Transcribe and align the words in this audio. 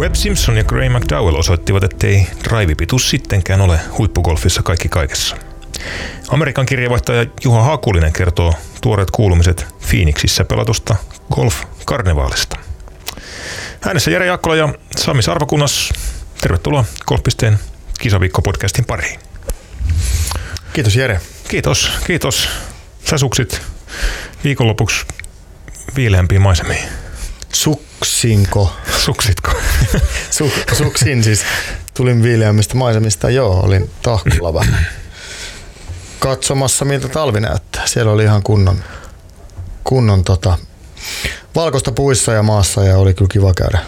Webb 0.00 0.14
Simpson 0.14 0.56
ja 0.56 0.64
Gray 0.64 0.88
McDowell 0.88 1.36
osoittivat, 1.36 1.84
ettei 1.84 2.26
drive-pituus 2.44 3.10
sittenkään 3.10 3.60
ole 3.60 3.80
huippugolfissa 3.98 4.62
kaikki 4.62 4.88
kaikessa. 4.88 5.36
Amerikan 6.28 6.66
kirjavaihtaja 6.66 7.26
Juha 7.44 7.62
Hakulinen 7.62 8.12
kertoo 8.12 8.54
tuoreet 8.80 9.10
kuulumiset 9.10 9.66
Phoenixissä 9.88 10.44
pelatusta 10.44 10.96
golf-karnevaalista. 11.32 12.58
Äänessä 13.86 14.10
Jere 14.10 14.26
Jakkola 14.26 14.56
ja 14.56 14.74
Sami 14.96 15.22
Sarvakunnas. 15.22 15.92
Tervetuloa 16.40 16.84
Golfpisteen 17.06 17.58
kisaviikko-podcastin 18.02 18.84
pariin. 18.86 19.20
Kiitos 20.72 20.96
Jere. 20.96 21.20
Kiitos, 21.48 21.90
kiitos. 22.06 22.48
Sä 23.10 23.18
suksit 23.18 23.60
viikonlopuksi 24.44 25.06
viileämpiin 25.96 26.42
maisemiin. 26.42 26.99
Suksinko? 27.52 28.72
Suksitko? 29.04 29.52
Su, 30.30 30.52
suksin 30.72 31.24
siis. 31.24 31.44
Tulin 31.94 32.22
viileämmistä 32.22 32.74
maisemista, 32.74 33.30
joo, 33.30 33.60
olin 33.60 33.90
tahkulla 34.02 34.54
vähän 34.54 34.86
katsomassa, 36.18 36.84
miltä 36.84 37.08
talvi 37.08 37.40
näyttää. 37.40 37.86
Siellä 37.86 38.12
oli 38.12 38.22
ihan 38.22 38.42
kunnon, 38.42 38.84
kunnon 39.84 40.24
tota, 40.24 40.58
valkoista 41.54 41.92
puissa 41.92 42.32
ja 42.32 42.42
maassa 42.42 42.84
ja 42.84 42.98
oli 42.98 43.14
kyllä 43.14 43.28
kiva 43.32 43.54
käydä. 43.54 43.78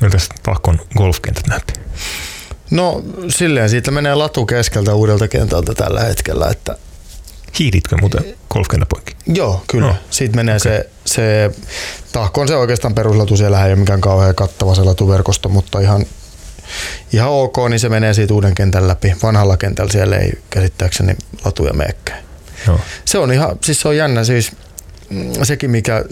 Miltä 0.00 0.18
Tahkon 0.42 0.80
golfkentät 0.96 1.46
näytti? 1.46 1.80
No 2.70 3.02
silleen 3.28 3.70
siitä 3.70 3.90
menee 3.90 4.14
latu 4.14 4.46
keskeltä 4.46 4.94
uudelta 4.94 5.28
kentältä 5.28 5.74
tällä 5.74 6.00
hetkellä, 6.00 6.48
että 6.50 6.76
Hiiditkö 7.58 7.96
muuten 8.00 8.24
golfkentän 8.50 8.86
poikki? 8.88 9.16
Joo, 9.26 9.64
kyllä. 9.68 9.86
No. 9.86 9.96
Siitä 10.10 10.36
menee 10.36 10.56
okay. 10.56 10.72
se, 10.72 10.90
se, 11.04 11.50
tahko 12.12 12.40
on 12.40 12.48
se 12.48 12.56
oikeastaan 12.56 12.94
peruslatu, 12.94 13.36
siellä 13.36 13.66
ei 13.66 13.72
ole 13.72 13.80
mikään 13.80 14.00
kauhean 14.00 14.34
kattava 14.34 14.74
se 14.74 14.82
latuverkosto, 14.82 15.48
mutta 15.48 15.80
ihan, 15.80 16.06
ihan 17.12 17.30
ok, 17.30 17.56
niin 17.68 17.80
se 17.80 17.88
menee 17.88 18.14
siitä 18.14 18.34
uuden 18.34 18.54
kentän 18.54 18.88
läpi. 18.88 19.16
Vanhalla 19.22 19.56
kentällä 19.56 19.92
siellä 19.92 20.16
ei 20.16 20.32
käsittääkseni 20.50 21.16
latuja 21.44 21.72
meekään. 21.72 22.18
Joo. 22.66 22.80
Se 23.04 23.18
on 23.18 23.32
ihan, 23.32 23.58
siis 23.64 23.80
se 23.80 23.88
on 23.88 23.96
jännä, 23.96 24.24
siis 24.24 24.52
mm, 25.10 25.32
sekin 25.42 25.70
mikä 25.70 26.04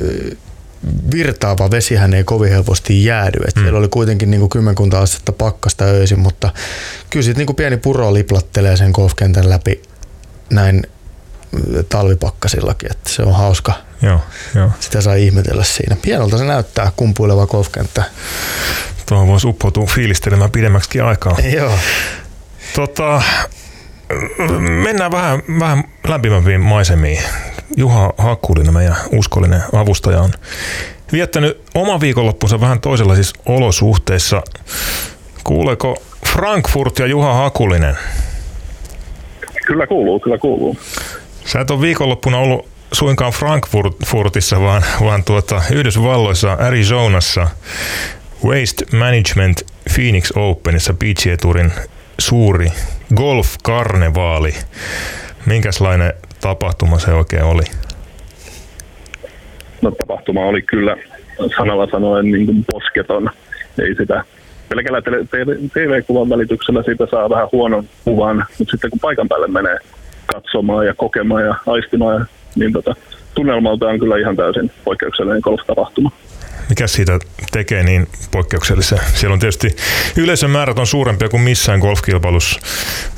virtaava 1.13 1.71
vesihän 1.71 2.15
ei 2.15 2.25
kovin 2.25 2.51
helposti 2.51 3.05
jäädy. 3.05 3.39
Et 3.49 3.57
mm. 3.57 3.63
Siellä 3.63 3.79
oli 3.79 3.89
kuitenkin 3.89 4.31
niin 4.31 4.41
kuin 4.41 4.51
kymmenkunta 4.51 5.01
astetta 5.01 5.33
pakkasta 5.33 5.85
öisin, 5.85 6.19
mutta 6.19 6.53
kyllä 7.11 7.25
sitten 7.25 7.47
niin 7.47 7.57
pieni 7.57 7.77
puro 7.77 8.15
liplattelee 8.15 8.77
sen 8.77 8.91
golfkentän 8.91 9.51
läpi 9.51 9.83
näin 10.51 10.83
talvipakkasillakin, 11.89 12.91
että 12.93 13.11
se 13.11 13.23
on 13.23 13.35
hauska. 13.35 13.73
Joo, 14.03 14.21
joo. 14.55 14.71
Sitä 14.81 15.01
saa 15.01 15.15
ihmetellä 15.15 15.65
siinä. 15.65 15.97
Pienolta 16.03 16.39
se 16.39 16.45
näyttää 16.45 16.93
kumpuileva 16.97 17.47
golfkenttä. 17.47 18.05
Tuohon 19.09 19.29
voisi 19.29 19.47
uppoutua 19.47 19.87
fiilistelemään 19.87 20.51
pidemmäksi 20.51 21.01
aikaa. 21.01 21.37
Joo. 21.57 21.73
Tota, 22.75 23.23
mennään 24.59 25.13
vähän, 25.13 25.43
vähän 25.61 25.85
lämpimämpiin 26.09 26.61
maisemiin. 26.61 27.23
Juha 27.77 28.13
Hakkulinen, 28.19 28.75
meidän 28.75 28.97
uskollinen 29.13 29.63
avustaja, 29.73 30.21
on 30.21 30.33
viettänyt 31.13 31.61
oman 31.75 32.01
viikonloppunsa 32.01 32.61
vähän 32.61 32.81
toisenlaisissa 32.81 33.37
olosuhteissa. 33.47 34.43
Kuuleeko 35.45 36.03
Frankfurt 36.33 36.99
ja 36.99 37.07
Juha 37.07 37.35
Hakulinen? 37.35 37.97
Kyllä 39.67 39.87
kuuluu, 39.87 40.21
kyllä 40.21 40.39
kuuluu. 40.39 40.77
Sä 41.45 41.61
et 41.61 41.71
ole 41.71 41.81
viikonloppuna 41.81 42.39
ollut 42.39 42.69
suinkaan 42.93 43.33
Frankfurtissa, 43.33 44.61
vaan, 44.61 44.83
vaan 45.01 45.25
tuota 45.25 45.63
Yhdysvalloissa, 45.73 46.53
Arizonassa, 46.53 47.49
Waste 48.45 48.97
Management 48.97 49.63
Phoenix 49.95 50.33
Openissa 50.37 50.95
PGA 50.95 51.37
Tourin 51.43 51.73
suuri 52.19 52.69
golf-karnevaali. 53.17 54.55
Minkälainen 55.47 56.13
tapahtuma 56.41 56.99
se 56.99 57.13
oikein 57.13 57.45
oli? 57.45 57.63
No 59.83 59.91
tapahtuma 59.91 60.41
oli 60.41 60.63
kyllä 60.63 60.97
sanalla 61.57 61.87
sanoen 61.91 62.31
niin 62.31 62.47
kuin 62.47 62.65
posketon. 62.73 63.31
Ei 63.83 63.95
sitä 63.95 64.25
pelkällä 64.69 65.03
TV-kuvan 65.73 66.29
välityksellä 66.29 66.83
siitä 66.83 67.07
saa 67.11 67.31
vähän 67.31 67.49
huonon 67.53 67.89
kuvan, 68.05 68.45
mutta 68.59 68.71
sitten 68.71 68.91
kun 68.91 69.01
paikan 69.01 69.29
päälle 69.29 69.49
menee 69.49 69.79
katsomaan 70.27 70.87
ja 70.87 70.95
kokemaan 70.95 71.45
ja 71.45 71.55
aistimaan, 71.67 72.27
niin 72.57 72.73
tota, 72.73 72.95
tunnelmalta 73.35 73.87
on 73.87 73.99
kyllä 73.99 74.19
ihan 74.19 74.37
täysin 74.37 74.71
poikkeuksellinen 74.85 75.41
golf-tapahtuma. 75.45 76.11
Mikä 76.69 76.87
siitä 76.87 77.19
tekee 77.53 77.83
niin 77.83 78.09
poikkeuksellisen? 78.31 78.99
Siellä 79.15 79.33
on 79.33 79.39
tietysti 79.39 79.77
yleisön 80.17 80.51
määrät 80.51 80.79
on 80.79 80.87
suurempia 80.87 81.29
kuin 81.29 81.43
missään 81.43 81.81
golfkilpailussa 81.81 82.61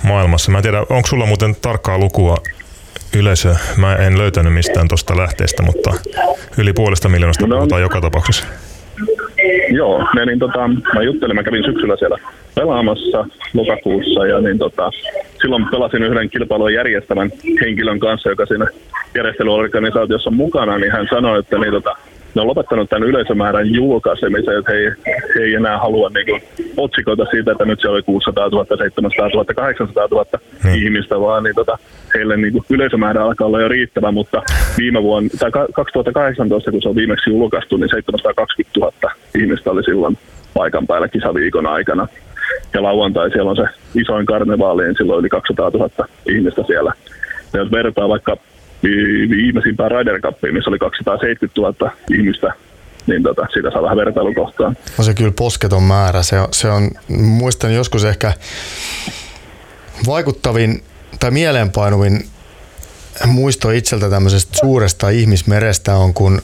maailmassa. 0.03 0.53
Mä 0.53 0.59
en 0.59 0.63
tiedä, 0.63 0.79
onko 0.81 1.07
sulla 1.09 1.27
muuten 1.27 1.57
tarkkaa 1.63 1.99
lukua 1.99 2.37
yleisö? 3.15 3.57
Mä 3.77 3.97
en 3.97 4.19
löytänyt 4.19 4.55
mistään 4.55 4.89
tuosta 4.89 5.17
lähteestä, 5.17 5.63
mutta 5.63 5.95
yli 6.59 6.73
puolesta 6.73 7.09
miljoonasta 7.09 7.47
no, 7.47 7.57
puhutaan 7.57 7.83
joka 7.83 8.01
tapauksessa. 8.01 8.45
Joo, 9.71 10.07
niin 10.27 10.39
tota, 10.39 10.69
mä 10.95 11.03
juttelin, 11.03 11.37
mä 11.37 11.43
kävin 11.43 11.65
syksyllä 11.65 11.97
siellä 11.97 12.19
pelaamassa 12.55 13.27
lokakuussa 13.55 14.27
ja 14.27 14.41
niin 14.41 14.59
tota, 14.59 14.91
silloin 15.41 15.67
pelasin 15.71 16.03
yhden 16.03 16.31
kilpailun 16.31 16.75
järjestävän 16.75 17.31
henkilön 17.61 18.01
kanssa, 18.01 18.29
joka 18.29 18.47
siinä 18.47 18.67
järjestelyorganisaatiossa 19.15 20.31
on 20.31 20.37
mukana, 20.37 20.79
niin 20.79 20.93
hän 20.93 21.07
sanoi, 21.11 21.39
että 21.39 21.59
niin 21.59 21.73
tota, 21.73 21.97
ne 22.37 22.43
on 22.43 22.49
lopettanut 22.49 22.91
tämän 22.91 23.09
yleisömäärän 23.09 23.75
julkaisemisen, 23.75 24.59
että 24.59 24.73
he, 24.73 24.93
he 25.35 25.41
ei 25.43 25.55
enää 25.55 25.79
halua 25.79 26.11
niin 26.15 26.27
kuin, 26.27 26.43
otsikoita 26.77 27.25
siitä, 27.31 27.53
että 27.53 27.65
nyt 27.65 27.81
se 27.81 27.89
oli 27.89 28.03
600 28.03 28.49
000, 28.49 28.77
700 28.77 29.29
000, 29.29 29.45
800 29.45 30.09
000 30.11 30.27
hmm. 30.63 30.75
ihmistä, 30.75 31.21
vaan 31.21 31.45
niin, 31.45 31.55
tota, 31.55 31.79
heille 32.15 32.37
niin 32.37 32.53
kuin, 32.53 32.65
yleisömäärä 32.71 33.25
alkaa 33.25 33.47
olla 33.47 33.61
jo 33.61 33.69
riittävä, 33.69 34.13
mutta 34.13 34.43
viime 34.79 35.03
vuonna, 35.03 35.31
tai 35.39 35.51
2018, 35.75 36.71
kun 36.71 36.83
se 36.83 36.89
on 36.89 36.97
viimeksi 36.97 37.31
julkaistu, 37.31 37.77
niin 37.77 37.91
720 37.91 38.81
000 38.81 38.93
ihmistä 39.39 39.71
oli 39.71 39.85
silloin 39.85 40.19
paikan 40.55 40.87
päällä 40.87 41.09
kisaviikon 41.09 41.67
aikana. 41.67 42.09
Ja 42.75 42.83
lauantai 42.83 43.31
siellä 43.31 43.51
on 43.51 43.57
se 43.57 43.65
isoin 43.95 44.27
karnevaali, 44.27 44.83
niin 44.83 44.97
silloin 44.99 45.21
yli 45.21 45.29
200 45.29 45.71
000 45.71 45.91
ihmistä 46.29 46.63
siellä. 46.67 46.93
Ja 47.53 47.61
jos 47.61 47.71
vertaa 47.73 48.09
vaikka 48.09 48.37
viimeisimpään 49.31 49.91
Ryder 49.91 50.21
Cupiin, 50.21 50.55
missä 50.55 50.71
oli 50.71 50.79
270 50.79 51.61
000 51.61 51.93
ihmistä, 52.11 52.53
niin 53.07 53.23
tota, 53.23 53.47
siitä 53.53 53.71
saa 53.71 53.83
vähän 53.83 53.97
vertailukohtaa. 53.97 54.73
On 54.99 55.05
se 55.05 55.15
kyllä 55.15 55.33
posketon 55.39 55.83
määrä. 55.83 56.23
Se 56.23 56.41
on, 56.41 56.49
se 56.51 56.69
on, 56.69 56.91
muistan 57.09 57.75
joskus 57.75 58.05
ehkä 58.05 58.33
vaikuttavin 60.07 60.83
tai 61.21 61.31
mieleenpainuvin 61.31 62.25
muisto 63.27 63.71
itseltä 63.71 64.11
tämmöisestä 64.11 64.59
suuresta 64.59 65.09
ihmismerestä 65.09 65.97
on, 65.97 66.15
kun 66.15 66.43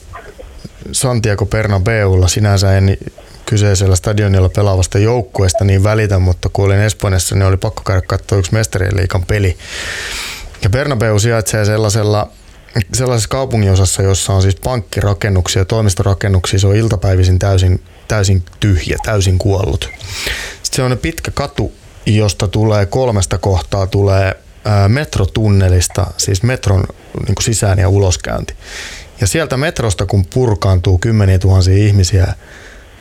Santiago 0.91 1.45
Bernabeulla 1.45 2.27
sinänsä 2.27 2.77
en 2.77 2.97
kyseisellä 3.45 3.95
stadionilla 3.95 4.49
pelaavasta 4.49 4.99
joukkueesta 4.99 5.65
niin 5.65 5.83
välitä, 5.83 6.19
mutta 6.19 6.49
kun 6.53 6.65
olin 6.65 6.79
Espanjassa, 6.79 7.35
niin 7.35 7.45
oli 7.45 7.57
pakko 7.57 7.81
käydä 7.83 8.01
katsoa 8.01 8.37
yksi 8.37 8.53
mestarien 8.53 8.97
liikan 8.97 9.25
peli. 9.25 9.57
Ja 10.63 10.69
Bernabeu 10.69 11.19
sijaitsee 11.19 11.65
sellaisella 11.65 12.29
sellaisessa 12.93 13.29
kaupunginosassa, 13.29 14.01
jossa 14.01 14.33
on 14.33 14.41
siis 14.41 14.55
pankkirakennuksia 14.55 15.61
ja 15.61 15.65
toimistorakennuksia, 15.65 16.59
se 16.59 16.67
on 16.67 16.75
iltapäivisin 16.75 17.39
täysin, 17.39 17.83
täysin 18.07 18.43
tyhjä, 18.59 18.97
täysin 19.05 19.37
kuollut. 19.37 19.89
Sitten 20.63 20.75
se 20.75 20.83
on 20.83 20.97
pitkä 20.97 21.31
katu, 21.31 21.71
josta 22.05 22.47
tulee 22.47 22.85
kolmesta 22.85 23.37
kohtaa 23.37 23.87
tulee 23.87 24.39
metrotunnelista, 24.87 26.07
siis 26.17 26.43
metron 26.43 26.83
niin 27.25 27.35
kuin 27.35 27.43
sisään- 27.43 27.79
ja 27.79 27.89
uloskäynti. 27.89 28.53
Ja 29.21 29.27
sieltä 29.27 29.57
metrosta, 29.57 30.05
kun 30.05 30.25
purkaantuu 30.25 30.97
kymmeniä 30.97 31.39
tuhansia 31.39 31.77
ihmisiä, 31.77 32.33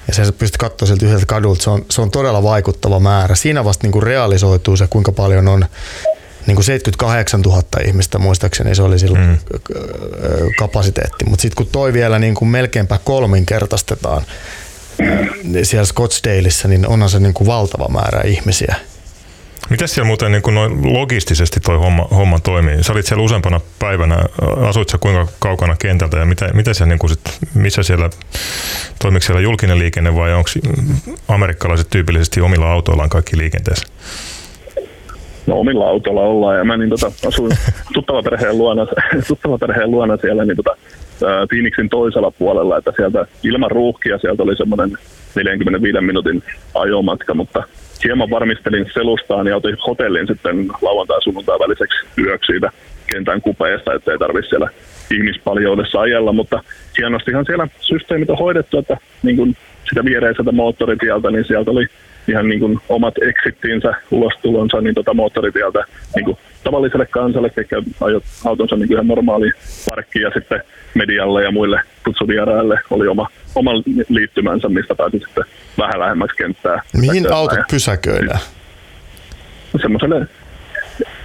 ja 0.09 0.15
sä 0.15 0.33
pystyt 0.33 0.57
katsoa 0.57 0.87
sieltä 0.87 1.07
yhdeltä 1.07 1.27
kadulta, 1.27 1.63
se 1.63 1.71
on, 1.71 1.85
se 1.91 2.01
on 2.01 2.11
todella 2.11 2.43
vaikuttava 2.43 3.01
määrä. 3.01 3.35
Siinä 3.35 3.65
vasta 3.65 3.85
niin 3.87 3.93
kuin 3.93 4.03
realisoituu 4.03 4.77
se, 4.77 4.87
kuinka 4.87 5.13
paljon 5.13 5.49
on 5.49 5.65
niin 6.47 6.55
kuin 6.55 6.65
78 6.65 7.41
000 7.41 7.63
ihmistä 7.87 8.19
muistaakseni 8.19 8.75
se 8.75 8.83
oli 8.83 8.99
silloin 8.99 9.25
mm. 9.25 9.39
kapasiteetti. 10.59 11.25
Mutta 11.25 11.43
sitten 11.43 11.57
kun 11.57 11.73
toi 11.73 11.93
vielä 11.93 12.19
niin 12.19 12.35
kuin 12.35 12.49
melkeinpä 12.49 12.99
kolminkertaistetaan 13.05 14.23
niin 15.45 15.67
siellä 15.67 15.87
Scottsdaleissa, 15.87 16.69
niin 16.69 16.87
onhan 16.87 17.11
se 17.11 17.21
niin 17.21 17.35
kuin 17.35 17.47
valtava 17.47 17.89
määrä 17.89 18.21
ihmisiä. 18.21 18.77
Miten 19.71 19.89
siellä 19.89 20.07
muuten 20.07 20.33
niin 20.33 20.43
kuin 20.43 20.55
noin 20.55 20.93
logistisesti 20.93 21.61
toi 21.61 21.79
homma, 21.79 22.09
homma 22.11 22.41
toimii? 22.41 22.85
Sä 22.85 22.93
olit 22.93 23.07
siellä 23.07 23.25
useampana 23.25 23.61
päivänä, 23.79 24.17
asuit 24.69 24.89
sä 24.89 24.99
kuinka 24.99 25.29
kaukana 25.39 25.77
kentältä 25.77 26.17
ja 26.17 26.25
mitä, 26.25 26.51
mitä 26.55 26.75
siellä, 26.75 26.89
niin 26.89 26.99
kuin 26.99 27.11
sit, 27.11 27.21
missä 27.55 27.83
siellä, 27.83 28.11
toimiko 28.99 29.27
siellä 29.27 29.41
julkinen 29.41 29.79
liikenne 29.79 30.15
vai 30.15 30.33
onko 30.33 30.51
amerikkalaiset 31.29 31.91
tyypillisesti 31.91 32.41
omilla 32.41 32.73
autoillaan 32.73 33.09
kaikki 33.09 33.39
liikenteessä? 33.39 33.87
No 35.47 35.61
omilla 35.61 35.89
autolla 35.89 36.21
ollaan. 36.21 36.59
Ja 36.59 36.65
mä 36.65 36.77
niin 36.77 36.91
tota, 36.91 37.13
asuin 37.29 37.53
tuttava 37.95 38.23
perheen 38.23 38.59
luona, 38.59 38.87
tuttava 39.29 39.59
perheen 39.59 39.91
luona 39.91 40.17
siellä, 40.17 40.45
niin 40.45 40.57
tota, 40.57 40.77
Phoenixin 41.49 41.89
toisella 41.89 42.31
puolella, 42.31 42.79
että 42.79 42.93
sieltä 42.97 43.27
ilman 43.43 43.71
ruuhkia 43.71 44.19
sieltä 44.19 44.43
oli 44.43 44.57
semmoinen 44.57 44.93
45 45.35 46.01
minuutin 46.01 46.43
ajomatka, 46.75 47.35
mutta 47.35 47.63
hieman 48.05 48.31
varmistelin 48.31 48.87
selustaan 48.95 49.47
ja 49.47 49.57
otin 49.57 49.77
hotellin 49.87 50.27
sitten 50.27 50.69
lauantai 50.83 51.23
sunnuntai 51.23 51.59
väliseksi 51.59 52.07
yöksi 52.19 52.53
siitä 52.53 52.71
kentän 53.07 53.41
kupeesta, 53.41 53.95
ettei 53.95 54.19
tarvitse 54.19 54.49
siellä 54.49 54.71
ihmispaljoudessa 55.11 56.01
ajella, 56.01 56.33
mutta 56.33 56.63
hienostihan 56.99 57.45
siellä 57.45 57.69
systeemit 57.81 58.31
on 58.31 58.39
hoidettu, 58.39 58.79
että 58.79 58.97
niin 59.23 59.37
kuin 59.37 59.57
sitä 59.89 60.05
viereiseltä 60.05 60.53
moottoritieltä, 60.53 61.31
niin 61.31 61.45
sieltä 61.45 61.71
oli 61.71 61.87
ihan 62.29 62.49
niin 62.49 62.61
kuin 62.61 62.79
omat 62.89 63.15
exittiinsä, 63.19 63.95
ulostulonsa 64.11 64.81
niin 64.81 64.95
tota 64.95 65.15
moottoritieltä 65.15 65.85
niin 66.17 66.25
kuin 66.25 66.37
tavalliselle 66.65 67.07
kansalle, 67.07 67.51
ketkä 67.51 67.83
ajot 68.01 68.25
autonsa 68.45 68.77
niin 68.77 68.89
kuin 68.89 68.97
ihan 68.97 69.07
normaali 69.07 69.51
parkki 69.91 70.21
ja 70.21 70.31
sitten 70.35 70.63
medialle 70.95 71.45
ja 71.45 71.51
muille 71.51 71.81
kutsuvieraille 72.05 72.81
oli 72.91 73.09
oma, 73.09 73.27
oma 73.55 73.71
liittymänsä, 74.09 74.69
mistä 74.69 74.95
pääsi 74.95 75.19
sitten 75.19 75.45
vähän 75.79 75.99
lähemmäksi 76.01 76.37
kenttää. 76.37 76.83
Mihin 76.97 77.33
autot 77.33 77.59
pysäköidään? 77.71 78.41
Semmoiselle 79.83 80.27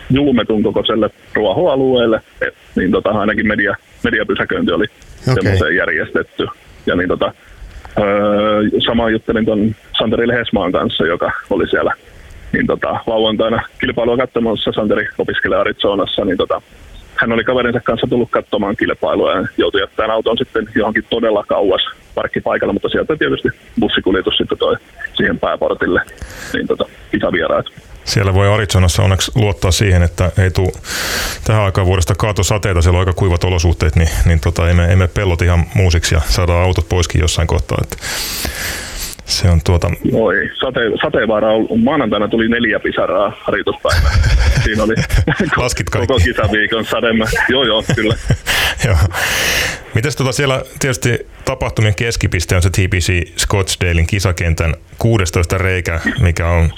julmetun 0.09 0.63
kokoiselle 0.63 1.09
ruohoalueelle, 1.33 2.21
et, 2.41 2.53
niin 2.75 2.91
tota, 2.91 3.09
ainakin 3.09 3.47
media, 3.47 3.75
mediapysäköinti 4.03 4.71
oli 4.71 4.85
okay. 5.31 5.33
semmoiseen 5.33 5.75
järjestetty. 5.75 6.47
Ja 6.85 6.95
niin 6.95 7.09
tota, 7.09 7.33
öö, 7.99 8.61
sama 8.85 9.09
juttelin 9.09 9.45
tuon 9.45 9.75
Santeri 9.97 10.27
Lehesmaan 10.27 10.71
kanssa, 10.71 11.05
joka 11.05 11.31
oli 11.49 11.67
siellä 11.67 11.93
niin 12.53 12.67
tota, 12.67 12.99
lauantaina 13.07 13.61
kilpailua 13.81 14.17
katsomassa. 14.17 14.71
Santeri 14.71 15.07
opiskelee 15.17 15.59
Arizonassa, 15.59 16.25
niin 16.25 16.37
tota, 16.37 16.61
hän 17.15 17.31
oli 17.31 17.43
kaverinsa 17.43 17.79
kanssa 17.79 18.07
tullut 18.07 18.31
katsomaan 18.31 18.75
kilpailua 18.75 19.31
ja 19.31 19.47
joutui 19.57 19.81
jättämään 19.81 20.11
auton 20.11 20.37
sitten 20.37 20.69
johonkin 20.75 21.05
todella 21.09 21.43
kauas 21.47 21.81
parkkipaikalla, 22.15 22.73
mutta 22.73 22.89
sieltä 22.89 23.15
tietysti 23.15 23.49
bussikuljetus 23.79 24.37
sitten 24.37 24.57
toi 24.57 24.75
siihen 25.13 25.39
pääportille, 25.39 26.01
niin 26.53 26.67
tota, 26.67 26.85
kisavieraat. 27.11 27.65
Siellä 28.07 28.33
voi 28.33 28.53
Arizonassa 28.53 29.03
onneksi 29.03 29.31
luottaa 29.35 29.71
siihen, 29.71 30.03
että 30.03 30.31
ei 30.37 30.51
tule 30.51 30.71
tähän 31.43 31.63
aikaan 31.63 31.87
vuodesta 31.87 32.15
kaatosateita, 32.15 32.81
siellä 32.81 32.97
on 32.97 33.01
aika 33.01 33.13
kuivat 33.13 33.43
olosuhteet, 33.43 33.95
niin, 33.95 34.09
niin 34.25 34.39
tota, 34.39 34.67
ei, 34.67 34.73
me, 34.73 34.85
ei 34.85 34.95
me 34.95 35.07
pellot 35.07 35.41
ihan 35.41 35.65
muusiksi 35.73 36.15
ja 36.15 36.21
saadaan 36.29 36.63
autot 36.63 36.89
poiskin 36.89 37.21
jossain 37.21 37.47
kohtaa. 37.47 37.77
Että 37.83 37.97
se 39.25 39.49
on 39.49 39.61
tuota... 39.65 39.91
Oi, 40.13 40.49
sate, 40.59 40.79
sateenvaara 41.01 41.51
on, 41.53 41.67
maanantaina 41.83 42.27
tuli 42.27 42.49
neljä 42.49 42.79
pisaraa 42.79 43.33
harjoituspäivää. 43.41 44.11
Siinä 44.63 44.83
oli 44.83 44.95
Laskit 45.57 45.89
kaikki. 45.89 46.07
koko 46.07 46.19
kisaviikon 46.19 46.85
sademä. 46.85 47.25
Joo, 47.49 47.63
joo, 47.63 47.83
kyllä. 47.95 48.15
Joo. 48.85 48.97
Mites 49.95 50.15
tota 50.15 50.31
siellä 50.31 50.61
tietysti 50.79 51.27
tapahtumien 51.45 51.95
keskipiste 51.95 52.55
on 52.55 52.61
se 52.61 52.69
TPC 52.69 53.37
Scottsdalein 53.37 54.07
kisakentän 54.07 54.73
16 54.97 55.57
reikä, 55.57 55.99
mikä 56.19 56.47
on 56.47 56.69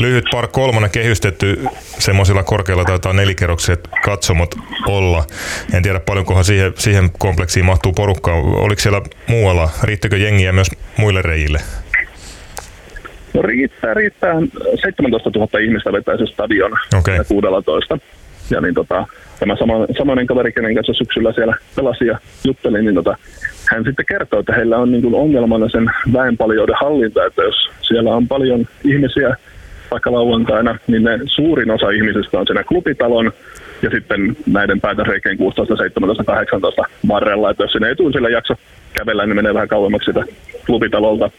lyhyt 0.00 0.24
par 0.32 0.48
kolmonen 0.48 0.90
kehystetty 0.90 1.64
semmoisilla 1.98 2.42
korkeilla 2.42 2.84
taitaa 2.84 3.12
nelikerrokset 3.12 3.88
katsomot 4.04 4.54
olla. 4.86 5.24
En 5.72 5.82
tiedä 5.82 6.00
paljonkohan 6.00 6.44
siihen, 6.44 6.72
siihen 6.76 7.10
kompleksiin 7.18 7.66
mahtuu 7.66 7.92
porukkaa. 7.92 8.34
Oliko 8.34 8.80
siellä 8.80 9.02
muualla, 9.26 9.70
riittikö 9.82 10.16
jengiä 10.16 10.52
myös 10.52 10.70
muille 10.96 11.22
reijille? 11.22 11.58
No 13.34 13.42
riittää, 13.42 13.94
riittää. 13.94 14.34
17 14.82 15.30
000 15.34 15.58
ihmistä 15.58 15.92
vetää 15.92 16.16
se 16.16 16.26
stadion 16.26 16.72
Okei. 16.98 17.18
16. 17.28 17.98
Ja 18.50 18.60
niin 18.60 18.74
tota, 18.74 19.06
tämä 19.40 19.56
sama, 19.56 19.74
samainen 19.98 20.26
kaveri, 20.26 20.52
kenen 20.52 20.74
kanssa 20.74 20.92
syksyllä 20.92 21.32
siellä 21.32 21.56
pelasi 21.76 22.06
ja 22.06 22.18
juttelin, 22.44 22.84
niin 22.84 22.94
tota, 22.94 23.16
hän 23.70 23.84
sitten 23.84 24.06
kertoo, 24.06 24.40
että 24.40 24.52
heillä 24.52 24.76
on 24.76 24.92
niin 24.92 25.02
kuin 25.02 25.14
ongelmana 25.14 25.68
sen 25.68 25.90
väenpaljouden 26.12 26.76
hallinta, 26.80 27.24
että 27.24 27.42
jos 27.42 27.70
siellä 27.80 28.14
on 28.14 28.28
paljon 28.28 28.66
ihmisiä 28.84 29.36
vaikka 29.90 30.12
lauantaina, 30.12 30.78
niin 30.86 31.04
ne 31.04 31.18
suurin 31.26 31.70
osa 31.70 31.90
ihmisistä 31.90 32.38
on 32.38 32.46
siinä 32.46 32.64
klubitalon 32.64 33.32
ja 33.82 33.90
sitten 33.90 34.36
näiden 34.46 34.80
päätösreikeen 34.80 35.36
16, 35.36 35.76
17, 35.76 36.24
18 36.24 36.82
varrella, 37.08 37.50
että 37.50 37.64
jos 37.64 37.72
sinne 37.72 37.88
ei 37.88 38.12
sillä 38.12 38.28
jakso 38.28 38.54
kävellä, 38.92 39.26
niin 39.26 39.36
menee 39.36 39.54
vähän 39.54 39.68
kauemmaksi 39.68 40.06
sitä 40.06 40.24
klubitalolta. 40.66 41.30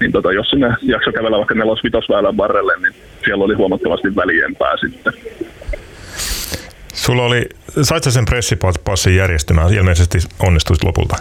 Niin 0.00 0.12
tota, 0.12 0.32
jos 0.32 0.50
sinne 0.50 0.74
jakso 0.82 1.12
kävellä 1.12 1.36
vaikka 1.36 1.54
nelos 1.54 1.84
vitosväylän 1.84 2.36
varrelle, 2.36 2.72
niin 2.82 2.94
siellä 3.24 3.44
oli 3.44 3.54
huomattavasti 3.54 4.16
väljempää 4.16 4.76
sitten. 4.76 5.12
Sulla 7.06 7.22
oli, 7.22 7.48
sait 7.82 8.04
sen 8.04 8.24
pressipassin 8.24 9.16
järjestymään? 9.16 9.74
Ilmeisesti 9.74 10.18
onnistuit 10.46 10.84
lopulta. 10.84 11.16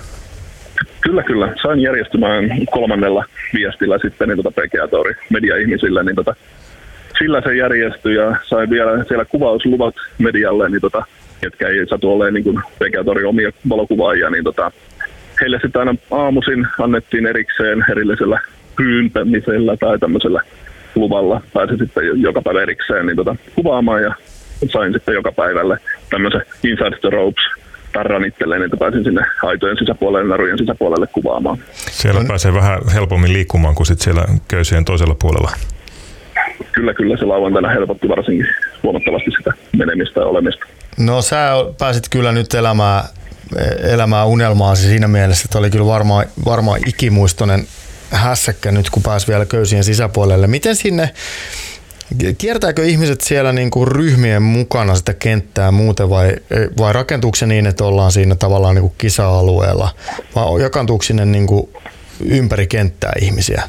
Kyllä, 1.02 1.24
kyllä. 1.24 1.54
Sain 1.62 1.80
järjestymään 1.80 2.44
kolmannella 2.72 3.26
viestillä 3.54 3.98
sitten 4.02 4.28
niin 4.28 4.44
tota 4.44 4.52
PGA 4.52 4.88
Tori 4.88 5.14
media-ihmisille, 5.30 6.04
niin 6.04 6.16
tota, 6.16 6.36
sillä 7.18 7.42
se 7.42 7.56
järjestyi 7.56 8.16
ja 8.16 8.36
sain 8.44 8.70
vielä 8.70 9.04
siellä 9.04 9.26
kuvausluvat 9.26 9.96
medialle, 10.18 10.70
niin 10.70 10.82
tota, 10.82 11.06
ketkä 11.42 11.68
ei 11.68 11.88
satu 11.90 12.12
olemaan 12.12 12.34
niin 12.34 12.44
kuin 12.44 12.60
PGA 12.60 13.04
Tori 13.04 13.24
omia 13.24 13.52
valokuvaajia, 13.70 14.30
niin 14.30 14.44
tota, 14.44 14.72
heille 15.42 15.60
sitten 15.62 15.80
aina 15.80 15.96
aamuisin 16.12 16.68
annettiin 16.80 17.26
erikseen 17.26 17.86
erillisellä 17.92 18.40
pyyntämisellä 18.78 19.78
tai 19.78 20.00
tämmöisellä 20.00 20.42
luvalla 20.96 21.42
pääsi 21.54 21.78
sitten 21.78 22.08
jo- 22.08 22.14
joka 22.14 22.42
päivä 22.42 22.62
erikseen 22.62 23.06
niin 23.06 23.16
tota, 23.18 23.36
kuvaamaan 23.56 24.04
ja 24.04 24.16
sain 24.72 24.94
sitten 24.94 25.13
joka 25.13 25.31
päivälle 25.31 25.78
tämmöisen 26.10 26.42
Inside 26.63 26.98
the 27.02 27.10
Ropes 27.10 27.44
tarran 27.94 28.25
itselleen, 28.25 28.63
että 28.63 28.78
pääsin 28.78 29.04
sinne 29.04 29.25
aitojen 29.44 29.78
sisäpuolelle, 29.78 30.30
narujen 30.30 30.57
sisäpuolelle 30.57 31.07
kuvaamaan. 31.07 31.57
Siellä 31.92 32.22
pääsee 32.28 32.54
vähän 32.54 32.80
helpommin 32.94 33.34
liikkumaan 33.34 33.75
kuin 33.75 33.88
sit 33.88 34.02
siellä 34.02 34.25
köysien 34.48 34.86
toisella 34.86 35.16
puolella. 35.22 35.52
Kyllä, 36.72 36.94
kyllä 36.94 37.18
se 37.18 37.25
lauantaina 37.25 37.69
helpotti 37.69 38.10
varsinkin 38.10 38.48
huomattavasti 38.84 39.31
sitä 39.38 39.52
menemistä 39.78 40.19
ja 40.19 40.25
olemista. 40.25 40.66
No 40.98 41.22
sä 41.22 41.50
pääsit 41.80 42.10
kyllä 42.10 42.31
nyt 42.31 42.54
elämään, 42.54 43.04
elämään 43.84 44.28
unelmaasi 44.28 44.88
siinä 44.88 45.08
mielessä, 45.08 45.46
että 45.48 45.60
oli 45.60 45.69
kyllä 45.69 45.86
varmaan 45.86 46.25
varmaan 46.46 46.80
ikimuistoinen 46.88 47.68
hässäkkä 48.12 48.72
nyt, 48.72 48.90
kun 48.90 49.04
pääsi 49.04 49.28
vielä 49.28 49.46
köysien 49.46 49.84
sisäpuolelle. 49.84 50.48
Miten 50.48 50.75
sinne, 50.75 51.10
kiertääkö 52.38 52.86
ihmiset 52.86 53.22
siellä 53.22 53.54
niin 53.54 53.72
kuin 53.72 53.88
ryhmien 53.88 54.42
mukana 54.42 54.96
sitä 54.96 55.13
kenttää 55.13 55.72
muuten 55.72 56.10
vai, 56.10 56.36
vai 56.78 56.94
rakentuuko 56.94 57.36
se 57.36 57.46
niin, 57.46 57.68
että 57.68 57.86
ollaan 57.86 58.12
siinä 58.12 58.36
tavallaan 58.36 58.75
niin 58.75 58.84
kuin 58.84 58.94
kisa-alueella 58.98 59.90
vai 60.36 60.62
jakaantuuko 60.62 61.04
sinne 61.04 61.25
niin 61.25 61.48
kuin 61.48 61.69
ympäri 62.30 62.68
kenttää 62.68 63.13
ihmisiä? 63.22 63.63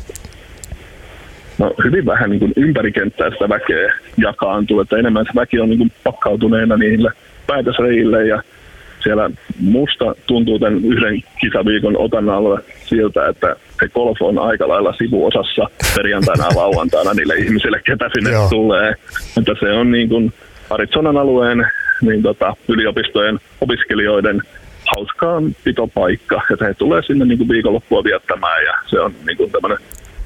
No 1.59 1.75
hyvin 1.85 2.07
vähän 2.07 2.31
niin 2.31 2.41
kuin 2.41 2.53
ympärikenttää 2.57 3.31
sitä 3.31 3.49
väkeä 3.49 3.93
jakaantuu, 4.17 4.81
että 4.81 4.97
enemmän 4.97 5.25
se 5.25 5.41
väki 5.41 5.61
on 5.61 5.69
niin 5.69 5.79
kuin 5.79 5.93
pakkautuneena 6.05 6.77
niille 6.77 7.13
päätösreille 7.47 8.27
ja 8.27 8.43
siellä 9.07 9.31
musta 9.61 10.15
tuntuu 10.27 10.59
tämän 10.59 10.85
yhden 10.85 11.23
kisaviikon 11.41 11.97
otannalla 11.99 12.61
siltä, 12.85 13.29
että 13.29 13.57
se 13.81 13.89
golf 13.89 14.17
on 14.21 14.39
aika 14.39 14.69
lailla 14.69 14.93
sivuosassa 14.93 15.69
perjantaina 15.97 16.45
ja 16.45 16.57
lauantaina 16.57 17.15
niille 17.15 17.35
ihmisille, 17.35 17.81
ketä 17.85 18.11
sinne 18.15 18.31
Joo. 18.31 18.49
tulee. 18.49 18.95
Että 19.39 19.55
se 19.61 19.73
on 19.73 19.91
niin 19.91 20.09
kuin 20.09 20.33
Arizonan 20.71 21.17
alueen 21.17 21.67
niin 22.03 22.23
tota, 22.23 22.57
yliopistojen 22.69 23.39
opiskelijoiden 23.61 24.43
hauskaa 24.97 25.43
pitopaikka, 25.65 26.43
että 26.53 26.65
he 26.65 26.75
tulee 26.75 27.03
sinne 27.03 27.25
niin 27.25 27.39
kuin 27.39 27.49
viikonloppua 27.49 28.05
viettämään 28.05 28.65
ja 28.65 28.75
se 28.87 29.01
on 29.01 29.13
niin 29.27 29.37
kuin 29.37 29.51
tämmöinen 29.51 29.79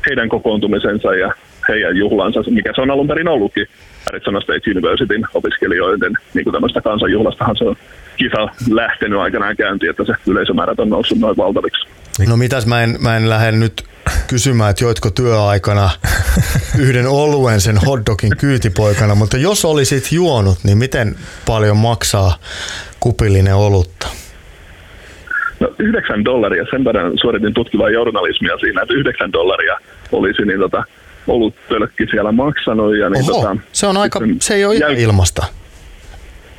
heidän 0.08 0.28
kokoontumisensa 0.28 1.14
ja 1.14 1.32
heidän 1.68 1.96
juhlansa, 1.96 2.40
mikä 2.50 2.72
se 2.74 2.80
on 2.80 2.90
alun 2.90 3.08
perin 3.08 3.28
ollutkin 3.28 3.66
Arizona 4.10 4.40
State 4.40 4.70
Universityn 4.70 5.26
opiskelijoiden 5.34 6.12
niin 6.34 6.44
kuin 6.44 6.52
tämmöistä 6.52 6.80
kansanjuhlastahan 6.80 7.56
se 7.56 7.64
on 7.64 7.76
kisa 8.16 8.48
lähtenyt 8.70 9.18
aikanaan 9.18 9.56
käyntiin, 9.56 9.90
että 9.90 10.04
se 10.04 10.14
yleisömäärät 10.26 10.80
on 10.80 10.90
noussut 10.90 11.18
noin 11.18 11.36
valtaviksi. 11.36 11.88
No 12.28 12.36
mitäs 12.36 12.66
mä 12.66 12.82
en, 12.82 12.96
mä 13.00 13.16
en 13.16 13.28
lähde 13.28 13.52
nyt 13.52 13.84
kysymään, 14.28 14.70
että 14.70 14.84
joitko 14.84 15.10
työaikana 15.10 15.90
yhden 16.84 17.06
oluen 17.08 17.60
sen 17.60 17.76
hotdogin 17.86 18.36
kyytipoikana, 18.36 19.14
mutta 19.14 19.36
jos 19.36 19.64
olisit 19.64 20.12
juonut, 20.12 20.58
niin 20.64 20.78
miten 20.78 21.14
paljon 21.46 21.76
maksaa 21.76 22.32
kupillinen 23.00 23.54
olutta? 23.54 24.06
No 25.60 25.74
9 25.78 26.24
dollaria, 26.24 26.64
sen 26.70 26.84
verran 26.84 27.12
suoritin 27.18 27.54
tutkivaa 27.54 27.90
journalismia 27.90 28.58
siinä, 28.58 28.82
että 28.82 28.94
9 28.94 29.32
dollaria 29.32 29.76
olisi 30.12 30.42
niin 30.42 30.60
tota, 30.60 30.84
ollut 31.26 31.54
tölkki 31.68 32.06
siellä 32.10 32.32
maksanut. 32.32 32.96
Ja 32.96 33.10
niin, 33.10 33.30
Oho, 33.30 33.40
tota, 33.40 33.56
se 33.72 33.86
on 33.86 33.96
aika, 33.96 34.20
se 34.40 34.54
ei 34.54 34.64
ole 34.64 34.74
ihan 34.74 34.92
jäl- 34.92 34.98
ilmasta. 34.98 35.46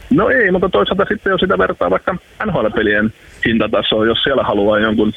No 0.10 0.30
ei, 0.30 0.52
mutta 0.52 0.70
toisaalta 0.70 1.06
sitten 1.10 1.32
jos 1.32 1.42
sitä 1.42 1.58
vertaa 1.58 1.90
vaikka 1.90 2.16
NHL-pelien 2.46 3.14
hintatasoa, 3.46 4.06
jos 4.06 4.24
siellä 4.24 4.44
haluaa 4.44 4.80
jonkun 4.80 5.14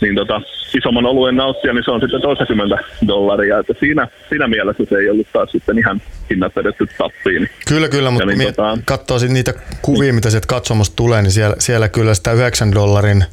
niin 0.00 0.14
tota, 0.14 0.40
isomman 0.78 1.06
oluen 1.06 1.36
nauttia, 1.36 1.72
niin 1.72 1.84
se 1.84 1.90
on 1.90 2.00
sitten 2.00 2.22
toistakymmentä 2.22 2.78
dollaria. 3.06 3.58
Että 3.58 3.74
siinä, 3.80 4.08
siinä 4.28 4.48
mielessä 4.48 4.84
se 4.88 4.96
ei 4.96 5.10
ollut 5.10 5.26
taas 5.32 5.50
sitten 5.52 5.78
ihan 5.78 6.02
hinnat 6.30 6.56
vedetty 6.56 6.86
tappiin. 6.98 7.50
Kyllä, 7.68 7.88
kyllä, 7.88 8.10
mutta 8.10 8.26
niin, 8.26 8.54
tota... 8.54 8.78
katsoo 8.84 9.18
niitä 9.28 9.54
kuvia, 9.82 10.12
mitä 10.12 10.30
sieltä 10.30 10.46
katsomusta 10.46 10.96
tulee, 10.96 11.22
niin 11.22 11.32
siellä, 11.32 11.56
siellä 11.58 11.88
kyllä 11.88 12.14
sitä 12.14 12.32
9 12.32 12.72
dollarin 12.72 13.24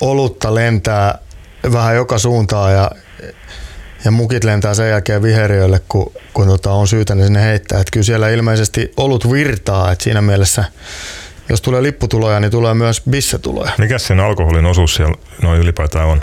olutta 0.00 0.54
lentää 0.54 1.18
vähän 1.72 1.96
joka 1.96 2.18
suuntaan 2.18 2.72
ja, 2.72 2.90
ja 4.04 4.10
mukit 4.10 4.44
lentää 4.44 4.74
sen 4.74 4.88
jälkeen 4.88 5.22
viheriöille, 5.22 5.80
kun, 5.88 6.12
kun 6.34 6.46
tota 6.46 6.70
on 6.70 6.86
syytä 6.86 7.14
niin 7.14 7.24
sinne 7.26 7.42
heittää. 7.42 7.80
Et 7.80 7.90
kyllä 7.92 8.04
siellä 8.04 8.28
ilmeisesti 8.28 8.92
olut 8.96 9.32
virtaa, 9.32 9.92
että 9.92 10.04
siinä 10.04 10.22
mielessä 10.22 10.64
jos 11.48 11.62
tulee 11.62 11.82
lipputuloja, 11.82 12.40
niin 12.40 12.50
tulee 12.50 12.74
myös 12.74 13.02
bissetuloja. 13.10 13.70
Mikä 13.78 13.98
sen 13.98 14.20
alkoholin 14.20 14.66
osuus 14.66 14.94
siellä 14.94 15.14
noin 15.42 15.60
ylipäätään 15.60 16.06
on? 16.06 16.20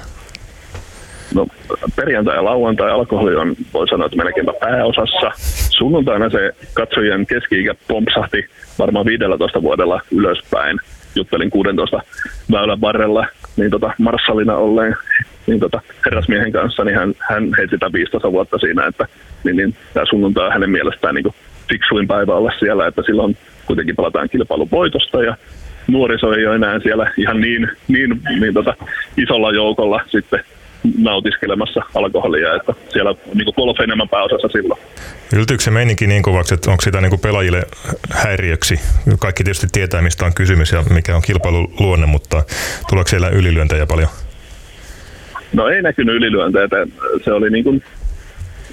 No, 1.36 1.48
perjantai 1.96 2.36
ja 2.36 2.46
lauantai 2.46 2.92
alkoholi 2.92 3.36
on, 3.36 3.56
voi 3.74 3.88
sanoa, 3.88 4.06
että 4.06 4.18
melkeinpä 4.18 4.54
pääosassa. 4.60 5.32
Sunnuntaina 5.70 6.30
se 6.30 6.52
katsojien 6.74 7.26
keski-ikä 7.26 7.76
pompsahti 7.88 8.50
varmaan 8.80 9.06
15 9.06 9.62
vuodella 9.62 10.02
ylöspäin. 10.12 10.80
Juttelin 11.16 11.50
16 11.50 12.02
väylän 12.52 12.82
varrella 12.82 13.28
niin 13.58 13.72
tota, 13.72 13.94
Marsalina 13.98 14.56
olleen 14.56 14.96
niin 15.48 15.60
tota, 15.60 15.82
herrasmiehen 16.06 16.52
kanssa, 16.52 16.84
niin 16.84 16.98
hän, 16.98 17.14
hän 17.20 17.54
heitti 17.58 17.76
sitä 17.76 17.94
15 17.94 18.32
vuotta 18.32 18.58
siinä, 18.58 18.86
että 18.86 19.08
niin, 19.44 19.56
niin, 19.56 19.76
tämä 19.94 20.06
sunnuntai 20.06 20.46
on 20.46 20.54
hänen 20.54 20.70
mielestään 20.70 21.16
niin 21.16 21.34
fiksuin 21.70 22.08
päivä 22.08 22.36
olla 22.36 22.52
siellä, 22.60 22.88
että 22.88 23.02
silloin 23.06 23.38
kuitenkin 23.66 23.96
palataan 23.96 24.30
kilpailun 24.30 24.72
voitosta 24.72 25.24
ja 25.24 25.36
nuoriso 25.88 26.34
ei 26.34 26.48
ole 26.48 26.56
enää 26.56 26.80
siellä 26.80 27.12
ihan 27.18 27.42
niin, 27.42 27.70
niin, 27.88 28.22
niin 28.40 28.54
tota, 28.54 28.76
isolla 29.18 29.52
joukolla 29.52 30.02
sitten 30.08 30.44
nautiskelemassa 30.98 31.82
alkoholia, 31.96 32.56
että 32.56 32.74
siellä 32.90 33.16
niin 33.34 33.54
golf 33.56 33.80
enemmän 33.80 34.10
pääosassa 34.10 34.48
silloin. 34.48 34.82
Yltyykö 35.36 35.64
se 35.64 35.72
meininki 35.72 36.08
niin 36.08 36.24
kovaksi, 36.24 36.54
että 36.54 36.72
onko 36.72 36.82
sitä 36.82 37.02
niin 37.02 37.10
kuin 37.10 37.20
pelaajille 37.20 37.64
häiriöksi? 38.12 38.80
Kaikki 39.20 39.44
tietysti 39.44 39.68
tietää, 39.72 40.02
mistä 40.02 40.26
on 40.26 40.34
kysymys 40.34 40.72
ja 40.72 40.84
mikä 40.90 41.16
on 41.16 41.22
kilpailun 41.22 41.74
luonne, 41.80 42.06
mutta 42.06 42.44
tuleeko 42.90 43.08
siellä 43.08 43.30
ylilyöntejä 43.30 43.86
paljon? 43.86 44.10
No 45.54 45.68
ei 45.68 45.82
näkynyt 45.82 46.16
ylilyöntejä. 46.16 46.68
Se 47.24 47.34
oli 47.34 47.50
niin 47.50 47.64
kuin 47.64 47.84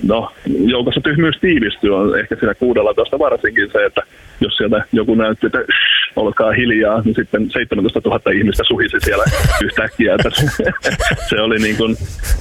No, 0.02 0.32
joukossa 0.46 1.00
tyhmyys 1.00 1.38
tiivistyy 1.40 1.96
on 1.96 2.18
ehkä 2.18 2.36
siinä 2.36 2.54
16 2.54 3.18
varsinkin 3.18 3.70
se, 3.72 3.84
että 3.84 4.02
jos 4.40 4.56
sieltä 4.56 4.84
joku 4.92 5.14
näytti, 5.14 5.46
että 5.46 5.58
olkaa 6.16 6.52
hiljaa, 6.52 7.02
niin 7.04 7.14
sitten 7.14 7.50
17 7.50 8.00
000 8.04 8.20
ihmistä 8.34 8.64
suhisi 8.64 8.96
siellä 9.04 9.24
yhtäkkiä. 9.62 10.14
Että 10.14 10.30
se 11.28 11.40
oli 11.40 11.58
niin 11.58 11.76
kuin 11.76 11.96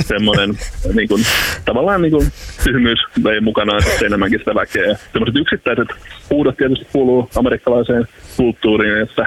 semmoinen 0.06 0.50
niin 0.94 1.08
kuin, 1.08 1.22
tavallaan 1.66 2.02
niin 2.02 2.12
kuin 2.12 2.28
tyhmyys 2.64 3.00
vei 3.24 3.42
mukana 3.42 3.74
enemmänkin 4.06 4.40
sitä 4.40 4.56
väkeä. 4.56 4.98
Sellaiset 5.14 5.36
yksittäiset 5.36 5.88
huudot 6.30 6.58
tietysti 6.58 6.88
kuuluu 6.92 7.30
amerikkalaiseen 7.36 8.08
kulttuuriin, 8.38 9.02
että 9.02 9.26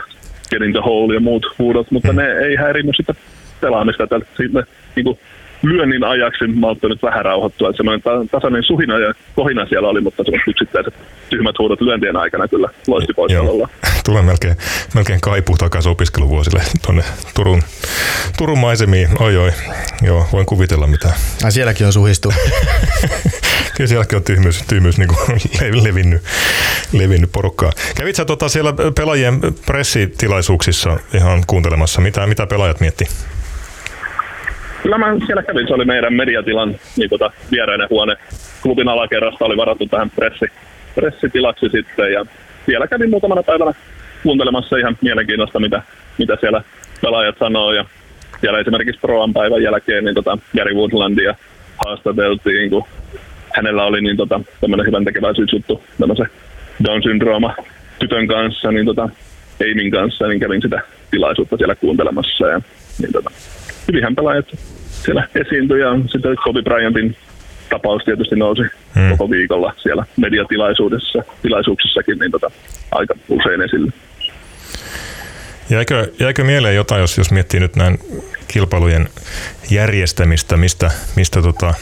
get 0.50 0.62
in 0.62 0.72
the 0.72 0.80
hole 0.84 1.14
ja 1.14 1.20
muut 1.20 1.46
huudot, 1.58 1.90
mutta 1.90 2.12
ne 2.12 2.32
ei 2.32 2.56
häirinyt 2.56 2.96
sitä 2.96 3.14
pelaamista. 3.60 4.08
Siitä, 4.36 4.64
niin 4.96 5.04
kuin, 5.04 5.18
lyönnin 5.62 6.04
ajaksi 6.04 6.46
maltto 6.46 6.88
nyt 6.88 7.02
vähän 7.02 7.24
rauhoittua. 7.24 7.72
Semmoinen 7.72 8.28
tasainen 8.30 8.62
suhina 8.62 8.98
ja 8.98 9.14
kohina 9.36 9.66
siellä 9.66 9.88
oli, 9.88 10.00
mutta 10.00 10.24
semmoiset 10.24 10.48
yksittäiset 10.48 10.94
tyhmät 11.30 11.58
huudot 11.58 11.80
lyöntien 11.80 12.16
aikana 12.16 12.48
kyllä 12.48 12.68
loisti 12.86 13.12
poissaololla. 13.12 13.68
Tulee 14.04 14.22
melkein, 14.22 14.56
melkein 14.94 15.20
kaipuu 15.20 15.56
takaisin 15.56 15.92
opiskeluvuosille 15.92 16.62
tuonne 16.86 17.02
Turun, 17.34 17.62
Turun 18.38 18.58
maisemiin. 18.58 19.08
Oi 19.18 19.36
oi, 19.36 19.52
joo, 20.02 20.26
voin 20.32 20.46
kuvitella 20.46 20.86
mitä. 20.86 21.12
Ai 21.44 21.52
sielläkin 21.52 21.86
on 21.86 21.92
suhistu. 21.92 22.32
Kyllä 23.76 23.88
sielläkin 23.88 24.16
on 24.16 24.24
tyhmyys, 24.24 24.64
tyhmyys 24.68 24.98
niin 24.98 25.08
kuin 25.08 25.84
levinnyt, 25.84 26.22
levinnyt 26.92 27.32
porukkaa. 27.32 27.72
Kävit 27.94 28.16
sä 28.16 28.24
tota 28.24 28.48
siellä 28.48 28.74
pelaajien 28.96 29.40
pressitilaisuuksissa 29.66 30.98
ihan 31.14 31.42
kuuntelemassa, 31.46 32.00
mitä, 32.00 32.26
mitä 32.26 32.46
pelaajat 32.46 32.80
miettii? 32.80 33.06
Kyllä 34.82 34.98
mä 34.98 35.16
siellä 35.26 35.42
kävin, 35.42 35.66
se 35.68 35.74
oli 35.74 35.84
meidän 35.84 36.14
mediatilan 36.14 36.76
niin 36.96 37.10
tota, 37.10 37.30
viereinen 37.50 37.88
huone. 37.90 38.16
Klubin 38.62 38.88
alakerrasta 38.88 39.44
oli 39.44 39.56
varattu 39.56 39.86
tähän 39.86 40.10
pressi, 40.10 40.46
pressitilaksi 40.94 41.68
sitten. 41.68 42.12
Ja 42.12 42.26
siellä 42.66 42.86
kävin 42.86 43.10
muutamana 43.10 43.42
päivänä 43.42 43.72
kuuntelemassa 44.22 44.76
ihan 44.76 44.96
mielenkiinnosta, 45.00 45.60
mitä, 45.60 45.82
mitä 46.18 46.36
siellä 46.40 46.62
pelaajat 47.02 47.38
sanoo. 47.38 47.72
Ja 47.72 47.84
siellä 48.40 48.58
esimerkiksi 48.58 49.00
Proan 49.00 49.32
päivän 49.32 49.62
jälkeen 49.62 50.04
niin 50.04 50.14
tota, 50.14 50.38
Gary 50.56 50.74
Woodlandia 50.74 51.34
haastateltiin, 51.84 52.70
kun 52.70 52.84
hänellä 53.56 53.84
oli 53.84 54.00
niin 54.00 54.16
tota, 54.16 54.40
tämmöinen 54.60 54.86
hyvän 54.86 55.04
tekeväisyysjuttu, 55.04 55.84
tämmöisen 55.98 56.26
Down-syndrooma 56.84 57.54
tytön 57.98 58.26
kanssa, 58.26 58.72
niin 58.72 58.86
tota, 58.86 59.08
Eimin 59.60 59.90
kanssa, 59.90 60.28
niin 60.28 60.40
kävin 60.40 60.62
sitä 60.62 60.80
tilaisuutta 61.10 61.56
siellä 61.56 61.74
kuuntelemassa. 61.74 62.48
Ja 62.48 62.60
niin 62.98 63.12
tota, 63.12 63.30
hyvinhän 63.90 64.14
pelaajat 64.14 64.46
siellä 64.86 65.28
esiintyi 65.34 65.80
ja 65.80 65.98
sitten 66.06 66.36
Kobe 66.44 66.62
Bryantin 66.62 67.16
tapaus 67.70 68.04
tietysti 68.04 68.36
nousi 68.36 68.62
hmm. 68.94 69.10
koko 69.10 69.30
viikolla 69.30 69.74
siellä 69.82 70.04
mediatilaisuudessa, 70.16 71.22
tilaisuuksissakin 71.42 72.18
niin 72.18 72.30
tota, 72.30 72.50
aika 72.90 73.14
usein 73.28 73.62
esille. 73.62 73.92
Jäikö, 75.70 76.12
jäikö 76.18 76.44
mieleen 76.44 76.76
jotain, 76.76 77.00
jos, 77.00 77.18
jos 77.18 77.32
miettii 77.32 77.60
nyt 77.60 77.76
näin 77.76 77.98
kilpailujen 78.48 79.08
järjestämistä, 79.70 80.56
mistä, 80.56 80.90
mistä 81.16 81.42
tota 81.42 81.74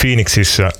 Phoenixissä 0.00 0.70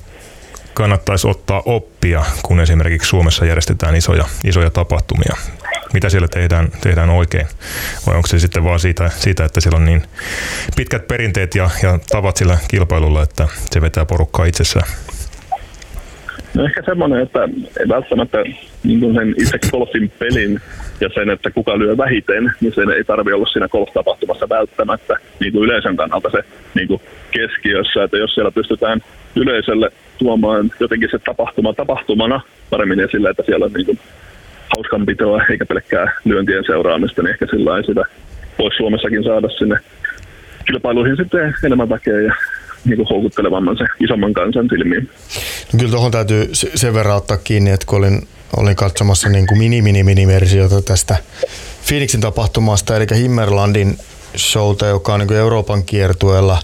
kannattaisi 0.77 1.29
ottaa 1.29 1.63
oppia, 1.67 2.25
kun 2.43 2.61
esimerkiksi 2.61 3.09
Suomessa 3.09 3.45
järjestetään 3.45 3.97
isoja, 3.97 4.25
isoja 4.45 4.71
tapahtumia? 4.71 5.37
Mitä 5.93 6.09
siellä 6.09 6.29
tehdään, 6.29 6.69
tehdään 6.83 7.11
oikein? 7.11 7.47
Vai 8.07 8.17
onko 8.17 8.29
se 8.29 8.39
sitten 8.39 8.65
vaan 8.65 8.81
siitä, 8.81 9.09
siitä 9.09 9.45
että 9.45 9.61
siellä 9.61 9.77
on 9.77 9.85
niin 9.85 10.03
pitkät 10.77 11.09
perinteet 11.09 11.55
ja, 11.55 11.71
ja 11.83 11.99
tavat 12.09 12.37
sillä 12.37 12.59
kilpailulla, 12.69 13.23
että 13.23 13.49
se 13.71 13.81
vetää 13.81 14.05
porukkaa 14.05 14.47
itsessään? 14.47 14.89
No 16.55 16.65
ehkä 16.65 16.83
semmoinen, 16.83 17.23
että 17.23 17.39
välttämättä 17.89 18.39
niin 18.85 19.15
sen 19.15 19.35
itse 19.39 19.59
golfin 19.71 20.13
pelin 20.19 20.61
ja 21.01 21.09
sen, 21.15 21.31
että 21.31 21.51
kuka 21.51 21.79
lyö 21.79 21.97
vähiten, 21.97 22.53
niin 22.61 22.75
sen 22.75 22.91
ei 22.91 23.05
tarvi 23.05 23.33
olla 23.33 23.47
siinä 23.47 23.69
golf-tapahtumassa 23.69 24.49
välttämättä 24.49 25.17
niin 25.41 25.53
kuin 25.53 25.65
yleisön 25.65 25.97
kannalta 25.97 26.31
se 26.31 26.39
niin 26.75 26.89
kuin 26.89 27.01
keskiössä, 27.31 28.05
että 28.05 28.17
jos 28.17 28.35
siellä 28.35 28.51
pystytään 28.51 29.01
yleisölle 29.37 29.91
tuomaan 30.19 30.73
jotenkin 30.81 31.09
se 31.11 31.19
tapahtuma 31.19 31.73
tapahtumana 31.73 32.41
paremmin 32.71 33.01
esille, 33.01 33.31
että 33.31 33.43
siellä 33.47 33.65
on 33.65 33.73
niin 33.73 33.87
kuin 33.87 33.99
hauskanpitoa 34.77 35.43
eikä 35.51 35.67
pelkkää 35.67 36.13
lyöntien 36.25 36.65
seuraamista, 36.67 37.23
niin 37.23 37.31
ehkä 37.31 37.47
sillä 37.51 37.83
sitä 37.83 38.03
voisi 38.59 38.77
Suomessakin 38.77 39.25
saada 39.25 39.49
sinne 39.49 39.77
kilpailuihin 40.67 41.17
sitten 41.17 41.55
enemmän 41.65 41.89
väkeä 41.89 42.21
ja 42.21 42.35
niin 42.85 42.97
kuin 42.97 43.09
houkuttelevamman 43.09 43.77
se 43.77 43.85
isomman 44.01 44.35
kansan 44.35 44.69
silmiin. 44.69 45.11
No 45.73 45.79
kyllä 45.79 45.91
tuohon 45.91 46.11
täytyy 46.11 46.49
sen 46.53 46.95
verran 46.95 47.17
ottaa 47.17 47.37
kiinni, 47.37 47.71
että 47.71 47.87
kun 47.87 47.99
olin, 47.99 48.29
olin 48.57 48.77
katsomassa 48.77 49.29
niin 49.29 49.47
kuin 49.47 49.59
mini 49.59 49.83
mini 49.83 50.03
mini 50.03 50.27
versiota 50.27 50.83
tästä 50.83 51.17
Phoenixin 51.89 52.21
tapahtumasta, 52.21 52.97
eli 52.97 53.07
Himmerlandin 53.17 53.97
showta, 54.37 54.87
joka 54.87 55.15
on 55.15 55.21
niin 55.21 55.29
kuin 55.29 55.39
Euroopan 55.39 55.85
kiertueella 55.85 56.59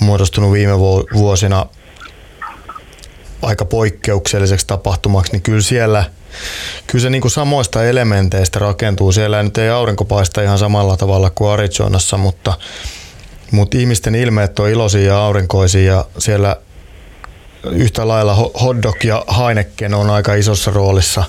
muodostunut 0.00 0.52
viime 0.52 0.78
vuosina 1.14 1.66
aika 3.42 3.64
poikkeukselliseksi 3.64 4.66
tapahtumaksi, 4.66 5.32
niin 5.32 5.42
kyllä 5.42 5.60
siellä 5.60 6.04
Kyllä 6.86 7.02
se 7.02 7.10
niin 7.10 7.20
kuin 7.20 7.30
samoista 7.30 7.84
elementeistä 7.84 8.58
rakentuu. 8.58 9.12
Siellä 9.12 9.42
nyt 9.42 9.58
ei 9.58 9.68
aurinko 9.68 10.04
paista 10.04 10.42
ihan 10.42 10.58
samalla 10.58 10.96
tavalla 10.96 11.30
kuin 11.30 11.50
Arizonassa, 11.50 12.16
mutta, 12.16 12.58
mutta 13.50 13.78
ihmisten 13.78 14.14
ilmeet 14.14 14.58
on 14.58 14.68
iloisia 14.68 15.06
ja 15.06 15.18
aurinkoisia 15.18 15.92
ja 15.94 16.04
siellä 16.18 16.56
yhtä 17.64 18.08
lailla 18.08 18.34
hotdog 18.34 19.04
ja 19.04 19.24
Heineken 19.38 19.94
on 19.94 20.10
aika 20.10 20.34
isossa 20.34 20.70
roolissa 20.70 21.24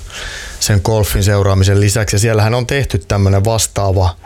sen 0.60 0.80
golfin 0.84 1.24
seuraamisen 1.24 1.80
lisäksi. 1.80 2.16
Ja 2.16 2.20
siellähän 2.20 2.54
on 2.54 2.66
tehty 2.66 2.98
tämmöinen 2.98 3.44
vastaava, 3.44 4.16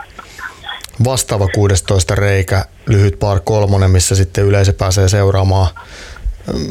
vastaava 1.05 1.49
16 1.55 2.15
reikä, 2.15 2.65
lyhyt 2.87 3.19
par 3.19 3.41
kolmonen, 3.41 3.91
missä 3.91 4.15
sitten 4.15 4.45
yleisö 4.45 4.73
pääsee 4.73 5.09
seuraamaan 5.09 5.69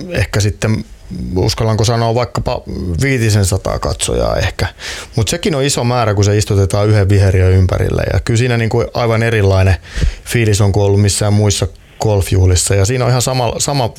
ehkä 0.10 0.40
sitten 0.40 0.86
uskallanko 1.36 1.84
sanoa 1.84 2.16
vaikkapa 2.16 2.62
viitisen 3.02 3.46
sataa 3.46 3.80
katsojaa 3.80 4.38
ehkä. 4.38 4.68
Mutta 5.16 5.32
sekin 5.32 5.56
on 5.56 5.64
iso 5.64 5.84
määrä, 5.84 6.14
kun 6.14 6.24
se 6.24 6.38
istutetaan 6.38 6.88
yhden 6.90 7.10
viheriön 7.10 7.52
ympärille. 7.52 8.04
Ja 8.14 8.20
kyllä 8.20 8.38
siinä 8.38 8.58
niin 8.58 8.70
kuin 8.70 8.88
aivan 8.94 9.24
erilainen 9.24 9.76
fiilis 10.26 10.62
on 10.62 10.72
kuin 10.72 10.84
ollut 10.84 11.02
missään 11.02 11.34
muissa 11.34 11.68
golfjuhlissa. 12.02 12.76
Ja 12.76 12.86
siinä 12.86 13.06
on 13.06 13.10
ihan 13.10 13.22
sama, 13.22 13.54
sama 13.58 13.94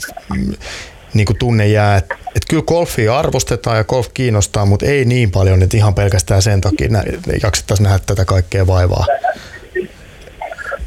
niin 1.14 1.26
kuin 1.26 1.38
tunne 1.38 1.68
jää, 1.68 1.96
että 1.96 2.16
et 2.34 2.42
kyllä 2.48 2.62
golfia 2.62 3.18
arvostetaan 3.18 3.76
ja 3.76 3.84
golf 3.84 4.08
kiinnostaa, 4.14 4.66
mutta 4.66 4.86
ei 4.86 5.04
niin 5.04 5.30
paljon, 5.30 5.62
että 5.62 5.76
ihan 5.76 5.94
pelkästään 5.94 6.42
sen 6.42 6.60
takia 6.60 6.88
nä, 6.88 7.02
jaksettaisiin 7.42 7.84
nähdä 7.84 7.98
tätä 8.06 8.24
kaikkea 8.24 8.66
vaivaa. 8.66 9.06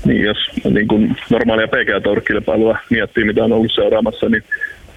niin 0.05 0.21
jos 0.21 0.37
niin 0.73 0.87
kuin 0.87 1.17
normaalia 1.29 1.67
PGA 1.67 2.01
Tour-kilpailua 2.03 2.77
miettii, 2.89 3.25
mitä 3.25 3.43
on 3.43 3.53
ollut 3.53 3.71
seuraamassa, 3.75 4.29
niin 4.29 4.43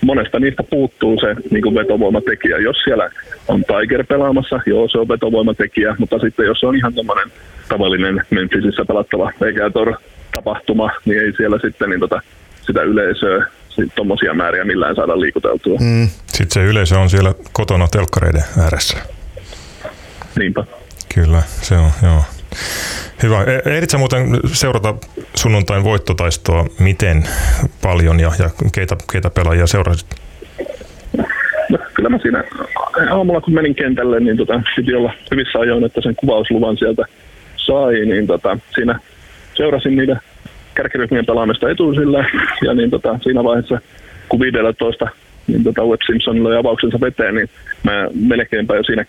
monesta 0.03 0.39
niistä 0.39 0.63
puuttuu 0.63 1.21
se 1.21 1.37
niin 1.51 1.63
kuin 1.63 1.75
vetovoimatekijä. 1.75 2.59
Jos 2.59 2.77
siellä 2.85 3.11
on 3.49 3.65
Tiger 3.65 4.05
pelaamassa, 4.07 4.61
joo 4.67 4.89
se 4.89 4.99
on 4.99 5.09
vetovoimatekijä, 5.09 5.97
mutta 5.99 6.19
sitten 6.19 6.47
jos 6.47 6.65
on 6.65 6.77
ihan 6.77 6.95
tämmöinen 6.95 7.33
tavallinen 7.69 8.23
Memphisissä 8.31 8.85
pelattava 8.85 9.33
PGA 9.37 9.71
Tour-tapahtuma, 9.71 10.91
niin 11.05 11.21
ei 11.21 11.33
siellä 11.37 11.59
sitten 11.63 11.91
niin 11.91 12.01
tota, 12.01 12.23
sitä 12.67 12.83
yleisöä 12.83 13.47
tuommoisia 13.95 14.35
määriä 14.35 14.65
millään 14.65 14.97
saada 14.97 15.21
liikuteltua. 15.21 15.79
Mm. 15.81 16.09
Sitten 16.27 16.51
se 16.51 16.71
yleisö 16.71 16.99
on 16.99 17.11
siellä 17.11 17.35
kotona 17.53 17.89
telkkareiden 17.89 18.45
ääressä. 18.63 18.99
Niinpä. 20.39 20.65
Kyllä, 21.15 21.43
se 21.63 21.75
on, 21.75 21.91
joo. 22.03 22.23
Hyvä. 23.23 23.43
E, 23.43 23.75
ehdit 23.75 23.91
sä 23.91 23.99
muuten 23.99 24.41
seurata 24.47 24.95
sunnuntain 25.35 25.85
voittotaistoa 25.85 26.67
miten 26.79 27.25
paljon 27.83 28.21
ja, 28.21 28.31
ja 28.38 28.50
keitä, 28.75 28.97
keitä 29.12 29.31
pelaajia 29.31 29.67
seurasit? 29.67 30.07
No, 31.69 31.79
kyllä 31.95 32.09
mä 32.09 32.19
siinä 32.19 32.45
aamulla 33.11 33.41
kun 33.41 33.55
menin 33.55 33.75
kentälle, 33.75 34.21
niin 34.21 34.37
tota, 34.37 34.62
piti 34.76 34.95
olla 34.95 35.12
hyvissä 35.31 35.59
ajoin, 35.59 35.85
että 35.85 36.00
sen 36.00 36.17
kuvausluvan 36.17 36.76
sieltä 36.76 37.05
sai, 37.57 38.07
niin 38.07 38.26
tota, 38.26 38.59
siinä 38.75 38.99
seurasin 39.55 39.97
niitä 39.97 40.17
kärkiryhmien 40.75 41.26
pelaamista 41.26 41.71
etuisille 41.71 42.26
ja 42.67 42.75
niin 42.75 42.91
tota, 42.91 43.19
siinä 43.23 43.45
vaiheessa 43.45 43.81
kun 44.29 44.41
15 44.41 45.09
niin 45.47 45.64
tota 45.64 45.85
Webb 45.85 46.02
Simpson 46.07 46.45
löi 46.45 46.57
avauksensa 46.57 47.00
veteen, 47.00 47.35
niin 47.35 47.49
mä 47.83 48.09
melkeinpä 48.14 48.76
jo 48.76 48.83
siinä 48.83 49.05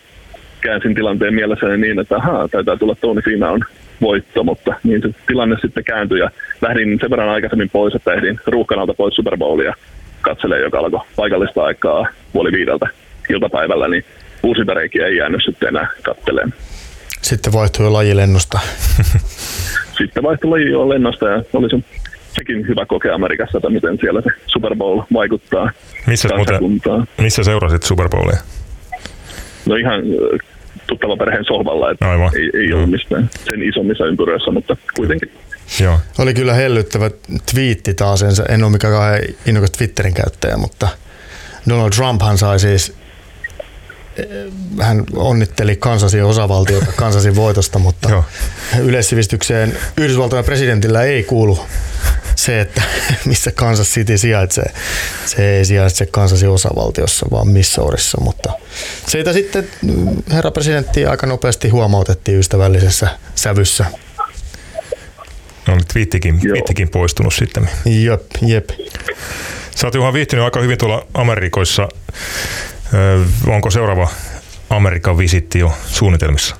käänsin 0.63 0.95
tilanteen 0.95 1.33
mielessäni 1.33 1.77
niin, 1.77 1.99
että 1.99 2.15
ahaa, 2.15 2.47
taitaa 2.47 2.77
tulla 2.77 2.95
Tony 2.95 3.21
Finnaun 3.21 3.65
voitto, 4.01 4.43
mutta 4.43 4.73
niin 4.83 5.01
se 5.01 5.09
tilanne 5.27 5.55
sitten 5.61 5.83
kääntyi 5.83 6.19
ja 6.19 6.29
lähdin 6.61 6.97
sen 7.01 7.09
verran 7.09 7.29
aikaisemmin 7.29 7.69
pois, 7.69 7.95
että 7.95 8.13
ehdin 8.13 8.39
ruuhkanalta 8.47 8.93
pois 8.93 9.15
Super 9.15 9.37
Bowlia 9.37 9.73
katselee, 10.21 10.61
joka 10.61 10.79
alkoi 10.79 10.99
paikallista 11.15 11.63
aikaa 11.63 12.07
puoli 12.33 12.51
viideltä 12.51 12.87
iltapäivällä, 13.29 13.87
niin 13.87 14.05
uusinta 14.43 14.73
reikiä 14.73 15.07
ei 15.07 15.17
jäänyt 15.17 15.41
sitten 15.45 15.69
enää 15.69 15.87
katteleen. 16.03 16.53
Sitten 17.21 17.53
vaihtui 17.53 17.85
jo 17.85 17.93
lajilennosta. 17.93 18.59
sitten 19.97 20.23
vaihtui 20.23 20.49
laji 20.49 20.71
jo 20.71 20.89
lennosta 20.89 21.27
ja 21.27 21.43
oli 21.53 21.69
se 21.69 21.77
sekin 22.27 22.67
hyvä 22.67 22.85
kokea 22.85 23.15
Amerikassa, 23.15 23.57
että 23.57 23.69
miten 23.69 23.97
siellä 24.01 24.21
se 24.21 24.29
Super 24.47 24.75
Bowl 24.75 25.01
vaikuttaa 25.13 25.71
missä, 26.07 26.29
muuten, 26.35 26.59
missä 27.21 27.43
seurasit 27.43 27.83
Super 27.83 28.09
Bowlia? 28.09 28.39
No 29.65 29.75
ihan 29.75 30.01
tuttava 30.87 31.17
perheen 31.17 31.45
sohvalla, 31.45 31.91
että 31.91 32.09
Aivan. 32.09 32.31
ei, 32.35 32.49
ei 32.61 32.73
ole 32.73 32.85
mistään 32.85 33.29
sen 33.45 33.63
isommissa 33.63 34.05
ympyröissä, 34.05 34.51
mutta 34.51 34.77
kuitenkin. 34.95 35.31
Joo. 35.79 35.99
Oli 36.17 36.33
kyllä 36.33 36.53
hellyttävä 36.53 37.11
twiitti 37.53 37.93
taas, 37.93 38.23
en 38.49 38.63
ole 38.63 38.71
mikään 38.71 38.93
kauhean 38.93 39.19
innokas 39.45 39.71
Twitterin 39.71 40.13
käyttäjä, 40.13 40.57
mutta 40.57 40.87
Donald 41.69 41.89
Trumphan 41.89 42.37
sai 42.37 42.59
siis 42.59 42.93
eh, 44.17 44.25
hän 44.81 45.03
onnitteli 45.15 45.75
Kansasin 45.75 46.23
osavaltiota 46.23 46.85
Kansasin 46.95 47.35
voitosta, 47.35 47.79
mutta 47.79 48.09
Joo. 48.09 48.25
yleissivistykseen 48.81 49.77
Yhdysvaltojen 49.97 50.45
presidentillä 50.45 51.03
ei 51.03 51.23
kuulu 51.23 51.59
se, 52.35 52.61
että 52.61 52.81
missä 53.25 53.51
Kansas 53.51 53.87
City 53.87 54.17
sijaitsee. 54.17 54.73
Se 55.25 55.57
ei 55.57 55.65
sijaitse 55.65 56.05
Kansasin 56.05 56.49
osavaltiossa, 56.49 57.25
vaan 57.31 57.47
Missourissa, 57.47 58.17
mutta 58.21 58.53
siitä 59.07 59.33
sitten 59.33 59.67
herra 60.31 60.51
presidentti 60.51 61.05
aika 61.05 61.27
nopeasti 61.27 61.69
huomautettiin 61.69 62.39
ystävällisessä 62.39 63.07
sävyssä. 63.35 63.85
No 65.67 65.75
nyt 65.75 65.87
twiittikin, 65.87 66.39
twiittikin 66.39 66.89
poistunut 66.89 67.33
sitten. 67.33 67.69
Jep, 67.85 68.21
jep. 68.41 68.69
Sä 69.75 69.87
oot 69.87 69.95
Juha 69.95 70.13
viihtynyt 70.13 70.45
aika 70.45 70.59
hyvin 70.59 70.77
tuolla 70.77 71.07
Amerikoissa. 71.13 71.89
onko 73.47 73.71
seuraava 73.71 74.09
Amerikan 74.69 75.17
visitti 75.17 75.59
jo 75.59 75.73
suunnitelmissa? 75.87 76.55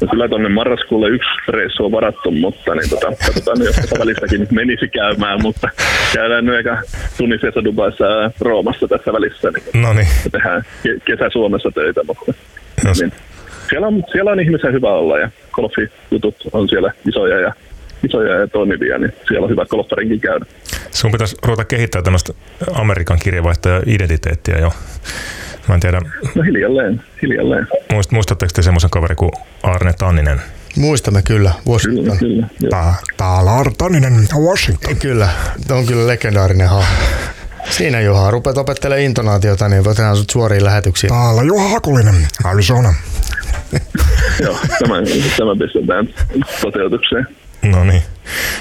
No 0.00 0.06
kyllä 0.10 0.28
tuonne 0.28 0.48
marraskuulle 0.48 1.08
yksi 1.08 1.28
reissu 1.48 1.84
on 1.84 1.92
varattu, 1.92 2.30
mutta 2.30 2.74
niin 2.74 2.90
tota, 2.90 3.06
katsotaan 3.26 3.62
jos 3.64 3.76
välissäkin 3.98 4.46
menisi 4.50 4.88
käymään, 4.88 5.42
mutta 5.42 5.68
käydään 6.14 6.44
nyt 6.44 6.54
eikä 6.54 6.82
Tunisiassa, 7.18 7.64
Dubaissa 7.64 8.04
ja 8.04 8.30
Roomassa 8.40 8.88
tässä 8.88 9.12
välissä. 9.12 9.50
Niin 9.50 9.82
no 9.82 9.92
niin. 9.92 10.06
Tehdään 10.32 10.62
kesä 11.04 11.30
Suomessa 11.32 11.70
töitä, 11.70 12.00
mutta 12.06 12.32
niin, 12.84 13.12
siellä, 13.68 13.86
on, 13.86 14.04
siellä 14.12 14.30
on 14.30 14.40
ihmisen 14.40 14.72
hyvä 14.72 14.92
olla 14.92 15.18
ja 15.18 15.30
golfijutut 15.52 16.36
on 16.52 16.68
siellä 16.68 16.92
isoja 17.08 17.40
ja 17.40 17.52
isoja 18.04 18.34
ja 18.34 18.46
toimivia, 18.46 18.98
niin 18.98 19.12
siellä 19.28 19.44
on 19.44 19.50
hyvä 19.50 19.66
golfarinkin 19.66 20.20
käydä. 20.20 20.46
Sun 20.90 21.12
pitäisi 21.12 21.36
ruveta 21.46 21.64
kehittää 21.64 22.02
tämmöistä 22.02 22.32
Amerikan 22.74 23.18
kirjavaihtaja-identiteettiä 23.18 24.58
jo. 24.58 24.72
Mä 25.68 25.74
en 25.74 25.80
tiedä. 25.80 26.00
No 26.34 26.42
hiljalleen, 26.42 27.02
hiljalleen. 27.22 27.66
Muist, 27.92 28.10
muistatteko 28.10 28.50
te 28.54 28.62
semmoisen 28.62 28.90
kaveri 28.90 29.14
kuin 29.14 29.32
Arne 29.62 29.92
Tanninen? 29.92 30.40
Muistamme 30.76 31.22
kyllä, 31.22 31.52
Washington. 31.68 32.18
Kyllä, 32.18 32.46
kyllä, 32.58 32.70
Tää, 32.70 32.94
täällä 33.16 33.52
Arne 33.52 33.74
Tanninen, 33.78 34.28
Washington. 34.48 34.96
Kyllä, 34.96 35.28
on 35.70 35.86
kyllä 35.86 36.06
legendaarinen 36.06 36.68
hahmo. 36.68 37.04
Siinä 37.70 38.00
Juha, 38.00 38.30
rupeat 38.30 38.58
opettelemaan 38.58 39.02
intonaatiota, 39.02 39.68
niin 39.68 39.84
tehdä 39.84 40.14
sut 40.14 40.30
suoriin 40.30 40.64
lähetyksiin. 40.64 41.12
Täällä 41.12 41.42
Juha 41.42 41.68
Hakulinen, 41.68 42.14
Arizona. 42.44 42.94
Joo, 44.44 44.58
tämä, 44.78 44.94
tämä 45.36 45.56
pistetään 45.58 46.08
toteutukseen. 46.60 47.26
No 47.62 47.84
niin. 47.84 48.02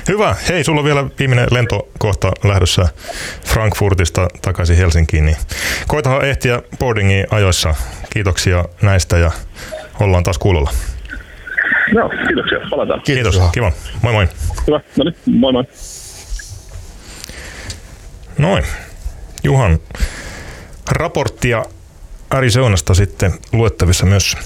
Hyvä. 0.07 0.35
Hei, 0.49 0.63
sulla 0.63 0.79
on 0.79 0.85
vielä 0.85 1.05
viimeinen 1.19 1.47
lentokohta 1.51 2.31
lähdössä 2.43 2.87
Frankfurtista 3.45 4.27
takaisin 4.41 4.77
Helsinkiin. 4.77 5.25
Niin 5.25 5.37
koitahan 5.87 6.25
ehtiä 6.25 6.61
boardingiin 6.79 7.27
ajoissa. 7.31 7.75
Kiitoksia 8.09 8.65
näistä 8.81 9.17
ja 9.17 9.31
ollaan 9.99 10.23
taas 10.23 10.37
kuulolla. 10.37 10.71
No, 11.93 12.09
kiitoksia. 12.27 12.59
Palataan. 12.69 13.01
Kiitos. 13.01 13.35
Kiitos. 13.35 13.51
Kiva. 13.51 13.71
Moi 14.01 14.13
moi. 14.13 14.27
Hyvä. 14.67 14.79
No 14.97 15.03
niin, 15.03 15.15
moi 15.25 15.53
moi. 15.53 15.63
Noin. 18.37 18.63
Juhan 19.43 19.79
raporttia 20.91 21.65
Arizonasta 22.29 22.93
sitten 22.93 23.33
luettavissa 23.51 24.05
myös 24.05 24.37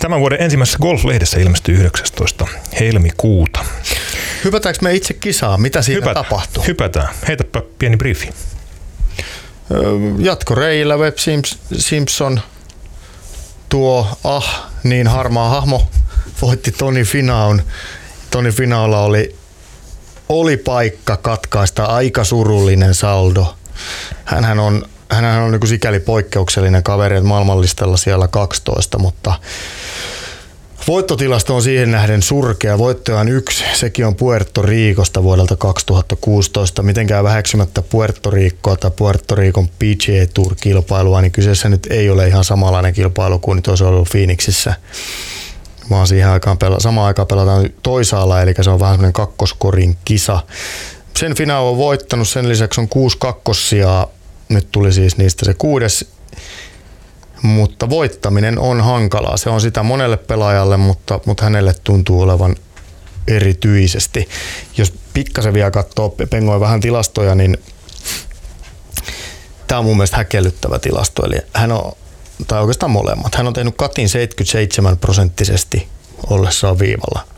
Tämän 0.00 0.20
vuoden 0.20 0.42
ensimmäisessä 0.42 0.78
golf-lehdessä 0.78 1.38
ilmestyi 1.38 1.74
19. 1.74 2.46
helmikuuta. 2.80 3.64
Hypätäänkö 4.44 4.78
me 4.82 4.94
itse 4.94 5.14
kisaa? 5.14 5.58
Mitä 5.58 5.82
siinä 5.82 6.00
Hypätä, 6.00 6.22
tapahtuu? 6.22 6.64
Hypätään. 6.66 7.08
Heitäpä 7.28 7.62
pieni 7.78 7.96
briefi. 7.96 8.30
Jatkoreillä 10.18 10.96
Web 10.96 11.16
Simpson 11.78 12.40
tuo 13.68 14.18
ah 14.24 14.70
niin 14.84 15.06
harmaa 15.06 15.48
hahmo 15.48 15.88
voitti 16.42 16.72
Toni 16.72 17.04
Finaun. 17.04 17.62
Toni 18.30 18.50
Finaulla 18.50 19.00
oli, 19.00 19.36
oli 20.28 20.56
paikka 20.56 21.16
katkaista 21.16 21.84
aika 21.84 22.24
surullinen 22.24 22.94
saldo. 22.94 23.56
Hänhän 24.24 24.58
on, 24.58 24.88
hänhän 25.10 25.42
on 25.42 25.50
niin 25.50 25.68
sikäli 25.68 26.00
poikkeuksellinen 26.00 26.82
kaveri, 26.82 27.16
että 27.16 27.28
maailmanlistalla 27.28 27.96
siellä 27.96 28.28
12, 28.28 28.98
mutta 28.98 29.34
Voittotilasto 30.86 31.56
on 31.56 31.62
siihen 31.62 31.90
nähden 31.90 32.22
surkea. 32.22 32.78
Voittoja 32.78 33.18
on 33.18 33.28
yksi. 33.28 33.64
Sekin 33.74 34.06
on 34.06 34.14
Puerto 34.14 34.62
Riikosta 34.62 35.22
vuodelta 35.22 35.56
2016. 35.56 36.82
Mitenkään 36.82 37.24
väheksymättä 37.24 37.82
Puerto 37.82 38.30
Riikkoa 38.30 38.76
tai 38.76 38.90
Puerto 38.96 39.34
Riikon 39.34 39.68
PGA 39.68 40.26
Tour-kilpailua, 40.34 41.20
niin 41.20 41.32
kyseessä 41.32 41.68
nyt 41.68 41.86
ei 41.90 42.10
ole 42.10 42.28
ihan 42.28 42.44
samanlainen 42.44 42.94
kilpailu 42.94 43.38
kuin 43.38 43.56
nyt 43.56 43.68
olisi 43.68 43.84
ollut 43.84 44.08
Phoenixissä. 44.10 44.74
Vaan 45.90 46.06
siihen 46.06 46.28
aikaan 46.28 46.58
pela- 46.64 46.80
samaan 46.80 47.06
aikaan 47.06 47.28
pelataan 47.28 47.70
toisaalla, 47.82 48.42
eli 48.42 48.54
se 48.60 48.70
on 48.70 48.80
vähän 48.80 48.94
semmoinen 48.94 49.12
kakkoskorin 49.12 49.96
kisa. 50.04 50.42
Sen 51.16 51.34
finaali 51.34 51.68
on 51.68 51.76
voittanut, 51.76 52.28
sen 52.28 52.48
lisäksi 52.48 52.80
on 52.80 52.88
kuusi 52.88 53.16
kakkossia. 53.20 54.06
Nyt 54.48 54.68
tuli 54.72 54.92
siis 54.92 55.16
niistä 55.16 55.44
se 55.44 55.54
kuudes 55.54 56.16
mutta 57.42 57.90
voittaminen 57.90 58.58
on 58.58 58.80
hankalaa. 58.80 59.36
Se 59.36 59.50
on 59.50 59.60
sitä 59.60 59.82
monelle 59.82 60.16
pelaajalle, 60.16 60.76
mutta, 60.76 61.20
mutta 61.26 61.44
hänelle 61.44 61.74
tuntuu 61.84 62.22
olevan 62.22 62.56
erityisesti. 63.28 64.28
Jos 64.76 64.92
pikkasen 65.12 65.54
vielä 65.54 65.70
katsoo, 65.70 66.16
pengoi 66.30 66.60
vähän 66.60 66.80
tilastoja, 66.80 67.34
niin 67.34 67.58
tämä 69.66 69.78
on 69.78 69.84
mun 69.84 69.96
mielestä 69.96 70.16
häkellyttävä 70.16 70.78
tilasto. 70.78 71.26
Eli 71.26 71.36
hän 71.54 71.72
on, 71.72 71.92
tai 72.46 72.60
oikeastaan 72.60 72.90
molemmat, 72.90 73.34
hän 73.34 73.46
on 73.46 73.52
tehnyt 73.52 73.74
katin 73.76 74.08
77 74.08 74.98
prosenttisesti 74.98 75.88
ollessaan 76.30 76.78
viivalla. 76.78 77.35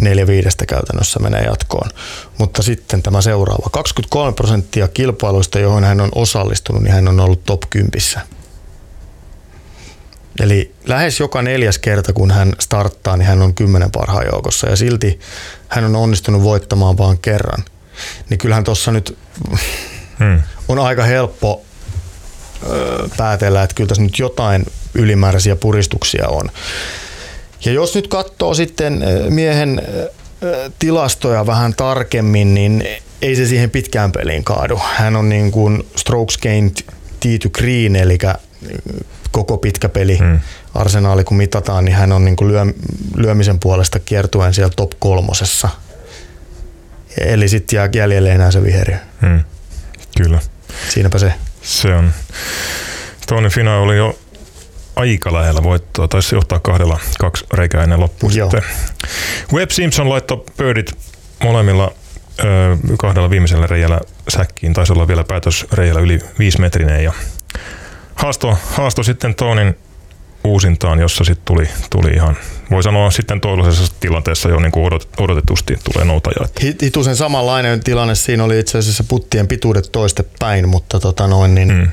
Neljä 0.00 0.26
viidestä 0.26 0.66
käytännössä 0.66 1.20
menee 1.20 1.42
jatkoon. 1.42 1.90
Mutta 2.38 2.62
sitten 2.62 3.02
tämä 3.02 3.22
seuraava. 3.22 3.68
23 3.72 4.32
prosenttia 4.32 4.88
kilpailuista, 4.88 5.58
johon 5.58 5.84
hän 5.84 6.00
on 6.00 6.10
osallistunut, 6.14 6.82
niin 6.82 6.92
hän 6.92 7.08
on 7.08 7.20
ollut 7.20 7.44
top 7.44 7.62
10 7.70 8.00
Eli 10.40 10.74
lähes 10.84 11.20
joka 11.20 11.42
neljäs 11.42 11.78
kerta, 11.78 12.12
kun 12.12 12.30
hän 12.30 12.52
starttaa, 12.60 13.16
niin 13.16 13.26
hän 13.26 13.42
on 13.42 13.54
kymmenen 13.54 13.90
parhaan 13.90 14.26
joukossa 14.32 14.68
ja 14.68 14.76
silti 14.76 15.20
hän 15.68 15.84
on 15.84 15.96
onnistunut 15.96 16.42
voittamaan 16.42 16.98
vain 16.98 17.18
kerran. 17.18 17.64
Niin 18.30 18.38
kyllähän 18.38 18.64
tuossa 18.64 18.92
nyt 18.92 19.18
hmm. 20.18 20.42
on 20.68 20.78
aika 20.78 21.04
helppo 21.04 21.62
ö, 22.70 23.08
päätellä, 23.16 23.62
että 23.62 23.74
kyllä 23.74 23.88
tässä 23.88 24.02
nyt 24.02 24.18
jotain 24.18 24.66
ylimääräisiä 24.94 25.56
puristuksia 25.56 26.28
on. 26.28 26.50
Ja 27.64 27.72
jos 27.72 27.94
nyt 27.94 28.08
katsoo 28.08 28.54
sitten 28.54 29.04
miehen 29.28 29.82
tilastoja 30.78 31.46
vähän 31.46 31.74
tarkemmin, 31.74 32.54
niin 32.54 32.84
ei 33.22 33.36
se 33.36 33.46
siihen 33.46 33.70
pitkään 33.70 34.12
peliin 34.12 34.44
kaadu. 34.44 34.80
Hän 34.94 35.16
on 35.16 35.28
niin 35.28 35.50
kuin 35.50 35.86
strokes 35.96 36.38
gained 36.38 36.76
T 37.20 37.24
to 37.42 37.50
green, 37.50 37.96
eli 37.96 38.18
koko 39.30 39.58
pitkä 39.58 39.88
peli 39.88 40.18
hmm. 40.18 40.40
arsenaali 40.74 41.24
kun 41.24 41.36
mitataan, 41.36 41.84
niin 41.84 41.94
hän 41.94 42.12
on 42.12 42.24
niin 42.24 42.36
kuin 42.36 42.48
lyö, 42.48 42.66
lyömisen 43.16 43.60
puolesta 43.60 43.98
kiertuen 43.98 44.54
siellä 44.54 44.72
top 44.76 44.90
kolmosessa. 44.98 45.68
Eli 47.20 47.48
sitten 47.48 47.76
jää 47.76 47.88
jäljelle 47.94 48.32
enää 48.32 48.50
se 48.50 48.62
viheri. 48.62 48.94
Hmm. 49.20 49.40
Kyllä. 50.16 50.40
Siinäpä 50.88 51.18
se. 51.18 51.32
Se 51.62 51.94
on. 51.94 52.12
Tony 53.26 53.48
Fina 53.48 53.76
oli 53.78 53.96
jo 53.96 54.18
aika 54.96 55.32
lähellä 55.32 55.62
voittoa, 55.62 56.08
taisi 56.08 56.34
johtaa 56.34 56.58
kahdella 56.58 56.98
kaksi 57.18 57.44
reikää 57.54 57.82
ennen 57.82 58.00
loppuun 58.00 58.32
sitten. 58.32 58.62
Webb 59.52 59.70
Simpson 59.70 60.08
laittoi 60.08 60.44
birdit 60.56 60.98
molemmilla 61.42 61.92
ö, 62.40 62.44
kahdella 62.98 63.30
viimeisellä 63.30 63.66
reijällä 63.66 64.00
säkkiin, 64.28 64.72
taisi 64.72 64.92
olla 64.92 65.08
vielä 65.08 65.24
päätös 65.24 65.66
reijällä 65.72 66.00
yli 66.00 66.20
viisi 66.38 66.60
metrinen 66.60 67.04
ja 67.04 67.12
haasto, 68.14 68.58
haasto 68.70 69.02
sitten 69.02 69.34
Tonin 69.34 69.76
uusintaan, 70.44 71.00
jossa 71.00 71.24
sitten 71.24 71.44
tuli, 71.44 71.68
tuli 71.90 72.10
ihan, 72.10 72.36
voi 72.70 72.82
sanoa 72.82 73.10
sitten 73.10 73.40
toivoisessa 73.40 73.94
tilanteessa 74.00 74.48
jo 74.48 74.60
niin 74.60 74.72
kuin 74.72 74.86
odot, 74.86 75.08
odotetusti 75.18 75.78
tulee 75.92 76.04
noutaja. 76.04 76.48
Hitusen 76.82 77.16
samanlainen 77.16 77.84
tilanne, 77.84 78.14
siinä 78.14 78.44
oli 78.44 78.58
itse 78.58 78.78
asiassa 78.78 79.04
puttien 79.08 79.46
pituudet 79.46 79.88
toiste 79.92 80.24
päin, 80.38 80.68
mutta 80.68 81.00
tota 81.00 81.26
noin, 81.26 81.54
niin, 81.54 81.68
mm. 81.68 81.88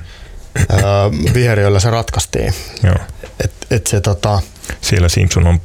Viheriöllä 1.34 1.80
se 1.80 1.89
ratkaistiin. 1.89 2.54
Joo. 2.84 2.96
Et, 3.44 3.52
et 3.72 3.88
se, 3.88 4.02
tota, 4.02 4.42
siellä 4.82 5.10
Simpson 5.10 5.48
on 5.48 5.62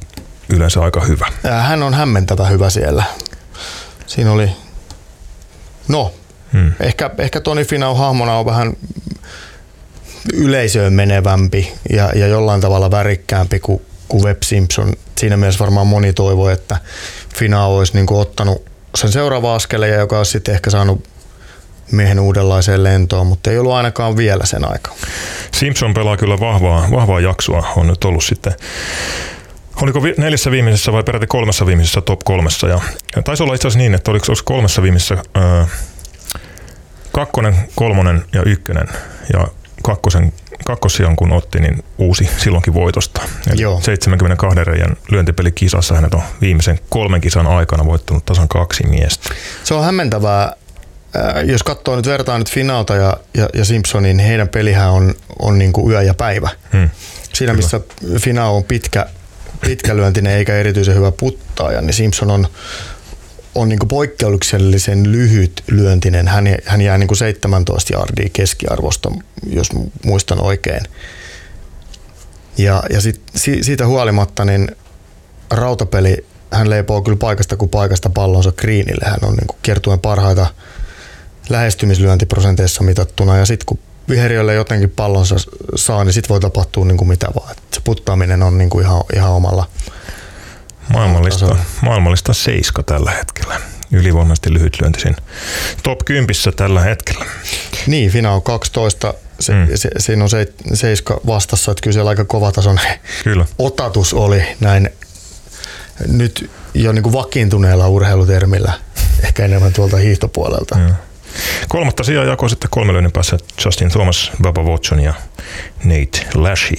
yleensä 0.49 0.81
aika 0.81 1.01
hyvä. 1.01 1.27
Hän 1.63 1.83
on 1.83 1.95
hämmentävä 1.95 2.47
hyvä 2.47 2.71
siellä. 2.71 3.05
Siinä 4.07 4.33
oli, 4.33 4.51
no, 5.89 6.15
hmm. 6.53 6.73
ehkä, 6.81 7.11
ehkä 7.19 7.41
Toni 7.41 7.65
Finau 7.65 7.95
hahmona 7.95 8.39
on 8.39 8.47
vähän 8.47 8.73
yleisöön 10.33 10.93
menevämpi 10.93 11.73
ja, 11.91 12.13
ja 12.15 12.27
jollain 12.27 12.61
tavalla 12.61 12.91
värikkäämpi 12.91 13.61
kuin, 13.61 13.83
kuin 14.09 14.25
Webb 14.25 14.43
Simpson. 14.43 14.93
Siinä 15.19 15.37
mielessä 15.37 15.61
varmaan 15.61 15.87
moni 15.87 16.13
toivoi, 16.13 16.53
että 16.53 16.77
Finau 17.37 17.77
olisi 17.77 17.95
niin 17.95 18.07
kuin 18.07 18.21
ottanut 18.21 18.65
sen 18.95 19.13
seuraava 19.13 19.55
askeleen, 19.55 19.99
joka 19.99 20.19
olisi 20.19 20.31
sitten 20.31 20.55
ehkä 20.55 20.71
saanut 20.71 21.09
miehen 21.93 22.21
uudenlaiseen 22.21 22.85
lentoon, 22.85 23.27
mutta 23.27 23.51
ei 23.51 23.59
ollut 23.59 23.73
ainakaan 23.73 24.17
vielä 24.17 24.47
sen 24.47 24.71
aika. 24.71 24.91
Simpson 25.55 25.95
pelaa 25.95 26.17
kyllä 26.17 26.41
vahvaa, 26.41 26.89
vahvaa 26.91 27.21
jaksoa, 27.21 27.73
on 27.77 27.87
nyt 27.87 28.05
ollut 28.05 28.25
sitten 28.25 28.53
Oliko 29.83 30.01
neljässä 30.17 30.51
viimeisessä 30.51 30.93
vai 30.93 31.03
peräti 31.03 31.27
kolmessa 31.27 31.67
viimeisessä 31.67 32.01
top 32.01 32.21
kolmessa? 32.25 32.69
Ja, 32.69 32.81
ja 33.17 33.23
taisi 33.23 33.43
olla 33.43 33.55
itse 33.55 33.69
asiassa 33.69 33.79
niin, 33.79 33.95
että 33.95 34.11
oliko, 34.11 34.27
oliko 34.29 34.43
kolmessa 34.45 34.83
viimeisessä 34.83 35.17
ää, 35.35 35.67
kakkonen, 37.13 37.55
kolmonen 37.75 38.25
ja 38.33 38.43
ykkönen. 38.43 38.89
Ja 39.33 39.49
kakkosen, 39.83 40.33
kakkosia 40.65 41.13
kun 41.17 41.33
otti, 41.33 41.61
niin 41.61 41.85
uusi 41.99 42.31
silloinkin 42.37 42.75
voitosta. 42.75 43.23
Eli 43.51 43.63
Joo. 43.63 43.81
72 43.81 44.65
reijän 44.65 44.97
lyöntipelikisassa 45.11 45.95
hänet 45.95 46.15
on 46.15 46.23
viimeisen 46.41 46.79
kolmen 46.89 47.21
kisan 47.21 47.47
aikana 47.47 47.85
voittanut 47.85 48.25
tasan 48.25 48.49
kaksi 48.49 48.87
miestä. 48.87 49.35
Se 49.65 49.75
on 49.75 49.85
hämmentävää. 49.85 50.53
Jos 51.45 51.63
katsoo 51.63 51.97
nyt 51.97 52.07
vertaa 52.07 52.39
nyt 52.39 52.51
Finalta 52.51 52.95
ja, 52.95 53.17
ja, 53.35 53.49
ja 53.55 53.65
Simpsonin, 53.65 54.17
niin 54.17 54.29
heidän 54.29 54.49
pelihän 54.49 54.91
on, 54.91 55.15
on 55.39 55.59
niin 55.59 55.73
kuin 55.73 55.93
yö 55.93 56.03
ja 56.03 56.15
päivä. 56.15 56.49
Hmm. 56.73 56.91
Siinä 57.35 57.55
missä 57.55 57.81
Final 58.21 58.55
on 58.55 58.65
pitkä, 58.65 59.07
pitkälyöntinen 59.61 60.33
eikä 60.33 60.57
erityisen 60.57 60.95
hyvä 60.95 61.13
puttaaja, 61.13 61.81
niin 61.81 61.95
Simpson 61.95 62.31
on 62.31 62.49
on 63.55 63.69
niin 63.69 63.79
poikkeuksellisen 63.89 65.13
lyhyt 65.13 65.63
lyöntinen. 65.71 66.29
Hän, 66.29 66.45
hän 66.65 66.81
jää 66.81 66.99
niin 66.99 67.17
17 67.17 67.93
jardia 67.93 68.29
keskiarvosta, 68.33 69.13
jos 69.47 69.69
muistan 70.05 70.41
oikein. 70.41 70.83
Ja, 72.59 72.83
ja 72.91 73.01
sit, 73.01 73.21
si, 73.35 73.63
siitä 73.63 73.87
huolimatta 73.87 74.45
niin 74.45 74.69
rautapeli, 75.51 76.25
hän 76.53 76.71
leipoo 76.71 77.03
kyllä 77.03 77.17
paikasta 77.17 77.57
kuin 77.57 77.69
paikasta 77.69 78.11
pallonsa 78.11 78.53
kriinille. 78.53 79.05
Hän 79.05 79.19
on 79.23 79.35
niin 79.35 79.59
kiertuen 79.63 80.01
parhaita 80.01 80.47
lähestymislyöntiprosenteissa 81.49 82.83
mitattuna. 82.83 83.37
Ja 83.37 83.47
sitten 83.47 83.67
kun 83.67 83.79
viheriölle 84.09 84.55
jotenkin 84.55 84.91
pallonsa 84.91 85.37
saa, 85.77 86.05
niin 86.05 86.13
sitten 86.13 86.29
voi 86.29 86.41
tapahtua 86.41 86.85
niin 86.85 86.97
kuin 86.97 87.09
mitä 87.09 87.27
vaan. 87.35 87.51
Et 87.51 87.59
se 87.73 87.81
puttaaminen 87.85 88.43
on 88.43 88.59
niin 88.59 88.71
kuin 88.71 88.85
ihan, 88.85 89.03
ihan 89.15 89.31
omalla 89.31 89.67
Maailmallista, 90.93 91.57
maailmallista 91.81 92.33
seiska 92.33 92.83
tällä 92.83 93.11
hetkellä. 93.11 93.61
Ylivoimaisesti 93.91 94.53
lyhytlyöntisin 94.53 95.17
top 95.83 95.99
10 96.05 96.27
tällä 96.57 96.81
hetkellä. 96.81 97.25
Niin, 97.87 98.11
Fina 98.11 98.33
on 98.33 98.43
12. 98.43 99.15
Se, 99.41 99.53
mm. 99.53 99.67
se, 99.75 99.91
siinä 99.99 100.23
on 100.23 100.31
se, 100.31 100.53
seiska 100.75 101.21
vastassa, 101.27 101.73
että 101.73 101.83
kyllä 101.83 101.95
siellä 101.95 102.09
aika 102.09 102.25
kovatason 102.25 102.81
kyllä. 103.25 103.47
otatus 103.59 104.15
oli 104.15 104.43
näin 104.61 104.91
nyt 106.07 106.51
jo 106.75 106.93
niin 106.93 107.03
kuin 107.03 107.13
vakiintuneella 107.13 107.89
urheilutermillä, 107.89 108.73
ehkä 109.25 109.45
enemmän 109.45 109.73
tuolta 109.73 109.97
hiihtopuolelta. 109.97 110.79
Ja. 110.79 110.95
Kolmatta 111.69 112.05
sijaa 112.05 112.25
jakoi 112.25 112.51
sitten 112.51 112.71
kolme 112.71 112.93
lyönnin 112.93 113.13
päässä 113.13 113.39
Justin 113.65 113.89
Thomas, 113.89 114.33
Baba 114.43 114.63
Watson 114.63 115.01
ja 115.01 115.15
Nate 115.85 116.27
Lashy. 116.35 116.77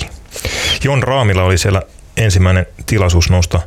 Jon 0.84 1.04
Raamila 1.04 1.44
oli 1.44 1.58
siellä 1.58 1.82
ensimmäinen 2.18 2.66
tilaisuus 2.86 3.30
nousta 3.30 3.62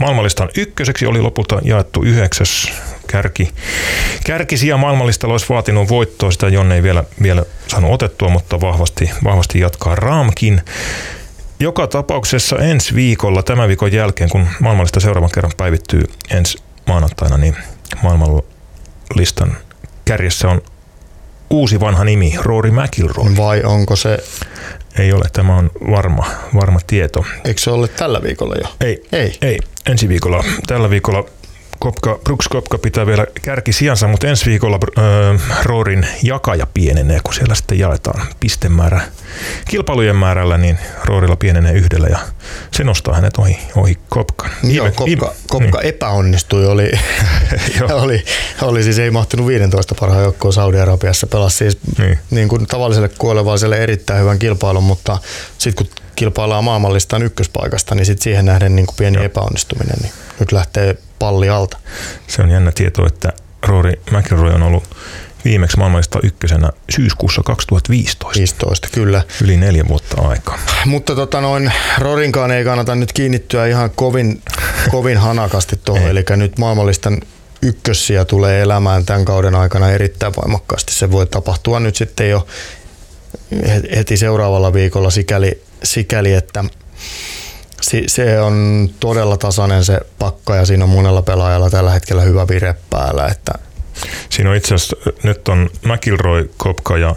maailmanlistan 0.00 0.48
ykköseksi 0.56 1.06
oli 1.06 1.20
lopulta 1.20 1.60
jaettu 1.64 2.02
yhdeksäs 2.02 2.72
kärki. 3.06 3.52
Kärkisiä 4.24 4.76
maailmanlistalla 4.76 5.34
olisi 5.34 5.48
vaatinut 5.48 5.88
voittoa, 5.88 6.30
sitä 6.30 6.48
Jonne 6.48 6.74
ei 6.74 6.82
vielä, 6.82 7.04
vielä 7.22 7.44
saanut 7.68 7.92
otettua, 7.92 8.28
mutta 8.28 8.60
vahvasti, 8.60 9.10
vahvasti 9.24 9.60
jatkaa 9.60 9.94
Raamkin. 9.94 10.62
Joka 11.60 11.86
tapauksessa 11.86 12.58
ensi 12.58 12.94
viikolla, 12.94 13.42
tämän 13.42 13.68
viikon 13.68 13.92
jälkeen, 13.92 14.30
kun 14.30 14.46
maailmanlista 14.60 15.00
seuraavan 15.00 15.30
kerran 15.34 15.52
päivittyy 15.56 16.04
ensi 16.30 16.58
maanantaina, 16.86 17.38
niin 17.38 17.56
maailmanlistan 18.02 19.56
kärjessä 20.06 20.48
on 20.48 20.62
uusi 21.50 21.80
vanha 21.80 22.04
nimi, 22.04 22.34
Rory 22.42 22.70
McIlroy. 22.70 23.36
Vai 23.36 23.62
onko 23.62 23.96
se 23.96 24.18
ei 24.98 25.12
ole, 25.12 25.24
tämä 25.32 25.56
on 25.56 25.70
varma, 25.90 26.24
varma 26.54 26.78
tieto. 26.86 27.24
Eikö 27.44 27.60
se 27.60 27.70
ole 27.70 27.88
tällä 27.88 28.22
viikolla 28.22 28.54
jo? 28.54 28.76
Ei, 28.80 29.02
ei, 29.12 29.38
ei. 29.42 29.58
ensi 29.86 30.08
viikolla. 30.08 30.44
Tällä 30.66 30.90
viikolla 30.90 31.24
Kopka, 31.78 32.18
Brooks 32.24 32.48
Kopka 32.48 32.78
pitää 32.78 33.06
vielä 33.06 33.26
kärki 33.42 33.72
sijansa, 33.72 34.08
mutta 34.08 34.26
ensi 34.26 34.46
viikolla 34.46 34.78
äh, 34.98 35.64
Roorin 35.64 36.06
jakaja 36.22 36.66
pienenee, 36.74 37.20
kun 37.24 37.34
siellä 37.34 37.54
sitten 37.54 37.78
jaetaan 37.78 38.26
pistemäärä 38.40 39.00
kilpailujen 39.68 40.16
määrällä, 40.16 40.58
niin 40.58 40.78
Roorilla 41.04 41.36
pienenee 41.36 41.72
yhdellä 41.72 42.08
ja 42.08 42.18
se 42.72 42.84
nostaa 42.84 43.14
hänet 43.14 43.38
ohi, 43.38 43.58
ohi 43.76 43.98
Kopkan. 44.08 44.50
Joo, 44.62 44.86
Kopka, 44.86 45.04
viime, 45.04 45.26
Kopka 45.48 45.78
niin. 45.78 45.88
epäonnistui, 45.88 46.66
oli, 46.66 46.92
oli, 48.02 48.24
oli 48.62 48.82
siis 48.82 48.98
ei 48.98 49.10
mahtunut 49.10 49.46
15 49.46 49.94
parhaan 50.00 50.22
joukkoon 50.22 50.52
Saudi-Arabiassa, 50.52 51.26
pelasi 51.26 51.56
siis 51.56 51.78
niin. 51.98 52.18
Niin 52.30 52.48
kuin 52.48 52.66
tavalliselle 52.66 53.10
kuolevaiselle 53.18 53.76
erittäin 53.76 54.20
hyvän 54.20 54.38
kilpailun, 54.38 54.84
mutta 54.84 55.18
sitten 55.58 55.86
kun 55.86 56.04
kilpaillaan 56.16 56.64
maailmallistaan 56.64 57.22
ykköspaikasta, 57.22 57.94
niin 57.94 58.06
sit 58.06 58.22
siihen 58.22 58.44
nähden 58.44 58.76
niin 58.76 58.86
kuin 58.86 58.96
pieni 58.96 59.16
Joo. 59.16 59.24
epäonnistuminen, 59.24 59.96
niin 60.02 60.12
nyt 60.40 60.52
lähtee 60.52 60.96
palli 61.18 61.48
alta. 61.48 61.78
Se 62.26 62.42
on 62.42 62.50
jännä 62.50 62.72
tieto, 62.72 63.06
että 63.06 63.32
Rory 63.62 63.92
McIlroy 64.10 64.54
on 64.54 64.62
ollut 64.62 64.96
viimeksi 65.44 65.76
maailmallista 65.76 66.18
ykkösenä 66.22 66.70
syyskuussa 66.90 67.42
2015. 67.42 68.38
15, 68.38 68.88
kyllä. 68.92 69.22
Yli 69.42 69.56
neljä 69.56 69.84
vuotta 69.88 70.22
aikaa. 70.22 70.58
Mutta 70.84 71.14
tota 71.14 71.40
noin, 71.40 71.72
Rorinkaan 71.98 72.50
ei 72.50 72.64
kannata 72.64 72.94
nyt 72.94 73.12
kiinnittyä 73.12 73.66
ihan 73.66 73.90
kovin, 73.90 74.42
kovin 74.90 75.18
hanakasti 75.18 75.80
tuohon. 75.84 76.10
Eli 76.10 76.24
nyt 76.36 76.58
maailmallistan 76.58 77.20
ykkössiä 77.62 78.24
tulee 78.24 78.62
elämään 78.62 79.04
tämän 79.04 79.24
kauden 79.24 79.54
aikana 79.54 79.90
erittäin 79.90 80.32
voimakkaasti. 80.36 80.94
Se 80.94 81.10
voi 81.10 81.26
tapahtua 81.26 81.80
nyt 81.80 81.96
sitten 81.96 82.30
jo 82.30 82.46
heti 83.96 84.16
seuraavalla 84.16 84.72
viikolla 84.72 85.10
sikäli, 85.10 85.62
sikäli 85.82 86.34
että 86.34 86.64
se 88.06 88.40
on 88.40 88.88
todella 89.00 89.36
tasainen 89.36 89.84
se 89.84 90.00
pakka 90.18 90.56
ja 90.56 90.66
siinä 90.66 90.84
on 90.84 90.90
monella 90.90 91.22
pelaajalla 91.22 91.70
tällä 91.70 91.90
hetkellä 91.90 92.22
hyvä 92.22 92.48
vire 92.48 92.74
päällä, 92.90 93.26
että 93.26 93.52
Siinä 94.30 94.50
on 94.50 94.56
itse 94.56 94.74
asiassa, 94.74 94.96
nyt 95.22 95.48
on 95.48 95.70
McIlroy, 95.84 96.50
Kopka 96.56 96.98
ja, 96.98 97.14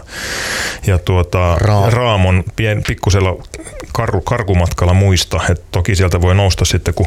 ja 0.86 0.98
tuota, 0.98 1.56
Raam. 1.58 1.92
Raamon 1.92 2.44
pien, 2.56 2.82
pikkusella 2.88 3.46
kar, 3.92 4.20
karkumatkalla 4.24 4.94
muista. 4.94 5.40
Et 5.50 5.62
toki 5.70 5.96
sieltä 5.96 6.20
voi 6.20 6.34
nousta 6.34 6.64
sitten, 6.64 6.94
kun 6.94 7.06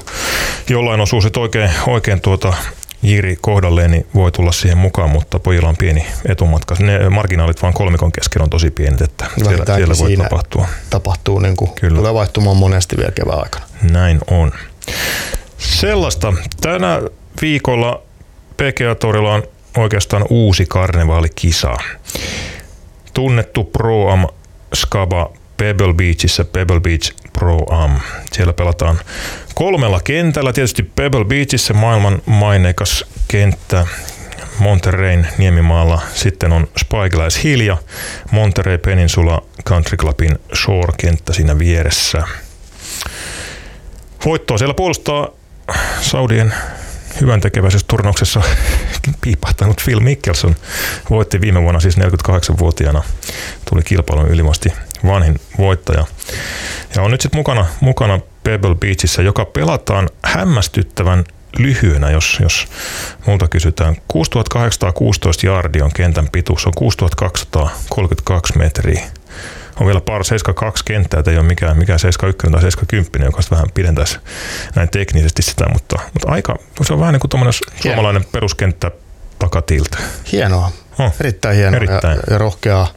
jollain 0.69 1.01
osuu 1.01 1.21
sit 1.21 1.37
oikein, 1.37 1.71
oikein 1.87 2.21
tuota, 2.21 2.53
Jiri 3.03 3.37
kohdalleen, 3.41 3.91
niin 3.91 4.07
voi 4.15 4.31
tulla 4.31 4.51
siihen 4.51 4.77
mukaan, 4.77 5.09
mutta 5.09 5.39
pojilla 5.39 5.69
on 5.69 5.77
pieni 5.77 6.05
etumatka. 6.25 6.75
Ne 6.79 7.09
marginaalit 7.09 7.61
vaan 7.61 7.73
kolmikon 7.73 8.11
kesken 8.11 8.41
on 8.41 8.49
tosi 8.49 8.71
pienet, 8.71 9.01
että 9.01 9.25
siellä, 9.35 9.51
Vähintäänkin 9.51 9.95
siellä 9.95 10.19
voi 10.19 10.29
tapahtua. 10.29 10.67
Tapahtuu 10.89 11.39
niin 11.39 11.55
kuin, 11.55 11.71
Kyllä. 11.71 11.97
tulee 11.97 12.13
vaihtumaan 12.13 12.57
monesti 12.57 12.97
vielä 12.97 13.11
kevään 13.11 13.39
aikana. 13.39 13.65
Näin 13.91 14.19
on. 14.27 14.51
Sellaista. 15.57 16.33
Tänä 16.61 17.01
viikolla 17.41 18.01
PGA 18.57 18.95
Tourilla 18.95 19.33
on 19.33 19.43
oikeastaan 19.77 20.25
uusi 20.29 20.65
karnevaalikisa. 20.69 21.77
Tunnettu 23.13 23.63
Pro 23.63 24.09
Am 24.09 24.27
Skaba 24.73 25.31
Pebble 25.57 25.93
Beachissä, 25.93 26.43
Pebble 26.43 26.79
Beach 26.79 27.15
Pro 27.43 27.65
Am. 27.69 27.99
Siellä 28.31 28.53
pelataan 28.53 28.99
kolmella 29.55 29.99
kentällä. 30.03 30.53
Tietysti 30.53 30.83
Pebble 30.83 31.25
Beachissä 31.25 31.73
maailman 31.73 32.21
maineikas 32.25 33.05
kenttä 33.27 33.87
Monterreyn 34.59 35.27
niemimaalla. 35.37 36.01
Sitten 36.13 36.51
on 36.51 36.67
Spyglass 36.79 37.43
Hill 37.43 37.61
ja 37.61 37.77
Monterey 38.31 38.77
Peninsula 38.77 39.41
Country 39.69 39.97
Clubin 39.97 40.39
Shore-kenttä 40.55 41.33
siinä 41.33 41.59
vieressä. 41.59 42.23
Voittoa 44.25 44.57
siellä 44.57 44.73
puolustaa 44.73 45.29
Saudien 46.01 46.53
hyvän 47.21 47.41
tekeväisessä 47.41 47.87
turnauksessa 47.87 48.41
piipahtanut 49.21 49.81
Phil 49.85 49.99
Mickelson. 49.99 50.55
Voitti 51.09 51.41
viime 51.41 51.61
vuonna 51.61 51.79
siis 51.79 51.97
48-vuotiaana. 51.97 53.03
Tuli 53.69 53.81
kilpailun 53.83 54.27
ylimasti 54.27 54.69
vanhin 55.05 55.39
voittaja. 55.57 56.05
Ja 56.95 57.01
on 57.01 57.11
nyt 57.11 57.21
sitten 57.21 57.39
mukana, 57.39 57.65
mukana 57.79 58.19
Pebble 58.43 58.75
Beachissä, 58.75 59.21
joka 59.21 59.45
pelataan 59.45 60.09
hämmästyttävän 60.23 61.23
lyhyenä, 61.57 62.11
jos, 62.11 62.37
jos 62.41 62.67
multa 63.25 63.47
kysytään. 63.47 63.95
6816 64.07 65.45
jardia 65.47 65.85
on 65.85 65.91
kentän 65.95 66.29
pituus, 66.31 66.65
on 66.67 66.73
6232 66.75 68.57
metriä. 68.57 69.03
On 69.79 69.85
vielä 69.87 70.01
par 70.01 70.23
72 70.23 70.85
kenttää, 70.85 71.19
että 71.19 71.31
ei 71.31 71.37
ole 71.37 71.45
mikään, 71.45 71.77
mikään 71.77 71.99
71 71.99 72.51
tai 72.51 72.61
70, 72.61 73.27
joka 73.27 73.41
vähän 73.51 73.71
pidentäisi 73.73 74.19
näin 74.75 74.89
teknisesti 74.89 75.41
sitä, 75.41 75.65
mutta, 75.73 75.95
mutta 76.13 76.31
aika, 76.31 76.55
se 76.81 76.93
on 76.93 76.99
vähän 76.99 77.13
niin 77.13 77.19
kuin 77.19 77.29
tuommoinen 77.29 77.53
suomalainen 77.81 78.25
peruskenttä 78.31 78.91
takatilta. 79.39 79.97
Hienoa. 80.31 80.71
Oh, 80.99 81.13
Erittäin 81.19 81.55
hienoa 81.55 81.77
Erittäin. 81.77 82.17
Ja, 82.27 82.33
ja 82.33 82.37
rohkeaa 82.37 82.87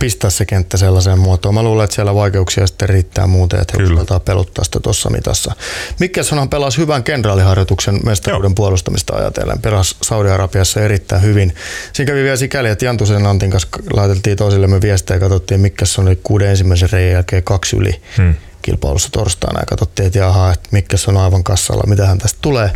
pistää 0.00 0.30
se 0.30 0.44
kenttä 0.46 0.76
sellaiseen 0.76 1.18
muotoon. 1.18 1.54
Mä 1.54 1.62
luulen, 1.62 1.84
että 1.84 1.94
siellä 1.94 2.14
vaikeuksia 2.14 2.66
sitten 2.66 2.88
riittää 2.88 3.26
muuten, 3.26 3.60
että 3.60 3.74
he 3.78 3.84
uskaltaa 3.84 4.20
peluttaa 4.20 4.64
sitä 4.64 4.80
tuossa 4.80 5.10
mitassa. 5.10 5.54
Mikkelsonhan 6.00 6.48
pelasi 6.48 6.78
hyvän 6.78 7.02
kenraaliharjoituksen 7.04 8.00
mestaruuden 8.04 8.48
Joo. 8.48 8.54
puolustamista 8.54 9.16
ajatellen. 9.16 9.58
Pelasi 9.58 9.96
Saudi-Arabiassa 10.02 10.80
erittäin 10.80 11.22
hyvin. 11.22 11.54
Siinä 11.92 12.10
kävi 12.12 12.22
vielä 12.24 12.36
sikäli, 12.36 12.68
että 12.68 12.84
Jantusen 12.84 13.26
Antin 13.26 13.50
kanssa 13.50 13.68
laiteltiin 13.92 14.36
toisillemme 14.36 14.80
viestejä 14.80 15.16
ja 15.16 15.20
katsottiin, 15.20 15.60
Mikkelson 15.60 16.06
oli 16.06 16.20
kuuden 16.22 16.48
ensimmäisen 16.48 16.90
reijän 16.92 17.12
jälkeen 17.12 17.42
kaksi 17.42 17.76
yli 17.76 18.02
Hmm. 18.16 18.34
kilpailussa 18.62 19.08
torstaina 19.12 19.60
ja 19.60 19.66
katsottiin, 19.66 20.06
että 20.06 20.18
jaha, 20.18 20.52
että 20.52 20.68
Mikkelson 20.72 21.16
on 21.16 21.22
aivan 21.22 21.44
kassalla, 21.44 21.84
mitähän 21.86 22.18
tästä 22.18 22.38
tulee. 22.42 22.70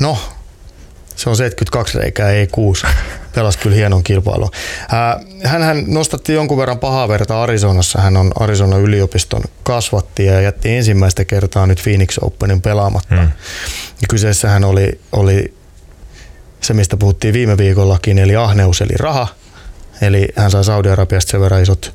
No, 0.00 0.18
se 1.16 1.30
on 1.30 1.36
72 1.36 1.98
reikää, 1.98 2.30
ei 2.30 2.46
6. 2.46 2.86
Pelasi 3.38 3.58
kyllä 3.58 3.76
hienon 3.76 4.04
kilpailun. 4.04 4.50
Hän, 5.44 5.62
hän 5.62 5.84
nostatti 5.86 6.32
jonkun 6.32 6.58
verran 6.58 6.78
pahaa 6.78 7.08
verta 7.08 7.42
Arizonassa. 7.42 8.00
Hän 8.00 8.16
on 8.16 8.32
Arizona 8.40 8.76
yliopiston 8.76 9.42
kasvattaja 9.62 10.32
ja 10.32 10.40
jätti 10.40 10.76
ensimmäistä 10.76 11.24
kertaa 11.24 11.66
nyt 11.66 11.80
Phoenix 11.82 12.18
Openin 12.20 12.62
pelaamatta. 12.62 13.14
Hmm. 13.14 13.30
Ja 14.02 14.08
kyseessähän 14.08 14.64
oli, 14.64 15.00
oli 15.12 15.54
se, 16.60 16.74
mistä 16.74 16.96
puhuttiin 16.96 17.34
viime 17.34 17.56
viikollakin, 17.58 18.18
eli 18.18 18.36
ahneus 18.36 18.80
eli 18.80 18.94
raha. 18.98 19.28
Eli 20.00 20.28
hän 20.36 20.50
sai 20.50 20.64
Saudi-Arabiasta 20.64 21.30
sen 21.30 21.40
verran 21.40 21.62
isot 21.62 21.94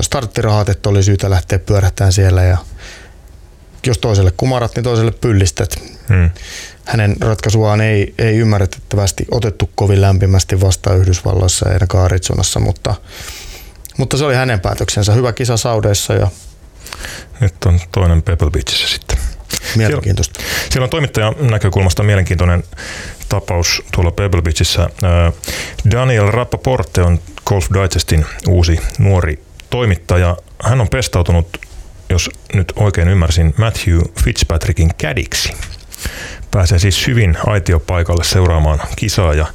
starttirahat, 0.00 0.68
että 0.68 0.88
oli 0.88 1.02
syytä 1.02 1.30
lähteä 1.30 1.58
pyörähtämään 1.58 2.12
siellä 2.12 2.42
ja 2.42 2.58
jos 3.86 3.98
toiselle 3.98 4.32
kumarat, 4.36 4.76
niin 4.76 4.84
toiselle 4.84 5.12
pyllistät. 5.12 5.82
Hmm. 6.08 6.30
Hänen 6.90 7.16
ratkaisuaan 7.20 7.80
ei, 7.80 8.14
ei 8.18 8.36
ymmärrettävästi 8.36 9.24
otettu 9.30 9.70
kovin 9.74 10.00
lämpimästi 10.00 10.60
vastaan 10.60 10.98
Yhdysvalloissa 10.98 11.68
ja 11.68 11.72
ainakaan 11.72 12.04
Arizonassa, 12.04 12.60
mutta, 12.60 12.94
mutta 13.96 14.16
se 14.16 14.24
oli 14.24 14.34
hänen 14.34 14.60
päätöksensä. 14.60 15.12
Hyvä 15.12 15.32
kisa 15.32 15.56
Saudeissa 15.56 16.14
ja 16.14 16.28
Nyt 17.40 17.54
on 17.66 17.80
toinen 17.92 18.22
Pebble 18.22 18.50
Beachissä 18.50 18.88
sitten. 18.88 19.18
mielenkiintoista. 19.76 20.40
Siellä 20.70 20.84
on 20.84 20.90
toimittajan 20.90 21.34
näkökulmasta 21.40 22.02
mielenkiintoinen 22.02 22.64
tapaus 23.28 23.82
tuolla 23.94 24.10
Pebble 24.10 24.42
Beachissä. 24.42 24.88
Daniel 25.90 26.30
Rappaporte 26.30 27.02
on 27.02 27.20
Golf 27.46 27.66
Digestin 27.74 28.26
uusi 28.48 28.80
nuori 28.98 29.42
toimittaja. 29.70 30.36
Hän 30.64 30.80
on 30.80 30.88
pestautunut, 30.88 31.58
jos 32.10 32.30
nyt 32.54 32.72
oikein 32.76 33.08
ymmärsin, 33.08 33.54
Matthew 33.58 34.00
Fitzpatrickin 34.24 34.90
kädiksi. 34.98 35.52
Pääsee 36.50 36.78
siis 36.78 37.06
hyvin 37.06 37.36
aitiopaikalle 37.46 38.24
seuraamaan 38.24 38.80
kisaa 38.96 39.34
ja 39.34 39.46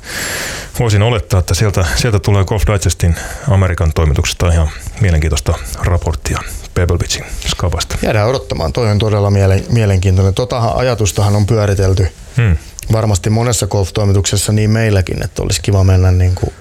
voisin 0.79 1.01
olettaa, 1.01 1.39
että 1.39 1.53
sieltä, 1.53 1.86
sieltä 1.95 2.19
tulee 2.19 2.45
Golf 2.45 2.63
Digestin 2.67 3.15
Amerikan 3.49 3.93
toimituksesta 3.93 4.51
ihan 4.51 4.69
mielenkiintoista 5.01 5.53
raporttia 5.84 6.39
Pebble 6.73 6.97
Beachin 6.97 7.25
skabasta. 7.47 7.97
Jäädään 8.01 8.27
odottamaan. 8.27 8.73
Toi 8.73 8.91
on 8.91 8.99
todella 8.99 9.29
mielen, 9.31 9.63
mielenkiintoinen. 9.69 10.34
Tota 10.34 10.71
ajatustahan 10.75 11.36
on 11.36 11.45
pyöritelty 11.45 12.08
Hmm. 12.38 12.58
varmasti 12.91 13.29
monessa 13.29 13.67
golf-toimituksessa 13.67 14.51
niin 14.51 14.69
meilläkin, 14.69 15.23
että 15.23 15.41
olisi 15.43 15.62
kiva 15.62 15.84
mennä 15.84 16.12
niin 16.12 16.36
kuin 16.36 16.53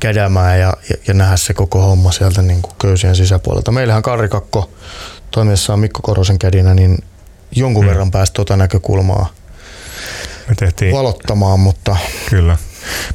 kädämään 0.00 0.60
ja, 0.60 0.74
ja, 0.90 0.96
ja 1.08 1.14
nähdä 1.14 1.36
se 1.36 1.54
koko 1.54 1.80
homma 1.82 2.12
sieltä 2.12 2.42
niin 2.42 2.62
kuin 2.62 2.72
köysien 2.78 3.16
sisäpuolelta. 3.16 3.72
Meillähän 3.72 4.02
Karri 4.02 4.28
Kakko 4.28 4.70
toimiessaan 5.30 5.78
Mikko 5.80 6.00
Korosen 6.02 6.38
kädinä, 6.38 6.74
niin 6.74 6.98
jonkun 7.50 7.84
Mm. 7.84 7.88
verran 7.88 8.10
pääsi 8.10 8.32
tuota 8.32 8.56
näkökulmaa 8.56 9.28
Me 10.48 10.54
tehtiin, 10.54 10.94
valottamaan, 10.94 11.60
mutta 11.60 11.96
Kyllä. 12.30 12.56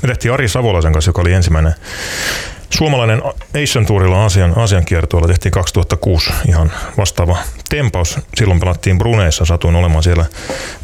Me 0.02 0.08
tehtiin 0.08 0.34
Ari 0.34 0.50
Savolaisen 0.50 0.94
kanssa, 0.94 1.10
joka 1.10 1.22
oli 1.22 1.34
ensimmäinen 1.34 1.76
suomalainen 2.70 3.22
Asian 3.64 3.86
Tourilla 3.86 4.22
Aasian, 4.22 4.54
Aasian 4.58 4.86
kiertueella. 4.86 5.28
Tehtiin 5.28 5.52
2006 5.52 6.30
ihan 6.48 6.72
vastaava 6.98 7.38
tempaus. 7.70 8.20
Silloin 8.36 8.60
pelattiin 8.60 8.98
Bruneissa. 8.98 9.46
Satuin 9.46 9.76
olemaan 9.76 10.04
siellä 10.04 10.26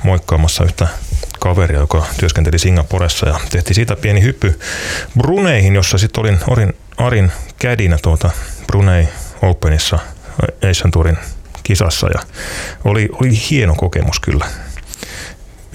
moikkaamassa 0.04 0.64
yhtä 0.64 0.88
kaveria, 1.40 1.80
joka 1.80 2.06
työskenteli 2.20 2.60
Singaporessa 2.60 3.30
ja 3.30 3.40
tehtiin 3.50 3.76
siitä 3.76 3.96
pieni 3.96 4.22
hyppy 4.22 4.60
Bruneihin, 5.18 5.76
jossa 5.76 5.98
sitten 5.98 6.22
olin, 6.22 6.40
olin 6.48 6.74
Arin 6.98 7.32
kädinä 7.60 7.98
tuota 8.02 8.30
Brunei 8.68 9.08
Openissa 9.42 10.00
Asian 10.70 10.92
Tourin 10.92 11.18
kisassa 11.64 12.08
ja 12.08 12.20
oli, 12.86 13.10
oli 13.14 13.42
hieno 13.50 13.76
kokemus 13.76 14.20
kyllä 14.20 14.46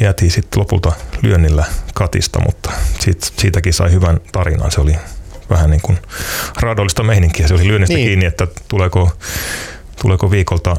jäätiin 0.00 0.30
sitten 0.30 0.60
lopulta 0.60 0.92
lyönnillä 1.22 1.64
katista, 1.94 2.40
mutta 2.46 2.70
siitä, 3.00 3.26
siitäkin 3.38 3.72
sai 3.72 3.90
hyvän 3.92 4.20
tarinan. 4.32 4.70
Se 4.70 4.80
oli 4.80 4.96
vähän 5.50 5.70
niin 5.70 5.80
kuin 5.80 5.98
raadollista 6.60 7.02
meininkiä. 7.02 7.48
Se 7.48 7.54
oli 7.54 7.66
lyönnistä 7.68 7.94
Niin. 7.94 8.06
kiinni, 8.08 8.24
että 8.26 8.46
tuleeko, 8.68 9.12
tuleeko 10.02 10.30
viikolta 10.30 10.76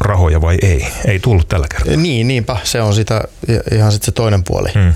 rahoja 0.00 0.40
vai 0.40 0.58
ei. 0.62 0.86
Ei 1.06 1.20
tullut 1.20 1.48
tällä 1.48 1.66
kertaa. 1.68 1.96
niin, 1.96 2.28
niinpä 2.28 2.56
se 2.64 2.82
on 2.82 2.94
sitä 2.94 3.24
ihan 3.72 3.92
sitten 3.92 4.06
se 4.06 4.12
toinen 4.12 4.44
puoli. 4.44 4.68
Mm. 4.74 4.94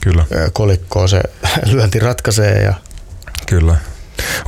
Kyllä, 0.00 0.24
Kolikkoa 0.52 1.08
se 1.08 1.20
lyönti 1.72 1.98
ratkaisee 1.98 2.62
ja 2.62 2.74
kyllä. 3.46 3.76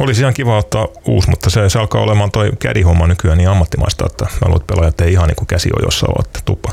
Olisi 0.00 0.20
ihan 0.20 0.34
kiva 0.34 0.58
ottaa 0.58 0.88
uusi, 1.04 1.30
mutta 1.30 1.50
se, 1.50 1.68
se 1.68 1.78
alkaa 1.78 2.00
olemaan 2.00 2.30
toi 2.30 2.52
kädihomma 2.58 3.06
nykyään 3.06 3.38
niin 3.38 3.48
ammattimaista, 3.48 4.06
että 4.06 4.24
mä 4.24 4.30
luulen, 4.46 4.60
että 4.60 4.74
pelaajat 4.74 5.00
ei 5.00 5.12
ihan 5.12 5.28
niin 5.28 5.36
kuin 5.36 5.46
käsiojossa 5.46 6.06
ole, 6.06 6.24
että 6.24 6.40
tuppa, 6.44 6.72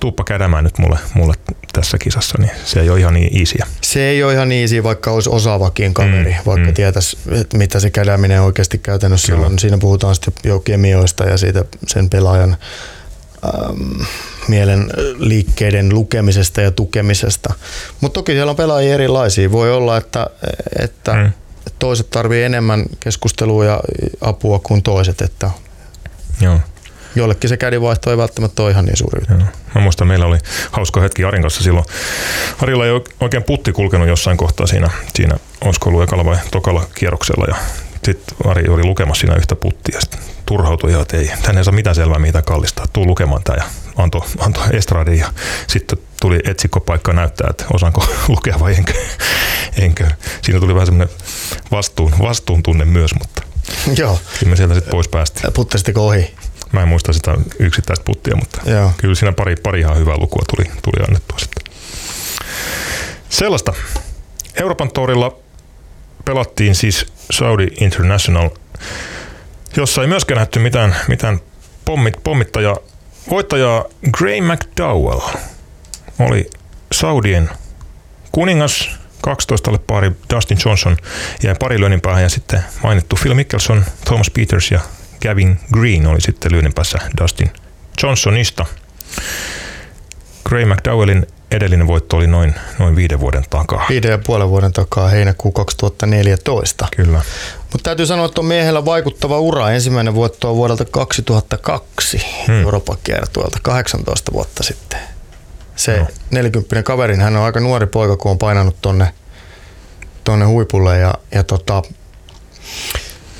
tuppa 0.00 0.24
kädämään 0.24 0.64
nyt 0.64 0.78
mulle, 0.78 0.98
mulle 1.14 1.34
tässä 1.72 1.98
kisassa, 1.98 2.38
niin 2.38 2.50
se 2.64 2.80
ei 2.80 2.90
ole 2.90 3.00
ihan 3.00 3.14
niin 3.14 3.40
easyä. 3.40 3.66
Se 3.82 4.08
ei 4.08 4.22
ole 4.22 4.34
ihan 4.34 4.48
niin 4.48 4.60
easy, 4.60 4.82
vaikka 4.82 5.10
olisi 5.10 5.30
osaavakin 5.30 5.94
kaveri, 5.94 6.30
mm, 6.30 6.46
vaikka 6.46 6.68
mm. 6.68 6.74
tietäisi, 6.74 7.18
että 7.30 7.58
mitä 7.58 7.80
se 7.80 7.90
kädäminen 7.90 8.42
oikeasti 8.42 8.78
käytännössä 8.78 9.32
Kyllä. 9.32 9.46
on. 9.46 9.58
Siinä 9.58 9.78
puhutaan 9.78 10.14
sitten 10.14 10.34
jo 10.44 10.60
kemioista 10.60 11.24
ja 11.24 11.36
siitä 11.36 11.64
sen 11.86 12.10
pelaajan 12.10 12.56
äm, 13.44 14.06
mielen 14.48 14.90
liikkeiden 15.18 15.94
lukemisesta 15.94 16.60
ja 16.60 16.70
tukemisesta. 16.70 17.54
Mutta 18.00 18.14
toki 18.14 18.32
siellä 18.32 18.50
on 18.50 18.56
pelaajia 18.56 18.94
erilaisia. 18.94 19.52
Voi 19.52 19.72
olla, 19.72 19.96
että, 19.96 20.26
että 20.78 21.14
mm. 21.14 21.32
Toiset 21.78 22.10
tarvii 22.10 22.42
enemmän 22.42 22.84
keskustelua 23.00 23.64
ja 23.64 23.80
apua 24.20 24.58
kuin 24.58 24.82
toiset. 24.82 25.20
Että 25.20 25.50
Joo. 26.40 26.60
jollekin 27.14 27.48
se 27.48 27.56
kädinvaihto 27.56 28.10
ei 28.10 28.16
välttämättä 28.16 28.62
ole 28.62 28.70
ihan 28.70 28.84
niin 28.84 28.96
suuri 28.96 29.22
Joo. 29.28 29.38
Mä 29.74 29.80
muistan, 29.80 30.08
meillä 30.08 30.26
oli 30.26 30.38
hauska 30.70 31.00
hetki 31.00 31.24
Arin 31.24 31.42
kanssa 31.42 31.62
silloin. 31.62 31.84
Arilla 32.62 32.86
ei 32.86 32.92
oikein 33.20 33.42
putti 33.42 33.72
kulkenut 33.72 34.08
jossain 34.08 34.36
kohtaa 34.36 34.66
siinä, 34.66 34.90
siinä 35.14 35.36
olisiko 35.64 35.88
ollut 35.88 36.02
ekalla 36.02 36.24
vai 36.24 36.36
tokalla 36.50 36.86
kierroksella 36.94 37.44
ja 37.48 37.54
sitten 38.04 38.36
Ari 38.46 38.68
oli 38.68 38.84
lukemassa 38.84 39.20
siinä 39.20 39.36
yhtä 39.36 39.56
puttia 39.56 39.96
ja 39.96 40.00
sitten 40.00 40.20
turhautui 40.46 40.90
ihan, 40.90 41.02
että 41.02 41.16
ei, 41.16 41.30
tänne 41.42 41.60
ei 41.60 41.64
saa 41.64 41.74
mitään 41.74 41.96
selvää, 41.96 42.18
mitä 42.18 42.42
kallistaa, 42.42 42.86
tuu 42.92 43.06
lukemaan 43.06 43.42
tämä 43.42 43.56
ja 43.56 43.64
antoi, 43.96 44.22
antoi 44.38 44.66
estradin 44.72 45.18
ja 45.18 45.32
sitten 45.66 45.98
tuli 46.20 46.38
etsikkopaikka 46.44 47.12
näyttää, 47.12 47.46
että 47.50 47.64
osaanko 47.72 48.06
lukea 48.28 48.60
vai 48.60 48.74
enkö. 48.74 48.92
enkö. 49.78 50.06
Siinä 50.42 50.60
tuli 50.60 50.74
vähän 50.74 50.86
semmoinen 50.86 51.16
vastuun, 51.70 52.12
vastuun 52.22 52.62
tunne 52.62 52.84
myös, 52.84 53.10
mutta 53.18 53.42
Joo. 53.96 54.20
kyllä 54.38 54.50
me 54.50 54.56
sieltä 54.56 54.74
sitten 54.74 54.90
pois 54.90 55.08
päästiin. 55.08 55.52
Puttasitteko 55.52 56.06
ohi? 56.06 56.34
Mä 56.72 56.82
en 56.82 56.88
muista 56.88 57.12
sitä 57.12 57.36
yksittäistä 57.58 58.04
puttia, 58.04 58.36
mutta 58.36 58.60
Joo. 58.70 58.92
kyllä 58.96 59.14
siinä 59.14 59.32
pari, 59.32 59.56
pari 59.56 59.80
ihan 59.80 59.96
hyvää 59.96 60.16
lukua 60.16 60.42
tuli, 60.56 60.70
tuli 60.82 61.04
annettua 61.08 61.38
sitten. 61.38 61.74
Sellaista. 63.28 63.72
Euroopan 64.54 64.92
torilla 64.92 65.36
pelattiin 66.24 66.74
siis 66.74 67.06
Saudi 67.30 67.66
International, 67.80 68.50
jossa 69.76 70.02
ei 70.02 70.08
myöskään 70.08 70.38
nähty 70.38 70.58
mitään, 70.58 70.96
mitään 71.08 71.40
pommit, 71.84 72.14
pommittajaa. 72.24 72.76
Voittaja 73.30 73.84
Gray 74.12 74.40
McDowell 74.40 75.20
oli 76.20 76.50
Saudien 76.92 77.50
kuningas, 78.32 78.90
12 79.22 79.78
pari 79.86 80.12
Dustin 80.34 80.58
Johnson 80.64 80.96
jäi 81.42 81.54
pari 81.60 81.80
lyönnin 81.80 82.00
päähän 82.00 82.22
ja 82.22 82.28
sitten 82.28 82.64
mainittu 82.82 83.16
Phil 83.22 83.34
Mickelson, 83.34 83.84
Thomas 84.04 84.30
Peters 84.30 84.70
ja 84.70 84.80
Gavin 85.22 85.60
Green 85.72 86.06
oli 86.06 86.20
sitten 86.20 86.52
lyönnin 86.52 86.74
päässä 86.74 86.98
Dustin 87.20 87.50
Johnsonista. 88.02 88.66
Gray 90.44 90.64
McDowellin 90.64 91.26
edellinen 91.50 91.86
voitto 91.86 92.16
oli 92.16 92.26
noin, 92.26 92.54
noin 92.78 92.96
viiden 92.96 93.20
vuoden 93.20 93.44
takaa. 93.50 93.86
Viiden 93.88 94.10
ja 94.10 94.18
puolen 94.18 94.48
vuoden 94.48 94.72
takaa 94.72 95.08
heinäkuu 95.08 95.52
2014. 95.52 96.88
Kyllä. 96.96 97.22
Mutta 97.60 97.82
täytyy 97.82 98.06
sanoa, 98.06 98.26
että 98.26 98.40
on 98.40 98.44
miehellä 98.44 98.84
vaikuttava 98.84 99.38
ura. 99.38 99.70
Ensimmäinen 99.70 100.14
voitto 100.14 100.50
on 100.50 100.56
vuodelta 100.56 100.84
2002 100.84 102.22
hmm. 102.46 102.62
Euroopan 102.62 102.96
kiertueelta, 103.04 103.58
18 103.62 104.32
vuotta 104.32 104.62
sitten. 104.62 104.98
Se 105.80 105.98
no. 105.98 106.06
40 106.30 106.82
kaverin, 106.82 107.20
hän 107.20 107.36
on 107.36 107.44
aika 107.44 107.60
nuori 107.60 107.86
poika, 107.86 108.16
kun 108.16 108.30
on 108.30 108.38
painanut 108.38 108.76
tonne, 108.82 109.12
tonne 110.24 110.44
huipulle. 110.44 110.98
Ja, 110.98 111.14
ja 111.34 111.42
tota, 111.42 111.82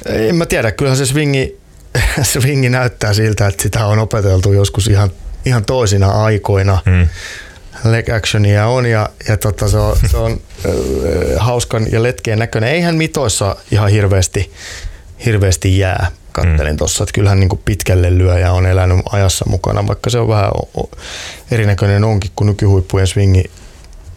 en 0.07 0.37
mä 0.37 0.47
tiedä, 0.47 0.73
kyllähän 0.73 0.99
se 0.99 1.07
swingi, 1.07 1.59
swingi 2.23 2.69
näyttää 2.69 3.15
siltä, 3.15 3.47
että 3.47 3.63
sitä 3.63 3.87
on 3.87 3.99
opeteltu 3.99 4.53
joskus 4.53 4.87
ihan, 4.87 5.11
ihan 5.45 5.65
toisina 5.65 6.09
aikoina. 6.11 6.79
Hmm 6.91 7.09
leg 7.85 8.09
actionia 8.09 8.67
on 8.67 8.87
ja, 8.87 9.09
ja 9.29 9.37
tota, 9.37 9.69
se 9.69 9.79
on, 9.79 9.97
se 10.11 10.17
on 10.17 10.33
äh, 10.33 10.73
hauskan 11.37 11.93
ja 11.93 12.03
letkeen 12.03 12.39
näköinen. 12.39 12.71
Eihän 12.71 12.97
mitoissa 12.97 13.57
ihan 13.71 13.91
hirveästi, 13.91 14.53
hirveästi 15.25 15.79
jää. 15.79 16.11
Kattelin 16.43 16.73
mm. 16.73 16.77
tuossa, 16.77 17.05
että 17.05 17.13
kyllähän 17.13 17.41
niin 17.41 17.49
kuin 17.49 17.63
pitkälle 17.65 18.19
lyö 18.19 18.39
ja 18.39 18.53
on 18.53 18.67
elänyt 18.67 19.01
ajassa 19.13 19.45
mukana, 19.49 19.87
vaikka 19.87 20.11
se 20.11 20.19
on 20.19 20.29
vähän 20.29 20.51
erinäköinen 21.51 22.05
onkin 22.05 22.31
kuin 22.37 22.47
nykyhuippujen 22.47 23.07
swingi. 23.07 23.45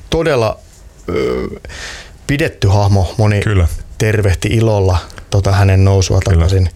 Todella 0.09 0.59
ö, 1.09 1.47
pidetty 2.27 2.67
hahmo, 2.67 3.13
moni 3.17 3.41
Kyllä. 3.41 3.67
tervehti 3.97 4.47
ilolla 4.47 4.97
tota 5.29 5.51
hänen 5.51 5.85
nousua 5.85 6.19
takaisin. 6.23 6.69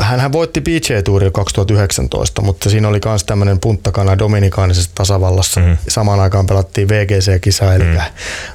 Hänhän 0.00 0.32
voitti 0.32 0.60
PGA 0.60 1.02
Tourin 1.04 1.32
2019, 1.32 2.42
mutta 2.42 2.70
siinä 2.70 2.88
oli 2.88 3.00
myös 3.04 3.24
tämmöinen 3.24 3.60
punttakana 3.60 4.18
Dominikaanisessa 4.18 4.90
tasavallassa. 4.94 5.60
Mm. 5.60 5.76
Samaan 5.88 6.20
aikaan 6.20 6.46
pelattiin 6.46 6.88
VGC-kisa, 6.88 7.74
eli 7.74 7.84
mm. 7.84 7.98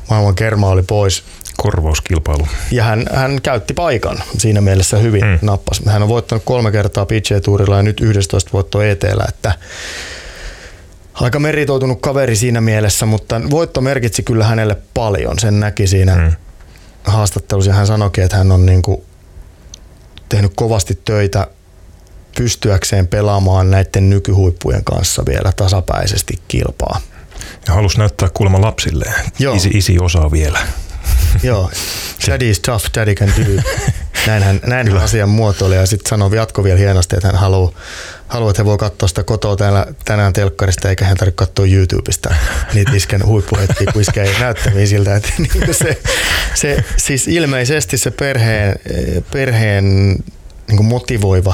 maailman 0.10 0.36
kerma 0.36 0.70
oli 0.70 0.84
pois. 0.84 1.24
Korvauskilpailu. 1.58 2.48
Ja 2.72 2.84
hän, 2.84 3.06
hän 3.14 3.42
käytti 3.44 3.74
paikan 3.74 4.24
siinä 4.38 4.62
mielessä 4.62 4.98
hyvin 4.98 5.26
mm. 5.26 5.40
nappas. 5.42 5.82
Hän 5.86 6.04
on 6.04 6.10
voittanut 6.10 6.44
kolme 6.46 6.72
kertaa 6.72 7.06
PGA 7.06 7.40
Tourilla 7.44 7.78
ja 7.78 7.84
nyt 7.84 8.02
11 8.02 8.50
voittoa 8.54 8.86
ETllä, 8.86 9.26
että 9.30 9.54
aika 11.14 11.40
meritoitunut 11.40 12.02
kaveri 12.02 12.36
siinä 12.36 12.62
mielessä, 12.62 13.06
mutta 13.06 13.42
voitto 13.50 13.82
merkitsi 13.82 14.24
kyllä 14.24 14.46
hänelle 14.46 14.78
paljon. 14.94 15.40
Sen 15.40 15.60
näki 15.60 15.88
siinä 15.88 16.16
mm. 16.16 16.32
haastattelussa 17.04 17.72
ja 17.72 17.76
hän 17.76 17.88
sanoikin, 17.88 18.24
että 18.24 18.38
hän 18.38 18.52
on 18.52 18.66
niin 18.66 18.82
kuin 18.82 19.02
tehnyt 20.30 20.52
kovasti 20.56 21.00
töitä 21.06 21.48
pystyäkseen 22.38 23.08
pelaamaan 23.08 23.72
näiden 23.72 24.10
nykyhuippujen 24.10 24.84
kanssa 24.84 25.26
vielä 25.26 25.52
tasapäisesti 25.56 26.34
kilpaa. 26.48 27.02
Ja 27.68 27.74
halusi 27.74 27.98
näyttää 27.98 28.30
kuulemma 28.34 28.62
lapsille, 28.62 29.14
isi, 29.56 29.70
isi 29.74 30.00
osaa 30.00 30.32
vielä. 30.32 30.60
Joo, 31.44 31.72
daddy 32.28 32.50
is 32.50 32.60
tough, 32.60 32.86
daddy 32.96 33.16
can 33.16 33.30
do. 33.38 33.62
Näin 34.28 34.44
hän, 34.44 34.60
näin 34.66 34.92
hän 34.92 35.02
asian 35.02 35.30
muotoili 35.30 35.76
ja 35.76 35.86
sitten 35.86 36.10
sanoi 36.10 36.36
jatko 36.36 36.64
vielä 36.64 36.80
hienosti, 36.80 37.16
että 37.16 37.28
hän 37.28 37.38
haluaa, 37.38 37.72
haluaa 38.28 38.52
että 38.52 38.62
he 38.62 38.66
voi 38.66 38.78
katsoa 38.78 39.08
sitä 39.08 39.24
kotoa 39.24 39.56
täällä, 39.56 39.88
tänään 40.06 40.34
telkkarista 40.34 40.90
eikä 40.90 41.06
hän 41.06 41.18
tarvitse 41.18 41.36
katsoa 41.36 41.66
YouTubesta 41.66 42.36
niitä 42.74 42.92
isken 42.96 43.26
huippuhetkiä, 43.26 43.92
kun 43.94 44.02
iskee 44.02 44.36
näyttämiä 44.40 44.86
siltä. 44.86 45.16
Että 45.16 45.30
niin 45.38 45.74
se, 45.74 46.02
se, 46.56 46.84
siis 46.98 47.28
ilmeisesti 47.28 47.98
se 47.98 48.12
perheen, 48.12 48.76
perheen 49.32 49.86
niin 50.68 50.78
kuin 50.78 50.88
motivoiva 50.88 51.54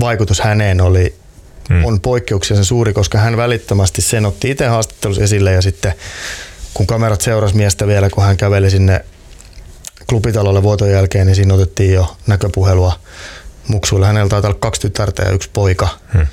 vaikutus 0.00 0.40
häneen 0.40 0.80
oli, 0.80 1.14
hmm. 1.68 1.84
on 1.84 2.00
poikkeuksellisen 2.00 2.64
suuri, 2.64 2.92
koska 2.92 3.18
hän 3.18 3.36
välittömästi 3.36 4.02
sen 4.02 4.26
otti 4.26 4.50
itse 4.50 4.66
haastattelussa 4.66 5.22
esille 5.22 5.52
ja 5.52 5.62
sitten 5.62 5.94
kun 6.76 6.86
kamerat 6.86 7.20
seurasi 7.20 7.56
miestä 7.56 7.86
vielä, 7.86 8.10
kun 8.10 8.24
hän 8.24 8.36
käveli 8.36 8.70
sinne 8.70 9.04
klubitalolle 10.08 10.62
vuoton 10.62 10.90
jälkeen, 10.90 11.26
niin 11.26 11.36
siinä 11.36 11.54
otettiin 11.54 11.94
jo 11.94 12.16
näköpuhelua 12.26 12.92
muksuille. 13.68 14.06
Hänellä 14.06 14.28
taitaa 14.28 14.50
olla 14.50 14.58
kaksi 14.60 14.80
tytärtä 14.80 15.22
ja 15.22 15.30
yksi 15.30 15.50
poika. 15.52 15.88
Hmm. 16.12 16.26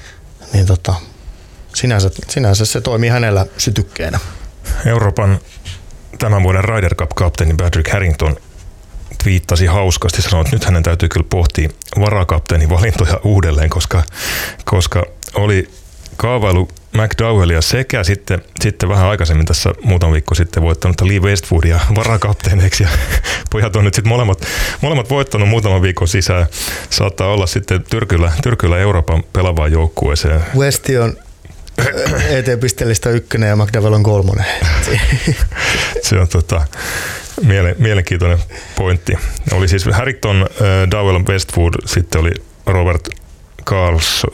Niin 0.53 0.65
tota, 0.65 0.95
sinänsä, 1.75 2.11
sinänsä 2.29 2.65
se 2.65 2.81
toimii 2.81 3.09
hänellä 3.09 3.45
sytykkeenä. 3.57 4.19
Euroopan 4.85 5.39
tämän 6.19 6.43
vuoden 6.43 6.63
Ryder 6.63 6.95
Cup-kapteeni 6.95 7.53
Patrick 7.53 7.91
Harrington 7.91 8.37
viittasi 9.25 9.65
hauskasti, 9.65 10.21
sanoi, 10.21 10.41
että 10.41 10.55
nyt 10.55 10.65
hänen 10.65 10.83
täytyy 10.83 11.09
kyllä 11.09 11.27
pohtia 11.29 11.69
varakapteenin 11.99 12.69
valintoja 12.69 13.19
uudelleen, 13.23 13.69
koska, 13.69 14.03
koska 14.65 15.03
oli 15.33 15.69
kaavailu 16.17 16.69
McDowellia 16.93 17.61
sekä 17.61 18.03
sitten, 18.03 18.41
sitten 18.61 18.89
vähän 18.89 19.07
aikaisemmin 19.07 19.45
tässä 19.45 19.73
muutama 19.83 20.13
viikko 20.13 20.35
sitten 20.35 20.63
voittanut 20.63 21.01
Lee 21.01 21.19
Westwoodia 21.19 21.79
varakapteeneiksi 21.95 22.83
ja 22.83 22.89
pojat 23.51 23.75
on 23.75 23.83
nyt 23.83 23.93
sitten 23.93 24.09
molemmat, 24.09 24.45
molemmat 24.81 25.09
voittanut 25.09 25.49
muutaman 25.49 25.81
viikon 25.81 26.07
sisään. 26.07 26.45
Saattaa 26.89 27.27
olla 27.27 27.45
sitten 27.45 27.83
Tyrkyllä, 27.89 28.31
Tyrkyllä 28.43 28.77
Euroopan 28.77 29.23
pelavaan 29.33 29.71
joukkueeseen. 29.71 30.41
Westi 30.57 30.97
on 30.97 31.17
ET-pisteellistä 32.29 33.09
ykkönen 33.09 33.49
ja 33.49 33.55
McDowell 33.55 33.93
on 33.93 34.03
kolmonen. 34.03 34.45
Se 36.03 36.19
on 36.19 36.27
tota, 36.27 36.67
miele, 37.45 37.75
mielenkiintoinen 37.79 38.39
pointti. 38.75 39.13
Oli 39.51 39.67
siis 39.67 39.85
Harrington, 39.91 40.49
Dowell, 40.91 41.23
Westwood, 41.29 41.73
sitten 41.85 42.21
oli 42.21 42.31
Robert 42.65 43.09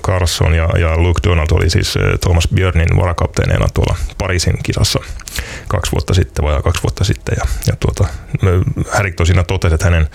Carlson 0.01 0.53
ja, 0.53 0.69
ja 0.79 0.97
Luke 0.97 1.19
Donald 1.23 1.47
oli 1.51 1.69
siis 1.69 1.93
Thomas 2.21 2.47
Björnin 2.53 2.97
varakapteeneina 2.97 3.67
tuolla 3.73 3.95
Pariisin 4.17 4.57
kisassa 4.63 4.99
kaksi 5.67 5.91
vuotta 5.91 6.13
sitten 6.13 6.45
vai 6.45 6.61
kaksi 6.63 6.83
vuotta 6.83 7.03
sitten. 7.03 7.35
Ja, 7.37 7.45
ja 7.67 7.75
tuota, 7.79 8.07
Harrington 8.91 9.25
siinä 9.25 9.43
totesi, 9.43 9.75
että 9.75 9.85
hänen, 9.85 10.09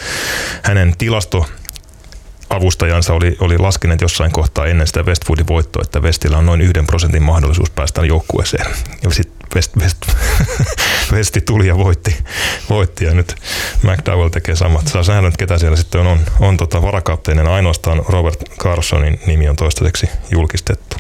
hänen 0.62 0.94
tilasto 0.98 1.46
avustajansa 2.50 3.14
oli, 3.14 3.37
oli 3.40 3.59
laskeneet 3.59 4.00
jossain 4.00 4.33
kohtaa 4.33 4.66
ennen 4.66 4.87
sitä 4.87 5.02
Westwoodin 5.02 5.46
voittoa, 5.46 5.83
että 5.83 6.00
Westillä 6.00 6.38
on 6.38 6.46
noin 6.46 6.61
yhden 6.61 6.87
prosentin 6.87 7.22
mahdollisuus 7.22 7.70
päästä 7.70 8.07
joukkueeseen. 8.07 8.66
Ja 9.02 9.11
sitten 9.11 9.48
West, 9.54 9.76
West, 9.76 9.98
Westi 11.12 11.40
tuli 11.40 11.66
ja 11.66 11.78
voitti, 11.78 12.16
voitti 12.70 13.04
ja 13.04 13.14
nyt 13.14 13.37
McDowell 13.83 14.28
tekee 14.28 14.57
samat. 14.57 14.87
Saa 14.88 15.02
nähdä, 15.09 15.28
että 15.28 15.38
ketä 15.38 15.59
siellä 15.59 15.76
sitten 15.76 16.00
on, 16.00 16.07
on, 16.07 16.20
on 16.40 16.57
tota 16.57 16.83
varakapteenina. 16.83 17.54
Ainoastaan 17.54 18.02
Robert 18.09 18.44
Carsonin 18.59 19.20
nimi 19.26 19.48
on 19.48 19.57
toistaiseksi 19.57 20.09
julkistettu. 20.30 20.96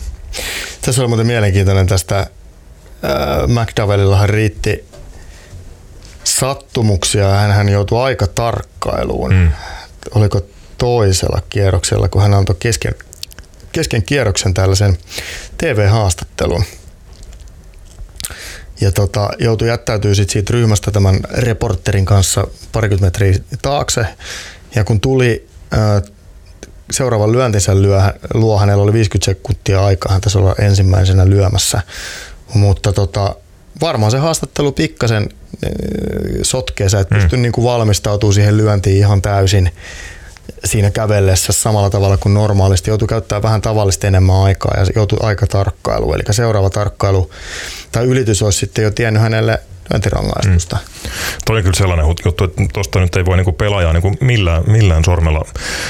Tässä 0.82 1.02
oli 1.02 1.08
muuten 1.08 1.26
mielenkiintoinen 1.26 1.86
tästä 1.86 2.18
äh, 2.18 2.26
McDowellillahan 3.46 4.28
riitti 4.28 4.84
sattumuksia. 6.24 7.28
Hän, 7.28 7.50
hän 7.50 7.68
joutui 7.68 8.02
aika 8.02 8.26
tarkkailuun. 8.26 9.34
Mm. 9.34 9.50
Oliko 10.14 10.40
toisella 10.84 11.42
kierroksella, 11.50 12.08
kun 12.08 12.22
hän 12.22 12.34
antoi 12.34 12.56
kesken, 12.58 12.94
kesken 13.72 14.02
kierroksen 14.02 14.54
tällaisen 14.54 14.98
TV-haastattelun. 15.58 16.64
Ja 18.80 18.92
tota, 18.92 19.30
joutui 19.38 19.68
jättäytyä 19.68 20.14
sit 20.14 20.30
siitä 20.30 20.52
ryhmästä 20.52 20.90
tämän 20.90 21.20
reporterin 21.30 22.04
kanssa 22.04 22.46
parikymmentä 22.72 23.20
metriä 23.20 23.44
taakse. 23.62 24.06
Ja 24.74 24.84
kun 24.84 25.00
tuli 25.00 25.48
ää, 25.70 26.02
seuraavan 26.90 27.32
lyöntinsä 27.32 27.82
lyö, 27.82 28.00
luo, 28.34 28.58
hänellä 28.58 28.82
oli 28.82 28.92
50 28.92 29.24
sekuntia 29.24 29.84
aikaa, 29.84 30.12
hän 30.12 30.20
tässä 30.20 30.38
olla 30.38 30.54
ensimmäisenä 30.58 31.28
lyömässä. 31.28 31.80
Mutta 32.54 32.92
tota, 32.92 33.34
varmaan 33.80 34.10
se 34.10 34.18
haastattelu 34.18 34.72
pikkasen 34.72 35.28
sotkee, 36.42 36.88
sä 36.88 37.00
et 37.00 37.10
mm. 37.10 37.16
pysty 37.16 37.36
niin 37.36 37.52
valmistautumaan 37.62 38.34
siihen 38.34 38.56
lyöntiin 38.56 38.96
ihan 38.96 39.22
täysin 39.22 39.70
siinä 40.64 40.90
kävellessä 40.90 41.52
samalla 41.52 41.90
tavalla 41.90 42.16
kuin 42.16 42.34
normaalisti. 42.34 42.90
Joutuu 42.90 43.08
käyttää 43.08 43.42
vähän 43.42 43.62
tavallista 43.62 44.06
enemmän 44.06 44.36
aikaa 44.36 44.74
ja 44.76 44.86
joutuu 44.96 45.18
aika 45.22 45.46
tarkkailu. 45.46 46.14
Eli 46.14 46.22
seuraava 46.30 46.70
tarkkailu 46.70 47.30
tai 47.92 48.04
ylitys 48.04 48.42
olisi 48.42 48.58
sitten 48.58 48.84
jo 48.84 48.90
tiennyt 48.90 49.22
hänelle 49.22 49.60
lyöntirangaistusta. 49.92 50.76
Mm. 50.76 51.10
Toi 51.44 51.56
on 51.56 51.62
kyllä 51.62 51.76
sellainen 51.76 52.06
juttu, 52.24 52.44
että 52.44 52.62
tuosta 52.72 53.00
nyt 53.00 53.16
ei 53.16 53.24
voi 53.24 53.36
niinku 53.36 53.52
pelaajaa 53.52 53.92
niinku 53.92 54.12
millään, 54.20 54.62
millään 54.66 55.04
sormella 55.04 55.44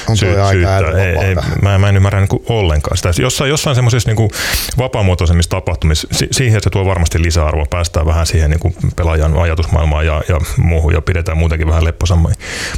on 0.08 0.16
sy- 0.16 0.26
syyttää. 0.50 0.78
Ei, 0.78 1.26
ei, 1.26 1.34
mä, 1.62 1.78
mä 1.78 1.88
en 1.88 1.96
ymmärrä 1.96 2.20
niinku 2.20 2.44
ollenkaan 2.48 2.96
sitä. 2.96 3.10
Jossain, 3.18 3.50
jossain 3.50 3.74
semmoisissa 3.76 4.08
niinku 4.08 4.30
vapaamuotoisemmissa 4.78 5.50
tapahtumissa, 5.50 6.08
si- 6.12 6.28
siihen 6.30 6.60
se 6.62 6.70
tuo 6.70 6.84
varmasti 6.84 7.22
lisäarvoa. 7.22 7.66
Päästään 7.70 8.06
vähän 8.06 8.26
siihen 8.26 8.50
niinku 8.50 8.74
pelaajan 8.96 9.36
ajatusmaailmaan 9.36 10.06
ja, 10.06 10.22
ja 10.28 10.40
muuhun 10.56 10.92
ja 10.92 11.02
pidetään 11.02 11.38
muutenkin 11.38 11.68
vähän 11.68 11.84
lepposammin 11.84 12.34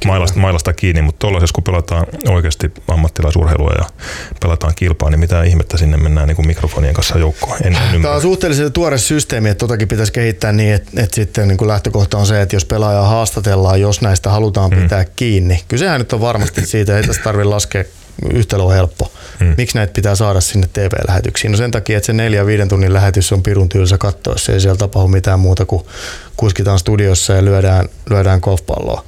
mailasta, 0.07 0.39
mailasta 0.39 0.73
kiinni. 0.73 1.03
Mutta 1.03 1.19
tuollaisessa, 1.19 1.55
kun 1.55 1.65
pelataan 1.65 2.07
oikeasti 2.29 2.73
ammattilaisurheilua 2.89 3.73
ja 3.79 3.85
pelataan 4.41 4.75
kilpaa, 4.75 5.11
niin 5.11 5.21
mitä 5.21 5.43
ihmettä 5.43 5.77
sinne 5.77 5.97
mennään 5.97 6.29
niinku 6.29 6.43
mikrofonien 6.43 6.95
kanssa 6.95 7.19
joukkoon. 7.19 7.59
En, 7.65 7.79
en 7.95 8.03
Tämä 8.03 8.15
on 8.15 8.21
suhteellisen 8.21 8.73
tuore 8.73 8.99
systeemi, 8.99 9.49
että 9.49 9.59
totakin 9.59 9.89
pitäisi 9.89 10.13
kehittää 10.13 10.53
niin, 10.53 10.75
että 10.75 10.91
et 11.07 11.15
sitten 11.15 11.49
niin 11.49 11.59
kuin 11.59 11.69
lähtökohta 11.69 12.19
on 12.19 12.27
se, 12.27 12.43
että 12.43 12.57
jos 12.57 12.65
pelaajaa 12.65 13.09
haastatellaan, 13.09 13.81
jos 13.81 14.01
näistä 14.01 14.31
halutaan 14.31 14.71
mm. 14.71 14.83
pitää 14.83 15.05
kiinni. 15.05 15.65
Kysehän 15.69 16.01
nyt 16.01 16.13
on 16.13 16.21
varmasti 16.21 16.67
siitä, 16.67 16.97
ei 16.97 17.03
tässä 17.03 17.23
tarvitse 17.23 17.49
laskea 17.49 17.85
yhtälö 18.33 18.63
on 18.63 18.75
helppo. 18.75 19.13
Mm. 19.41 19.55
Miksi 19.57 19.79
näitä 19.79 19.93
pitää 19.93 20.15
saada 20.15 20.41
sinne 20.41 20.69
TV-lähetyksiin? 20.73 21.51
No 21.51 21.57
sen 21.57 21.71
takia, 21.71 21.97
että 21.97 22.07
se 22.07 22.13
neljä 22.13 22.47
viiden 22.47 22.69
tunnin 22.69 22.93
lähetys 22.93 23.33
on 23.33 23.43
pirun 23.43 23.69
tylsä 23.69 23.99
katsoa, 23.99 24.35
jos 24.35 24.49
ei 24.49 24.61
siellä 24.61 24.77
tapahdu 24.77 25.09
mitään 25.09 25.41
muuta 25.41 25.67
kuin 25.67 25.83
kuskitaan 26.37 26.79
studiossa 26.79 27.33
ja 27.33 27.45
lyödään, 27.45 27.89
lyödään 28.11 28.41
golfpalloa. 28.43 29.05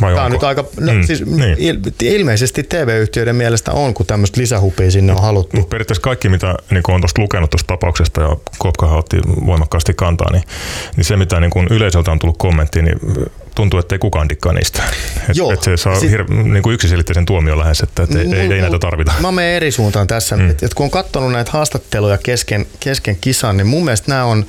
Vai 0.00 0.14
Tämä 0.14 0.24
on 0.24 0.32
nyt 0.32 0.42
aika, 0.42 0.64
no, 0.80 0.92
hmm, 0.92 1.02
siis 1.02 1.26
niin. 1.26 1.56
il, 1.58 1.78
ilmeisesti 2.02 2.62
TV-yhtiöiden 2.62 3.36
mielestä 3.36 3.72
on, 3.72 3.94
kun 3.94 4.06
tämmöistä 4.06 4.40
lisähupia 4.40 4.90
sinne 4.90 5.12
on 5.12 5.22
haluttu. 5.22 5.56
Mutta 5.56 5.70
periaatteessa 5.70 6.02
kaikki, 6.02 6.28
mitä 6.28 6.54
niin 6.70 6.82
on 6.88 7.00
tuosta 7.00 7.22
lukenut 7.22 7.50
tuosta 7.50 7.66
tapauksesta, 7.66 8.20
ja 8.20 8.36
Kopkahan 8.58 8.98
otti 8.98 9.20
voimakkaasti 9.46 9.94
kantaa, 9.94 10.32
niin, 10.32 10.44
niin 10.96 11.04
se, 11.04 11.16
mitä 11.16 11.40
niin 11.40 11.52
yleisöltä 11.70 12.10
on 12.10 12.18
tullut 12.18 12.38
kommentti, 12.38 12.82
niin 12.82 13.00
tuntuu, 13.54 13.80
että 13.80 13.94
ei 13.94 13.98
kukaan 13.98 14.28
dikkaa 14.28 14.52
niistä. 14.52 14.82
Et, 15.30 15.36
Joo. 15.36 15.52
Et 15.52 15.62
se 15.62 15.76
saa 15.76 16.00
sit, 16.00 16.12
hir- 16.12 16.34
niin 16.34 16.62
kuin 16.62 16.74
yksiselitteisen 16.74 17.26
tuomion 17.26 17.58
lähes, 17.58 17.80
että 17.80 18.02
et 18.02 18.14
ei, 18.14 18.34
ei, 18.34 18.52
ei 18.52 18.60
näitä 18.60 18.78
tarvita. 18.78 19.12
Mä 19.20 19.32
menen 19.32 19.54
eri 19.54 19.70
suuntaan 19.70 20.06
tässä. 20.06 20.36
Mm. 20.36 20.50
Et, 20.50 20.62
et 20.62 20.74
kun 20.74 20.84
on 20.84 20.90
katsonut 20.90 21.32
näitä 21.32 21.50
haastatteluja 21.50 22.18
kesken, 22.18 22.66
kesken 22.80 23.16
kisan, 23.20 23.56
niin 23.56 23.66
mun 23.66 23.84
mielestä 23.84 24.10
nämä 24.10 24.24
on 24.24 24.46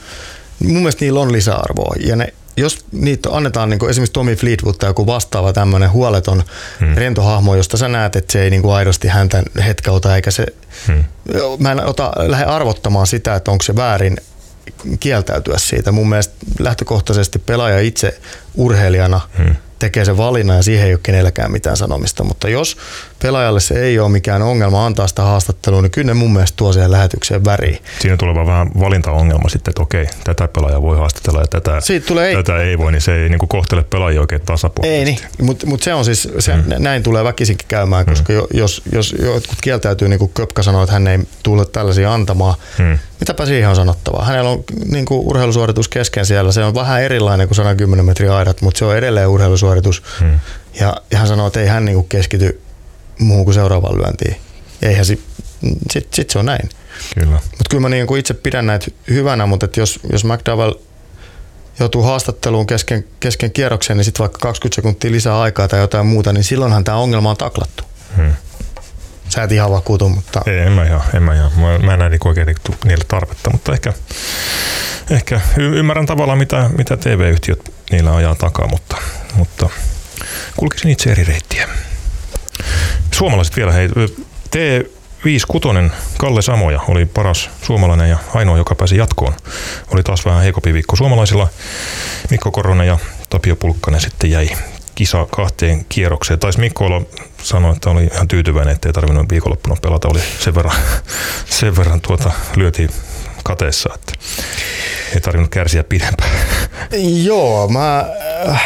mun 0.60 0.78
mielestä 0.78 1.05
niillä 1.05 1.20
on 1.20 1.32
lisäarvoa. 1.32 1.95
Ja 1.99 2.16
ne 2.16 2.34
jos 2.60 2.86
niitä 2.91 3.30
annetaan 3.32 3.70
niin 3.70 3.80
kuin 3.80 3.89
esimerkiksi 3.89 4.14
Tommy 4.14 4.36
Fleetwood 4.36 4.76
tai 4.76 4.89
joku 4.89 5.05
vastaava 5.05 5.53
tämmöinen 5.53 5.91
huoleton 5.91 6.43
hmm. 6.80 6.93
rentohahmo, 6.95 7.55
josta 7.55 7.78
sä 7.78 7.88
näet, 7.88 8.16
että 8.16 8.32
se 8.32 8.41
ei 8.41 8.49
niin 8.49 8.62
kuin 8.62 8.74
aidosti 8.74 9.07
häntä 9.07 9.43
hetkauta, 9.66 10.16
eikä 10.16 10.32
se, 10.32 10.45
hmm. 10.88 11.03
mä 11.60 11.72
en 11.72 11.86
ota, 11.86 12.12
lähde 12.18 12.45
arvottamaan 12.45 13.07
sitä, 13.07 13.36
että 13.36 13.51
onko 13.51 13.64
se 13.64 13.76
väärin 13.76 14.18
kieltäytyä 14.99 15.57
siitä. 15.57 15.91
Mun 15.91 16.10
mielestä 16.10 16.34
lähtökohtaisesti 16.60 17.39
pelaaja 17.39 17.80
itse 17.80 18.20
urheilijana 18.56 19.22
hmm 19.38 19.56
tekee 19.80 20.06
sen 20.06 20.18
valinnan 20.18 20.58
ja 20.58 20.64
siihen 20.64 20.88
ei 20.88 20.93
ole 20.93 21.00
kenelläkään 21.04 21.52
mitään 21.52 21.78
sanomista. 21.78 22.24
Mutta 22.24 22.50
jos 22.50 22.78
pelaajalle 23.22 23.60
se 23.60 23.84
ei 23.84 24.00
ole 24.00 24.10
mikään 24.10 24.41
ongelma 24.41 24.86
antaa 24.86 25.08
sitä 25.08 25.22
haastattelua, 25.22 25.82
niin 25.82 25.91
kyllä 25.91 26.08
ne 26.08 26.14
mun 26.14 26.34
mielestä 26.34 26.58
tuo 26.58 26.74
siihen 26.74 26.91
lähetykseen 26.91 27.45
väriin. 27.45 27.80
Siinä 28.00 28.18
tulee 28.18 28.36
vaan 28.36 28.47
vähän 28.47 28.68
valintaongelma 28.80 29.50
sitten, 29.50 29.72
että 29.72 29.82
okei, 29.82 30.08
tätä 30.24 30.47
pelaajaa 30.47 30.82
voi 30.82 30.97
haastatella 30.97 31.39
ja 31.39 31.47
tätä, 31.47 31.82
Siitä 31.82 32.08
tulee 32.08 32.36
tätä 32.36 32.58
ei. 32.58 32.70
ei 32.70 32.78
voi, 32.78 32.91
niin 32.91 33.02
se 33.02 33.16
ei 33.16 33.30
niin 33.30 33.39
kuin 33.39 33.50
kohtele 33.50 33.84
pelaajia 33.84 34.22
oikein 34.22 34.41
tasapuolisesti. 34.41 35.00
Ei 35.00 35.06
niin, 35.06 35.20
mutta 35.41 35.66
mut 35.66 35.84
se 35.84 35.93
on 35.93 36.06
siis, 36.06 36.30
se, 36.39 36.56
mm. 36.56 36.64
näin 36.80 37.04
tulee 37.04 37.24
väkisinkin 37.24 37.68
käymään, 37.68 38.06
koska 38.06 38.34
mm. 38.34 38.39
jos, 38.54 38.82
jos 38.91 39.16
jotkut 39.24 39.58
kieltäytyy, 39.62 40.08
niin 40.08 40.20
kuin 40.20 40.32
Köpkä 40.34 40.64
sanoi, 40.64 40.84
että 40.84 40.93
hän 40.93 41.08
ei 41.08 41.20
tule 41.43 41.66
tällaisia 41.66 42.14
antamaan, 42.14 42.56
mm. 42.80 42.97
mitäpä 43.20 43.45
siihen 43.45 43.70
on 43.70 43.76
sanottavaa. 43.76 44.26
Hänellä 44.26 44.50
on 44.50 44.64
niin 44.91 45.06
kuin 45.06 45.28
urheilusuoritus 45.28 45.88
kesken 45.88 46.26
siellä, 46.26 46.52
se 46.52 46.64
on 46.64 46.76
vähän 46.76 47.02
erilainen 47.02 47.47
kuin 47.47 47.56
110 47.56 48.06
metriä 48.06 48.36
aidat, 48.40 48.62
mutta 48.62 48.78
se 48.80 48.86
on 48.86 48.98
edelleen 48.98 49.28
urheilusuoritus. 49.28 50.04
Mm. 50.22 50.40
Ja, 50.80 51.02
ja 51.12 51.18
hän 51.18 51.28
sanoo, 51.28 51.48
että 51.48 51.60
ei 51.60 51.68
hän 51.68 51.86
niin 51.86 51.96
kuin 51.96 52.10
keskity 52.10 52.62
muuhun 53.20 53.46
kuin 53.46 53.56
seuraavaan 53.56 53.98
lyöntiin. 53.98 54.36
Eihän 54.82 55.06
si, 55.06 55.24
sit, 55.92 56.14
sit 56.14 56.30
se 56.30 56.40
on 56.40 56.46
näin. 56.46 56.70
Kyllä. 57.20 57.32
Mutta 57.32 57.70
kyllä 57.70 57.82
mä 57.82 57.90
niin 57.90 58.08
kuin 58.08 58.20
itse 58.20 58.34
pidän 58.34 58.66
näitä 58.66 58.88
hyvänä, 59.10 59.46
mutta 59.46 59.66
että 59.66 59.80
jos, 59.80 60.00
jos 60.12 60.26
McDowell 60.26 60.74
joutuu 61.80 62.04
haastatteluun 62.04 62.68
kesken, 62.68 63.06
kesken 63.20 63.52
kierroksen, 63.52 63.98
niin 63.98 64.06
sitten 64.06 64.24
vaikka 64.24 64.40
20 64.40 64.76
sekuntia 64.76 65.12
lisää 65.12 65.42
aikaa 65.42 65.68
tai 65.68 65.80
jotain 65.80 66.06
muuta, 66.06 66.34
niin 66.34 66.44
silloinhan 66.44 66.84
tämä 66.84 66.98
ongelma 66.98 67.30
on 67.30 67.38
taklattu. 67.38 67.84
Hmm. 68.16 68.34
Sä 69.30 69.44
et 69.44 69.52
ihan 69.52 69.72
vakuutu, 69.72 70.10
mutta... 70.10 70.42
Ei, 70.46 70.60
en 70.60 70.72
mä 70.72 70.86
ihan, 70.86 71.02
en 71.14 71.24
mä 71.24 71.36
ihan. 71.36 71.52
Mä, 71.56 71.78
mä 71.78 71.94
en 71.94 72.00
näin 72.00 72.20
oikein 72.26 72.46
niinku 72.46 72.76
niille 72.86 73.06
tarvetta, 73.08 73.50
mutta 73.50 73.74
ehkä, 73.74 73.94
ehkä 75.10 75.42
y- 75.58 75.80
ymmärrän 75.80 76.06
tavallaan, 76.06 76.38
mitä, 76.38 76.70
mitä 76.78 76.98
TV-yhtiöt 76.98 77.74
niillä 77.92 78.16
ajaa 78.16 78.36
takaa, 78.36 78.68
mutta, 78.68 78.98
mutta 79.36 79.70
kulkisin 80.56 80.92
itse 80.92 81.12
eri 81.12 81.24
reittiä. 81.24 81.70
Suomalaiset 83.12 83.56
vielä, 83.56 83.72
hei, 83.72 83.90
T56 84.56 85.92
Kalle 86.18 86.42
Samoja 86.42 86.82
oli 86.88 87.06
paras 87.06 87.50
suomalainen 87.62 88.10
ja 88.10 88.18
ainoa, 88.34 88.58
joka 88.58 88.76
pääsi 88.76 88.98
jatkoon. 88.98 89.34
Oli 89.94 90.04
taas 90.04 90.26
vähän 90.26 90.42
heikompi 90.42 90.74
viikko 90.74 90.96
suomalaisilla. 90.96 91.48
Mikko 92.30 92.52
Koronen 92.52 92.88
ja 92.88 93.00
Tapio 93.30 93.56
Pulkkanen 93.56 94.02
sitten 94.02 94.32
jäi 94.32 94.50
kisa 94.96 95.28
kahteen 95.32 95.86
kierrokseen. 95.90 96.40
Taisi 96.40 96.60
Mikko 96.60 96.86
olla 96.86 97.02
sanoa, 97.44 97.74
että 97.74 97.90
oli 97.90 98.10
ihan 98.14 98.28
tyytyväinen, 98.28 98.76
ettei 98.76 98.94
tarvinnut 98.94 99.30
viikonloppuna 99.32 99.76
pelata. 99.82 100.08
Oli 100.08 100.22
sen 100.40 100.56
verran, 100.56 100.76
sen 101.60 101.78
verran 101.78 102.02
tuota, 102.02 102.32
lyötiin 102.56 102.90
kateessa, 103.44 103.90
että 103.96 104.14
ei 105.14 105.22
tarvinnut 105.22 105.52
kärsiä 105.52 105.84
pidempään. 105.84 106.32
Joo, 107.24 107.68
mä... 107.68 108.06
Äh, 108.50 108.64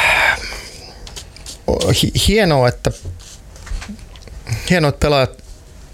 hienoa, 2.27 2.67
että 2.67 2.91
hienoa, 4.69 4.89
että 4.89 4.99
pelaajat 4.99 5.43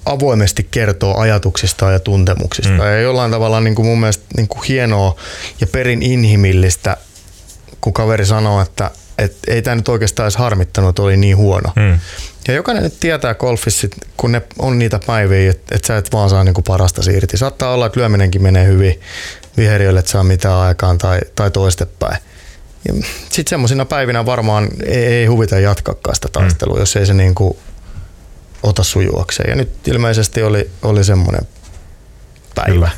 avoimesti 0.05 0.67
kertoo 0.71 1.17
ajatuksista 1.17 1.91
ja 1.91 1.99
tuntemuksista. 1.99 2.71
Mm. 2.71 2.79
Ja 2.79 2.99
jollain 2.99 3.31
tavalla 3.31 3.61
niin 3.61 3.75
kuin 3.75 3.85
mun 3.85 3.99
mielestä 3.99 4.25
niin 4.37 4.47
kuin 4.47 4.63
hienoa 4.63 5.15
ja 5.61 5.67
perin 5.67 6.03
inhimillistä, 6.03 6.97
kun 7.81 7.93
kaveri 7.93 8.25
sanoo, 8.25 8.61
että, 8.61 8.91
että 9.19 9.37
ei 9.47 9.61
tämä 9.61 9.75
nyt 9.75 9.89
oikeastaan 9.89 10.25
edes 10.25 10.37
harmittanut, 10.37 10.89
että 10.89 11.01
oli 11.01 11.17
niin 11.17 11.37
huono. 11.37 11.73
Mm. 11.75 11.99
Ja 12.47 12.53
jokainen 12.53 12.83
nyt 12.83 12.99
tietää 12.99 13.35
golfissa, 13.35 13.87
kun 14.17 14.31
ne 14.31 14.41
on 14.59 14.79
niitä 14.79 14.99
päiviä, 15.05 15.51
että, 15.51 15.75
että 15.75 15.87
sä 15.87 15.97
et 15.97 16.11
vaan 16.11 16.29
saa 16.29 16.43
niin 16.43 16.53
kuin 16.53 16.63
parasta 16.63 17.01
irti. 17.11 17.37
Saattaa 17.37 17.73
olla, 17.73 17.85
että 17.85 17.99
lyöminenkin 17.99 18.43
menee 18.43 18.65
hyvin 18.67 18.99
viheriölle, 19.57 19.99
että 19.99 20.11
saa 20.11 20.23
mitään 20.23 20.55
aikaan 20.55 20.97
tai, 20.97 21.19
tai 21.35 21.51
toistepäin. 21.51 22.17
Sitten 23.29 23.49
semmoisina 23.49 23.85
päivinä 23.85 24.25
varmaan 24.25 24.67
ei, 24.85 25.05
ei 25.05 25.25
huvita 25.25 25.59
jatkaa 25.59 26.13
sitä 26.13 26.27
taistelua, 26.31 26.75
mm. 26.75 26.79
jos 26.79 26.95
ei 26.95 27.05
se 27.05 27.13
niin 27.13 27.35
kuin 27.35 27.57
ota 28.63 28.83
sujuakseen. 28.83 29.49
Ja 29.49 29.55
nyt 29.55 29.87
ilmeisesti 29.87 30.43
oli, 30.43 30.69
oli 30.81 31.03
semmoinen 31.03 31.47
päivä. 32.55 32.89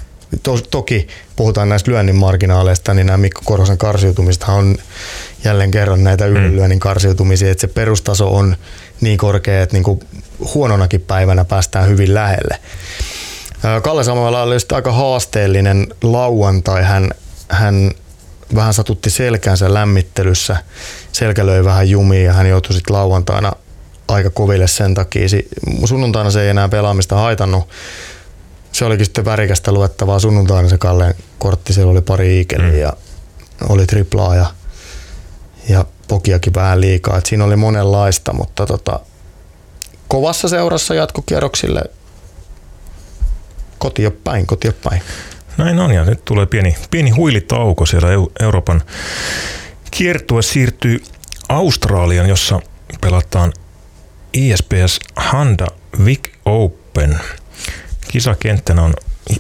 To, 0.44 0.58
toki 0.72 1.08
puhutaan 1.36 1.70
näistä 1.70 1.92
lyönnin 1.92 2.16
marginaaleista, 2.16 2.94
niin 2.94 3.08
nämä 3.08 3.18
Mikko 3.18 3.42
Korhosen 3.46 3.78
karsiutumiset 3.78 4.44
on 4.48 4.78
jälleen 5.44 5.72
kerran 5.72 6.04
näitä 6.04 6.28
mm. 6.28 6.32
ylilyönnin 6.32 6.80
karsiutumisia, 6.80 7.52
että 7.52 7.62
se 7.62 7.68
perustaso 7.68 8.36
on 8.36 8.56
niin 9.02 9.18
korkea, 9.18 9.62
että 9.62 9.76
niin 9.76 9.84
kuin 9.84 10.00
huononakin 10.54 11.02
päivänä 11.02 11.46
päästään 11.46 11.88
hyvin 11.88 12.14
lähelle. 12.14 12.60
Kalle 13.84 14.04
Samoilla 14.04 14.42
oli 14.42 14.56
aika 14.72 14.92
haasteellinen 14.92 15.88
lauantai. 16.04 16.84
Hän, 16.84 17.10
hän 17.50 17.92
vähän 18.56 18.74
satutti 18.74 19.10
selkänsä 19.10 19.74
lämmittelyssä. 19.74 20.58
Selkä 21.12 21.46
löi 21.46 21.64
vähän 21.64 21.90
jumiin 21.90 22.26
ja 22.26 22.34
hän 22.34 22.50
joutui 22.50 22.74
sitten 22.74 22.96
lauantaina 22.96 23.52
aika 24.08 24.30
koville 24.30 24.68
sen 24.68 24.94
takia. 24.94 25.28
Sunnuntaina 25.86 26.32
se 26.32 26.42
ei 26.42 26.50
enää 26.50 26.70
pelaamista 26.70 27.16
haitannut. 27.16 27.70
Se 28.72 28.86
olikin 28.86 29.06
sitten 29.06 29.26
värikästä 29.26 29.72
luettavaa. 29.72 30.20
Sunnuntaina 30.20 30.70
se 30.70 30.78
Kallen 30.78 31.16
kortti, 31.40 31.74
siellä 31.74 31.92
oli 31.92 32.02
pari 32.02 32.38
iikeliä 32.38 32.72
mm. 32.72 32.80
ja 32.80 32.94
oli 33.70 33.86
triplaa 33.86 34.36
ja, 34.36 34.46
ja 35.70 35.86
pokiakin 36.08 36.54
vähän 36.54 36.82
liikaa. 36.82 37.18
Et 37.18 37.26
siinä 37.26 37.46
oli 37.46 37.56
monenlaista, 37.56 38.34
mutta 38.34 38.66
tota, 38.66 39.00
kovassa 40.08 40.48
seurassa 40.48 40.94
jatkokierroksille 40.94 41.82
kotia 43.78 44.12
päin, 44.12 44.48
kotia 44.48 44.72
päin. 44.84 45.02
Näin 45.58 45.80
on 45.80 45.92
ja 45.92 46.06
nyt 46.06 46.26
tulee 46.26 46.46
pieni, 46.46 46.76
pieni 46.92 47.10
huilitauko 47.10 47.86
siellä 47.86 48.08
Euroopan 48.40 48.82
kiertue 49.92 50.42
siirtyy 50.42 51.04
Australian, 51.50 52.30
jossa 52.30 52.60
pelataan 53.02 53.54
ISPS 54.34 55.00
Honda 55.34 55.68
Vic 56.06 56.30
Open. 56.46 57.20
Kisakenttänä 58.08 58.82
on, 58.82 58.94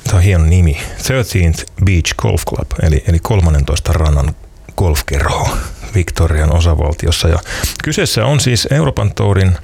tämä 0.04 0.18
on 0.18 0.24
hieno 0.24 0.46
nimi, 0.46 0.78
13th 0.98 1.66
Beach 1.86 2.16
Golf 2.18 2.44
Club, 2.46 2.72
eli, 2.82 3.04
eli 3.08 3.20
13 3.20 3.94
rannan 3.94 4.36
golfkerho 4.78 5.50
Victorian 5.96 6.56
osavaltiossa. 6.56 7.28
Ja 7.28 7.40
kyseessä 7.84 8.26
on 8.26 8.40
siis 8.40 8.68
Euroopan 8.72 9.14
Tourin, 9.14 9.58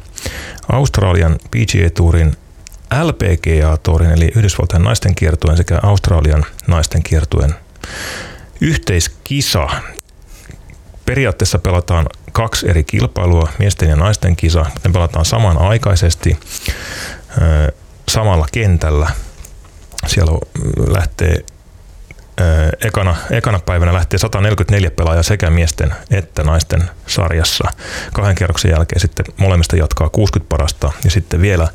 Australian 0.72 1.40
PGA 1.52 1.90
Tourin, 1.96 2.38
LPGA-tourin 3.04 4.12
eli 4.12 4.32
Yhdysvaltain 4.36 4.84
naisten 4.84 5.16
kiertueen 5.16 5.58
sekä 5.58 5.80
Australian 5.84 6.46
naisten 6.68 7.04
kiertueen 7.04 7.56
yhteiskisa. 8.62 9.68
Periaatteessa 11.06 11.60
pelataan 11.60 12.06
kaksi 12.32 12.70
eri 12.70 12.84
kilpailua, 12.84 13.50
miesten 13.60 13.90
ja 13.90 13.96
naisten 13.96 14.36
kisa. 14.36 14.66
Ne 14.84 14.92
pelataan 14.94 15.26
samanaikaisesti 15.26 16.40
samalla 18.10 18.46
kentällä. 18.52 19.10
Siellä 20.08 20.40
lähtee 20.88 21.46
ekana, 22.86 23.16
ekana 23.32 23.60
päivänä 23.60 23.94
lähtee 23.94 24.20
144 24.20 24.92
pelaajaa 24.92 25.24
sekä 25.24 25.50
miesten 25.50 25.96
että 26.12 26.44
naisten 26.44 26.90
sarjassa. 27.08 27.72
Kahden 28.14 28.36
kierroksen 28.36 28.72
jälkeen 28.72 29.00
sitten 29.00 29.26
molemmista 29.38 29.76
jatkaa 29.76 30.10
60 30.10 30.50
parasta 30.50 30.92
ja 31.04 31.12
sitten 31.12 31.42
vielä 31.42 31.68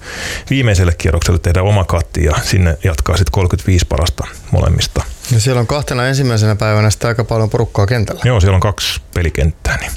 viimeiselle 0.51 0.95
kierrokselle 0.99 1.39
tehdään 1.39 1.67
oma 1.67 1.85
katti 1.85 2.25
ja 2.25 2.35
sinne 2.43 2.79
jatkaa 2.85 3.17
sitten 3.17 3.33
35 3.33 3.87
parasta 3.87 4.27
molemmista. 4.51 5.05
Ja 5.33 5.41
siellä 5.41 5.61
on 5.61 5.67
kahtena 5.67 6.07
ensimmäisenä 6.07 6.57
päivänä 6.57 6.91
sitä 6.91 7.09
aika 7.09 7.25
paljon 7.25 7.51
porukkaa 7.51 7.87
kentällä. 7.87 8.21
Joo, 8.25 8.41
siellä 8.41 8.55
on 8.55 8.61
kaksi 8.61 9.01
pelikenttää. 9.15 9.77
Niin, 9.77 9.93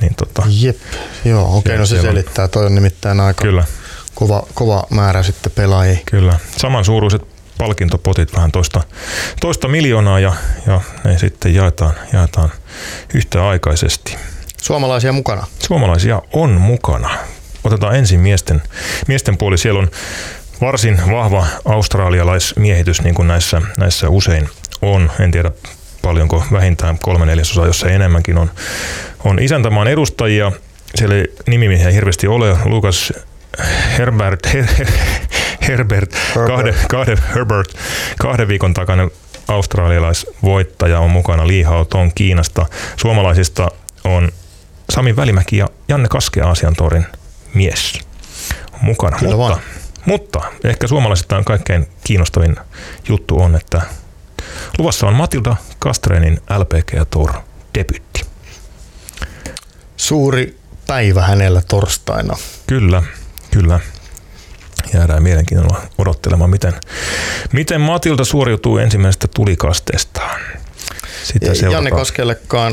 niin 0.00 0.14
tota, 0.14 0.42
Jep, 0.60 0.78
joo, 1.24 1.44
okei, 1.56 1.58
okay, 1.58 1.78
no 1.78 1.86
se 1.86 2.00
selittää. 2.00 2.44
On... 2.44 2.50
Toi 2.50 2.66
on 2.66 2.74
nimittäin 2.74 3.20
aika 3.20 3.42
Kyllä. 3.42 3.64
Kova, 4.14 4.46
kova 4.54 4.86
määrä 4.90 5.22
sitten 5.22 5.52
pelaajia. 5.52 5.98
Kyllä, 6.10 6.38
samansuuruiset 6.56 7.33
palkintopotit 7.58 8.36
vähän 8.36 8.52
toista, 8.52 8.82
toista 9.40 9.68
miljoonaa 9.68 10.20
ja, 10.20 10.32
ja 10.66 10.80
ne 11.04 11.18
sitten 11.18 11.54
jaetaan, 11.54 11.94
jaetaan 12.12 12.50
yhtäaikaisesti. 13.14 14.16
Suomalaisia 14.62 15.12
mukana? 15.12 15.46
Suomalaisia 15.58 16.22
on 16.32 16.50
mukana. 16.50 17.10
Otetaan 17.64 17.96
ensin 17.96 18.20
miesten, 18.20 18.62
miesten 19.08 19.36
puoli. 19.36 19.58
Siellä 19.58 19.80
on 19.80 19.90
varsin 20.60 21.00
vahva 21.10 21.46
australialaismiehitys, 21.64 23.02
niin 23.02 23.14
kuin 23.14 23.28
näissä, 23.28 23.62
näissä 23.78 24.08
usein 24.08 24.48
on. 24.82 25.12
En 25.20 25.30
tiedä 25.30 25.50
paljonko, 26.02 26.44
vähintään 26.52 26.98
kolme 27.02 27.26
neljäsosaa, 27.26 27.66
jos 27.66 27.82
ei 27.82 27.94
enemmänkin 27.94 28.38
on, 28.38 28.50
on 29.24 29.38
isäntämaan 29.38 29.88
edustajia. 29.88 30.52
Siellä 30.94 31.14
ei 31.14 31.24
nimimiehiä 31.46 31.90
hirveästi 31.90 32.26
ole. 32.26 32.56
Lukas 32.64 33.12
Herbert, 33.98 34.52
Her, 34.52 34.66
Herbert, 35.68 36.16
Kahden, 36.46 36.74
kahden, 36.88 37.18
Herbert, 37.34 37.74
kahden 38.18 38.48
viikon 38.48 38.74
takana 38.74 39.08
australialaisvoittaja 39.48 41.00
on 41.00 41.10
mukana 41.10 41.46
Lee 41.46 41.62
Hao 41.62 41.86
Kiinasta. 42.14 42.66
Suomalaisista 42.96 43.70
on 44.04 44.32
Sami 44.90 45.16
Välimäki 45.16 45.56
ja 45.56 45.68
Janne 45.88 46.08
Kaske 46.08 46.40
Aasian 46.40 46.76
torin 46.76 47.06
mies 47.54 48.00
mukana. 48.80 49.18
Kyllä 49.18 49.36
mutta, 49.36 49.58
mutta 50.06 50.40
ehkä 50.64 50.86
suomalaisista 50.86 51.42
kaikkein 51.44 51.88
kiinnostavin 52.04 52.56
juttu 53.08 53.42
on, 53.42 53.56
että 53.56 53.82
luvassa 54.78 55.06
on 55.06 55.14
Matilda 55.14 55.56
Kastrenin 55.78 56.40
LPG 56.58 57.08
Tour 57.10 57.32
debytti. 57.78 58.26
Suuri 59.96 60.58
päivä 60.86 61.22
hänellä 61.22 61.62
torstaina. 61.68 62.36
Kyllä, 62.66 63.02
kyllä 63.50 63.80
jäädään 64.94 65.22
mielenkiinnolla 65.22 65.82
odottelemaan, 65.98 66.50
miten, 66.50 66.72
miten 67.52 67.80
Matilda 67.80 68.24
suoriutuu 68.24 68.78
ensimmäisestä 68.78 69.28
tulikasteestaan. 69.34 70.40
Sitä 71.24 71.52
Janne 71.70 71.90
Kaskellekaan, 71.90 72.72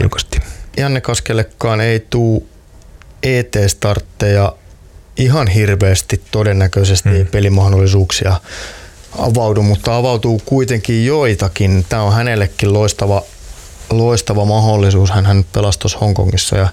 Janne 0.78 1.02
Kaskellekaan 1.02 1.82
ei 1.82 2.00
tule 2.10 2.42
ET-startteja 3.24 4.56
ihan 5.18 5.48
hirveästi 5.48 6.22
todennäköisesti 6.32 7.10
hmm. 7.10 7.28
pelimahdollisuuksia 7.28 8.42
avaudu, 9.18 9.64
mutta 9.64 9.98
avautuu 9.98 10.42
kuitenkin 10.46 11.06
joitakin. 11.06 11.86
Tämä 11.90 12.02
on 12.02 12.14
hänellekin 12.14 12.74
loistava, 12.74 13.24
loistava 13.90 14.46
mahdollisuus. 14.46 15.12
Hän 15.12 15.46
pelasi 15.54 15.80
Hongkongissa 16.02 16.58
ja 16.58 16.68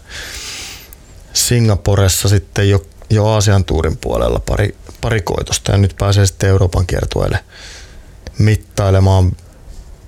Singaporessa 1.32 2.28
sitten 2.28 2.70
jo, 2.70 2.86
jo 3.10 3.26
Aasian 3.26 3.64
tuurin 3.64 3.96
puolella 3.96 4.40
pari, 4.46 4.76
pari 5.00 5.20
koitosta 5.20 5.72
ja 5.72 5.78
nyt 5.78 5.94
pääsee 5.98 6.26
sitten 6.26 6.48
Euroopan 6.48 6.86
kiertueelle 6.86 7.38
mittailemaan 8.38 9.32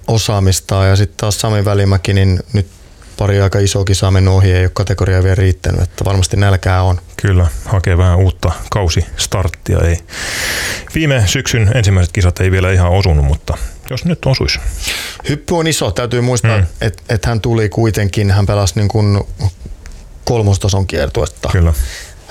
osaamistaan 0.08 0.88
ja 0.88 0.96
sitten 0.96 1.16
taas 1.16 1.40
Sami 1.40 1.64
Välimäki, 1.64 2.14
niin 2.14 2.40
nyt 2.52 2.66
pari 3.16 3.40
aika 3.40 3.58
iso 3.58 3.84
kisaa 3.84 4.10
mennyt 4.10 4.34
ohi, 4.34 4.52
ei 4.52 4.64
ole 4.64 4.70
kategoria 4.74 5.22
vielä 5.22 5.34
riittänyt, 5.34 5.82
että 5.82 6.04
varmasti 6.04 6.36
nälkää 6.36 6.82
on. 6.82 7.00
Kyllä, 7.22 7.46
hakee 7.64 7.98
vähän 7.98 8.18
uutta 8.18 8.52
kausistarttia. 8.70 9.78
Ei. 9.78 9.98
Viime 10.94 11.22
syksyn 11.26 11.70
ensimmäiset 11.74 12.12
kisat 12.12 12.40
ei 12.40 12.50
vielä 12.50 12.72
ihan 12.72 12.92
osunut, 12.92 13.24
mutta 13.24 13.58
jos 13.90 14.04
nyt 14.04 14.26
osuisi. 14.26 14.58
Hyppy 15.28 15.54
on 15.54 15.66
iso, 15.66 15.90
täytyy 15.90 16.20
muistaa, 16.20 16.58
mm. 16.58 16.66
että 16.80 17.02
et 17.08 17.24
hän 17.24 17.40
tuli 17.40 17.68
kuitenkin, 17.68 18.30
hän 18.30 18.46
pelasi 18.46 18.74
niin 18.76 18.88
kuin 18.88 19.20
kolmostason 20.24 20.86
kiertuetta. 20.86 21.48
Kyllä. 21.52 21.72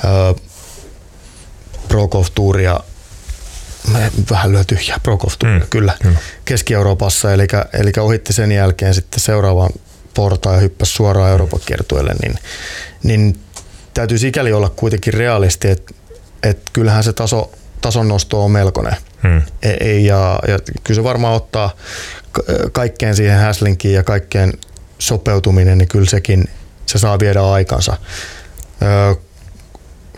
Öö, 0.05 0.33
Prokov-tuuria 1.89 2.79
vähän 4.31 4.51
lyö 4.51 4.63
tyhjää 4.63 4.99
Prokov 5.03 5.29
mm, 5.43 5.61
kyllä, 5.69 5.93
kyllä, 6.01 6.19
Keski-Euroopassa, 6.45 7.33
eli, 7.33 7.47
eli 7.73 7.91
ohitti 7.99 8.33
sen 8.33 8.51
jälkeen 8.51 8.93
sitten 8.93 9.19
seuraavan 9.19 9.69
portaan 10.13 10.55
ja 10.55 10.61
hyppäsi 10.61 10.93
suoraan 10.93 11.31
Euroopan 11.31 11.59
kiertueelle, 11.65 12.15
niin, 12.21 12.35
niin 13.03 13.39
täytyy 13.93 14.17
sikäli 14.17 14.53
olla 14.53 14.69
kuitenkin 14.69 15.13
realisti, 15.13 15.67
että, 15.67 15.93
että 16.43 16.71
kyllähän 16.73 17.03
se 17.03 17.13
taso, 17.13 17.51
tason 17.81 18.07
nosto 18.07 18.43
on 18.43 18.51
melkoinen. 18.51 18.95
Hmm. 19.23 19.41
E, 19.61 19.97
ja, 19.97 20.39
ja 20.47 20.59
kyllä 20.83 20.95
se 20.95 21.03
varmaan 21.03 21.35
ottaa 21.35 21.75
kaikkeen 22.71 23.15
siihen 23.15 23.37
häslinkiin 23.37 23.93
ja 23.93 24.03
kaikkeen 24.03 24.53
sopeutuminen, 24.99 25.77
niin 25.77 25.87
kyllä 25.87 26.09
sekin 26.09 26.49
se 26.85 26.99
saa 26.99 27.19
viedä 27.19 27.41
aikansa 27.41 27.97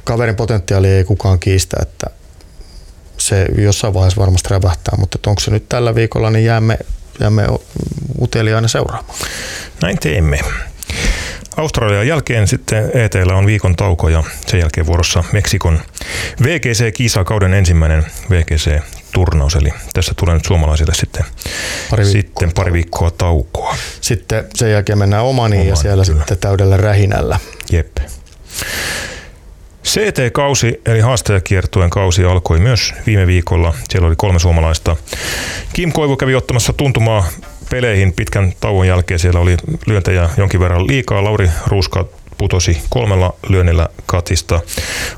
kaverin 0.04 0.36
potentiaali 0.36 0.88
ei 0.88 1.04
kukaan 1.04 1.40
kiistä, 1.40 1.78
että 1.82 2.08
se 3.18 3.46
jossain 3.58 3.94
vaiheessa 3.94 4.22
varmasti 4.22 4.50
rävähtää, 4.50 4.98
mutta 4.98 5.30
onko 5.30 5.40
se 5.40 5.52
nyt 5.52 5.70
tällä 5.70 5.96
viikolla, 5.96 6.30
niin 6.30 6.46
jäämme, 6.46 6.78
jäämme 7.20 7.44
uteliaina 8.22 8.68
seuraamaan. 8.68 9.16
Näin 9.82 10.00
teemme. 10.00 10.40
Australian 11.58 12.08
jälkeen 12.08 12.48
sitten 12.48 12.92
ETllä 12.94 13.36
on 13.36 13.46
viikon 13.46 13.76
tauko 13.76 14.10
ja 14.10 14.24
sen 14.48 14.60
jälkeen 14.60 14.88
vuorossa 14.88 15.24
Meksikon 15.32 15.80
VGC-kisa, 16.44 17.24
kauden 17.24 17.54
ensimmäinen 17.54 18.06
VGC-turnaus. 18.30 19.56
Eli 19.56 19.74
tässä 19.94 20.14
tulee 20.18 20.34
nyt 20.34 20.46
suomalaisille 20.46 20.94
sitten 20.96 21.26
pari 21.90 22.04
viikkoa, 22.04 22.22
sitten 22.22 22.52
pari 22.56 22.74
viikkoa 22.74 23.12
taukoa. 23.12 23.76
Sitten 24.02 24.46
sen 24.56 24.72
jälkeen 24.72 24.98
mennään 24.98 25.24
Omaniin 25.24 25.62
Oman, 25.62 25.70
ja 25.70 25.76
siellä 25.76 26.06
kyllä. 26.06 26.20
sitten 26.20 26.38
täydellä 26.38 26.78
rähinällä. 26.78 27.40
Jep. 27.72 27.98
CT-kausi 29.92 30.82
eli 30.86 31.00
haastajakiertueen 31.00 31.90
kausi 31.90 32.26
alkoi 32.26 32.60
myös 32.60 32.94
viime 33.06 33.28
viikolla. 33.28 33.74
Siellä 33.90 34.08
oli 34.08 34.16
kolme 34.18 34.40
suomalaista. 34.40 34.96
Kim 35.74 35.92
Koivu 35.92 36.16
kävi 36.16 36.36
ottamassa 36.36 36.74
tuntumaa 36.74 37.28
peleihin 37.70 38.14
pitkän 38.14 38.54
tauon 38.60 38.88
jälkeen. 38.88 39.20
Siellä 39.20 39.40
oli 39.40 39.58
lyöntejä 39.86 40.30
jonkin 40.38 40.60
verran 40.60 40.88
liikaa. 40.88 41.24
Lauri 41.24 41.50
Ruuska 41.68 42.06
putosi 42.38 42.82
kolmella 42.90 43.34
lyönnillä 43.50 43.90
katista. 44.06 44.60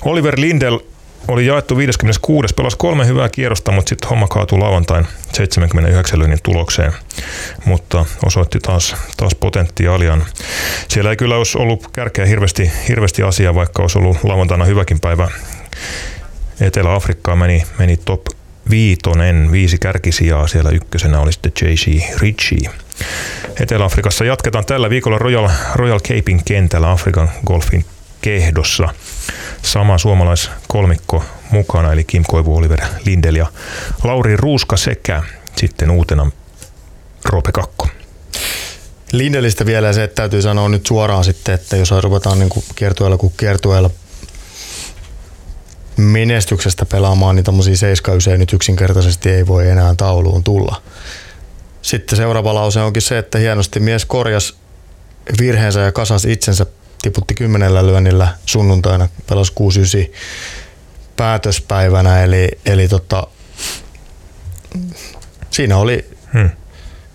Oliver 0.05 0.39
Lindel 0.39 0.79
oli 1.27 1.45
jaettu 1.45 1.77
56. 1.77 2.53
Pelasi 2.53 2.77
kolme 2.77 3.07
hyvää 3.07 3.29
kierrosta, 3.29 3.71
mutta 3.71 3.89
sitten 3.89 4.09
homma 4.09 4.27
kaatui 4.27 4.59
lauantain 4.59 5.07
79 5.33 6.19
lyönnin 6.19 6.39
tulokseen. 6.43 6.93
Mutta 7.65 8.05
osoitti 8.25 8.59
taas, 8.59 8.95
taas 9.17 9.35
potentiaalian. 9.35 10.25
Siellä 10.87 11.09
ei 11.09 11.17
kyllä 11.17 11.37
olisi 11.37 11.57
ollut 11.57 11.87
kärkeä 11.93 12.25
hirveästi, 12.25 12.71
hirveästi 12.87 13.23
asiaa, 13.23 13.55
vaikka 13.55 13.81
olisi 13.81 13.97
ollut 13.97 14.17
lauantaina 14.23 14.65
hyväkin 14.65 14.99
päivä. 14.99 15.27
Etelä-Afrikkaan 16.61 17.37
meni, 17.37 17.63
meni 17.79 17.97
top 17.97 18.21
viitonen, 18.69 19.51
viisi 19.51 19.77
kärkisijaa. 19.77 20.47
Siellä 20.47 20.69
ykkösenä 20.69 21.19
oli 21.19 21.33
sitten 21.33 21.51
J.C. 21.61 22.01
Ritchie. 22.19 22.69
Etelä-Afrikassa 23.59 24.25
jatketaan 24.25 24.65
tällä 24.65 24.89
viikolla 24.89 25.17
Royal, 25.17 25.49
Royal 25.75 25.99
Capein 25.99 26.41
kentällä 26.45 26.91
Afrikan 26.91 27.31
golfin 27.45 27.85
kehdossa. 28.23 28.89
Sama 29.61 29.97
suomalaiskolmikko 29.97 31.23
mukana, 31.51 31.93
eli 31.93 32.03
Kim 32.03 32.23
Koivu, 32.27 32.57
Oliver 32.57 32.81
Lindel 33.05 33.35
ja 33.35 33.47
Lauri 34.03 34.37
Ruuska 34.37 34.77
sekä 34.77 35.23
sitten 35.55 35.91
uutena 35.91 36.31
Roope 37.25 37.51
Kakko. 37.51 37.87
Lindelistä 39.11 39.65
vielä 39.65 39.93
se, 39.93 40.03
että 40.03 40.15
täytyy 40.15 40.41
sanoa 40.41 40.69
nyt 40.69 40.85
suoraan 40.85 41.23
sitten, 41.23 41.55
että 41.55 41.77
jos 41.77 41.91
ruvetaan 42.01 42.39
niin 42.39 42.49
kiertueella 42.75 43.17
kuin 43.17 43.33
kiertueella 43.37 43.89
menestyksestä 45.97 46.85
pelaamaan, 46.85 47.35
niin 47.35 47.43
tommosia 47.43 47.77
7 47.77 48.19
nyt 48.37 48.53
yksinkertaisesti 48.53 49.29
ei 49.29 49.47
voi 49.47 49.69
enää 49.69 49.95
tauluun 49.95 50.43
tulla. 50.43 50.81
Sitten 51.81 52.17
seuraava 52.17 52.53
lause 52.53 52.81
onkin 52.81 53.01
se, 53.01 53.17
että 53.17 53.37
hienosti 53.37 53.79
mies 53.79 54.05
korjas 54.05 54.55
virheensä 55.39 55.79
ja 55.79 55.91
kasasi 55.91 56.31
itsensä, 56.31 56.65
tiputti 57.03 57.33
kymmenellä 57.33 57.85
lyönnillä 57.85 58.27
sunnuntaina, 58.45 59.09
pelasi 59.29 59.51
6 59.55 60.11
päätöspäivänä, 61.15 62.23
eli, 62.23 62.49
eli 62.65 62.87
tota, 62.87 63.27
siinä 65.49 65.77
oli 65.77 66.09
hmm. 66.33 66.49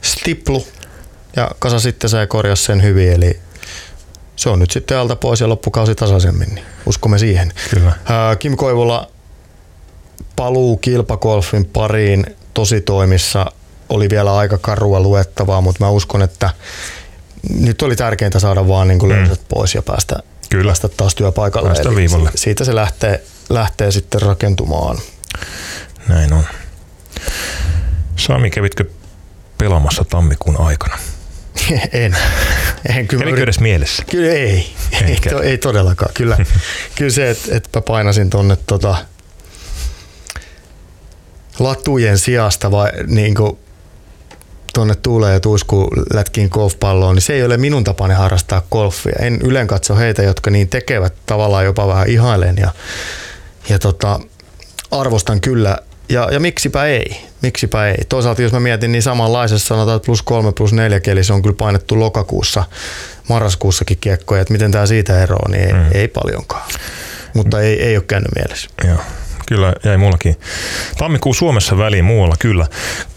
stiplu 0.03 0.67
ja 1.37 1.51
kasa 1.59 1.81
sitten 1.81 2.11
se 2.11 2.27
korjasi 2.27 2.65
sen 2.65 2.83
hyvin, 2.83 3.13
eli 3.13 3.41
se 4.37 4.49
on 4.49 4.59
nyt 4.59 4.71
sitten 4.71 4.99
alta 4.99 5.17
pois 5.17 5.41
ja 5.41 5.49
loppukausi 5.49 5.95
tasaisemmin, 5.95 6.55
niin 6.55 6.67
uskomme 6.87 7.19
siihen. 7.19 7.53
Kyllä. 7.71 7.93
Kim 8.39 8.57
Koivula 8.57 9.11
paluu 10.37 10.77
kilpakolfin 10.77 11.65
pariin 11.65 12.27
tositoimissa 12.55 13.47
oli 13.89 14.11
vielä 14.11 14.37
aika 14.37 14.59
karua 14.59 15.01
luettavaa, 15.01 15.61
mutta 15.61 15.85
mä 15.85 15.91
uskon, 15.91 16.23
että 16.23 16.51
nyt 17.51 17.83
oli 17.83 17.97
tärkeintä 17.97 18.39
saada 18.39 18.69
vaan 18.69 18.89
niin 18.89 18.99
kuin 18.99 19.13
mm. 19.13 19.37
pois 19.49 19.75
ja 19.75 19.83
päästä, 19.83 20.17
Kyllä. 20.51 20.69
päästä 20.69 20.89
taas 20.89 21.15
työpaikalle. 21.15 21.69
Päästä 21.69 21.97
viivalle. 21.97 22.31
Siitä 22.35 22.65
se 22.65 22.75
lähtee, 22.75 23.25
lähtee 23.49 23.91
sitten 23.91 24.23
rakentumaan. 24.23 24.99
Näin 26.09 26.33
on. 26.33 26.45
Sami, 28.17 28.51
kävitkö 28.51 28.85
pelaamassa 29.59 30.05
tammikuun 30.05 30.61
aikana? 30.61 30.99
en. 31.93 32.17
en 32.97 33.09
kyllä 33.09 33.25
Kävikö 33.25 33.43
edes 33.43 33.61
mielessä? 33.61 34.03
Kyllä 34.11 34.33
ei. 34.33 34.75
Ei, 35.05 35.17
to, 35.31 35.43
ei, 35.43 35.59
todellakaan. 35.59 36.11
Kyllä, 36.15 36.37
kyllä 36.97 37.11
se, 37.11 37.31
että 37.31 37.57
et 37.57 37.69
mä 37.75 37.81
painasin 37.81 38.31
tonne 38.31 38.57
tota, 38.67 38.97
latujen 41.59 42.19
sijasta 42.19 42.71
vai 42.71 42.91
niin 43.07 43.35
kuin 43.35 43.59
tuonne 44.79 44.95
tuuleen 44.95 45.33
ja 45.33 45.41
tuiskuun 45.41 45.89
lätkiin 46.15 46.49
golfpalloon, 46.53 47.15
niin 47.15 47.23
se 47.23 47.33
ei 47.33 47.45
ole 47.45 47.57
minun 47.57 47.85
tapani 47.85 48.15
harrastaa 48.15 48.63
golfia. 48.71 49.17
En 49.21 49.39
ylen 49.45 49.67
katso 49.67 49.97
heitä, 49.97 50.23
jotka 50.23 50.51
niin 50.51 50.69
tekevät 50.69 51.15
tavallaan 51.27 51.65
jopa 51.65 51.89
vähän 51.89 52.09
ihailen 52.09 52.57
ja, 52.57 52.71
ja 53.69 53.79
tota, 53.79 54.21
arvostan 54.91 55.41
kyllä. 55.41 55.79
Ja, 56.09 56.29
ja 56.33 56.41
miksipä 56.41 56.85
ei, 56.85 57.21
miksipä 57.43 57.89
ei. 57.89 57.97
Toisaalta 58.09 58.43
jos 58.43 58.53
mä 58.53 58.61
mietin, 58.61 58.93
niin 58.93 59.03
samanlaisessa 59.03 59.69
sanotaan, 59.69 59.97
että 59.97 60.07
plus 60.07 60.23
kolme 60.23 60.53
plus 60.53 60.73
neljä 60.73 61.01
keli, 61.01 61.25
se 61.25 61.33
on 61.33 61.43
kyllä 61.43 61.57
painettu 61.57 62.01
lokakuussa, 62.01 62.65
marraskuussakin 63.29 63.99
kiekkoja, 64.01 64.43
että 64.43 64.53
miten 64.53 64.73
tämä 64.73 64.87
siitä 64.87 65.23
eroaa, 65.23 65.49
niin 65.49 65.65
ei, 65.65 65.73
mm. 65.73 65.89
ei 65.93 66.09
paljonkaan. 66.09 66.71
Mutta 67.35 67.61
ei, 67.61 67.83
ei 67.83 67.97
ole 67.97 68.05
käynyt 68.05 68.31
mielessä. 68.37 68.69
Joo 68.85 68.99
kyllä 69.49 69.73
jäi 69.85 69.97
mullakin. 69.97 70.37
Tammikuu 70.99 71.35
Suomessa 71.35 71.79
väliin 71.79 72.05
muualla 72.05 72.35
kyllä. 72.39 72.67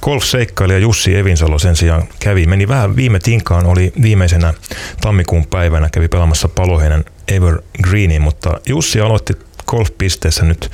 Golf-seikkailija 0.01 0.79
Jussi 0.79 1.15
Evinsalo 1.15 1.59
sen 1.59 1.75
sijaan 1.75 2.03
kävi. 2.19 2.45
Meni 2.45 2.67
vähän 2.67 2.95
viime 2.95 3.19
tinkaan, 3.19 3.65
oli 3.65 3.93
viimeisenä 4.01 4.53
tammikuun 5.01 5.47
päivänä, 5.47 5.89
kävi 5.89 6.07
pelaamassa 6.07 6.47
paloheinen 6.47 7.05
Evergreenin, 7.27 8.21
mutta 8.21 8.59
Jussi 8.65 9.01
aloitti 9.01 9.33
golf-pisteessä 9.67 10.45
nyt 10.45 10.71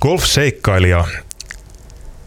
golf-seikkailija 0.00 1.04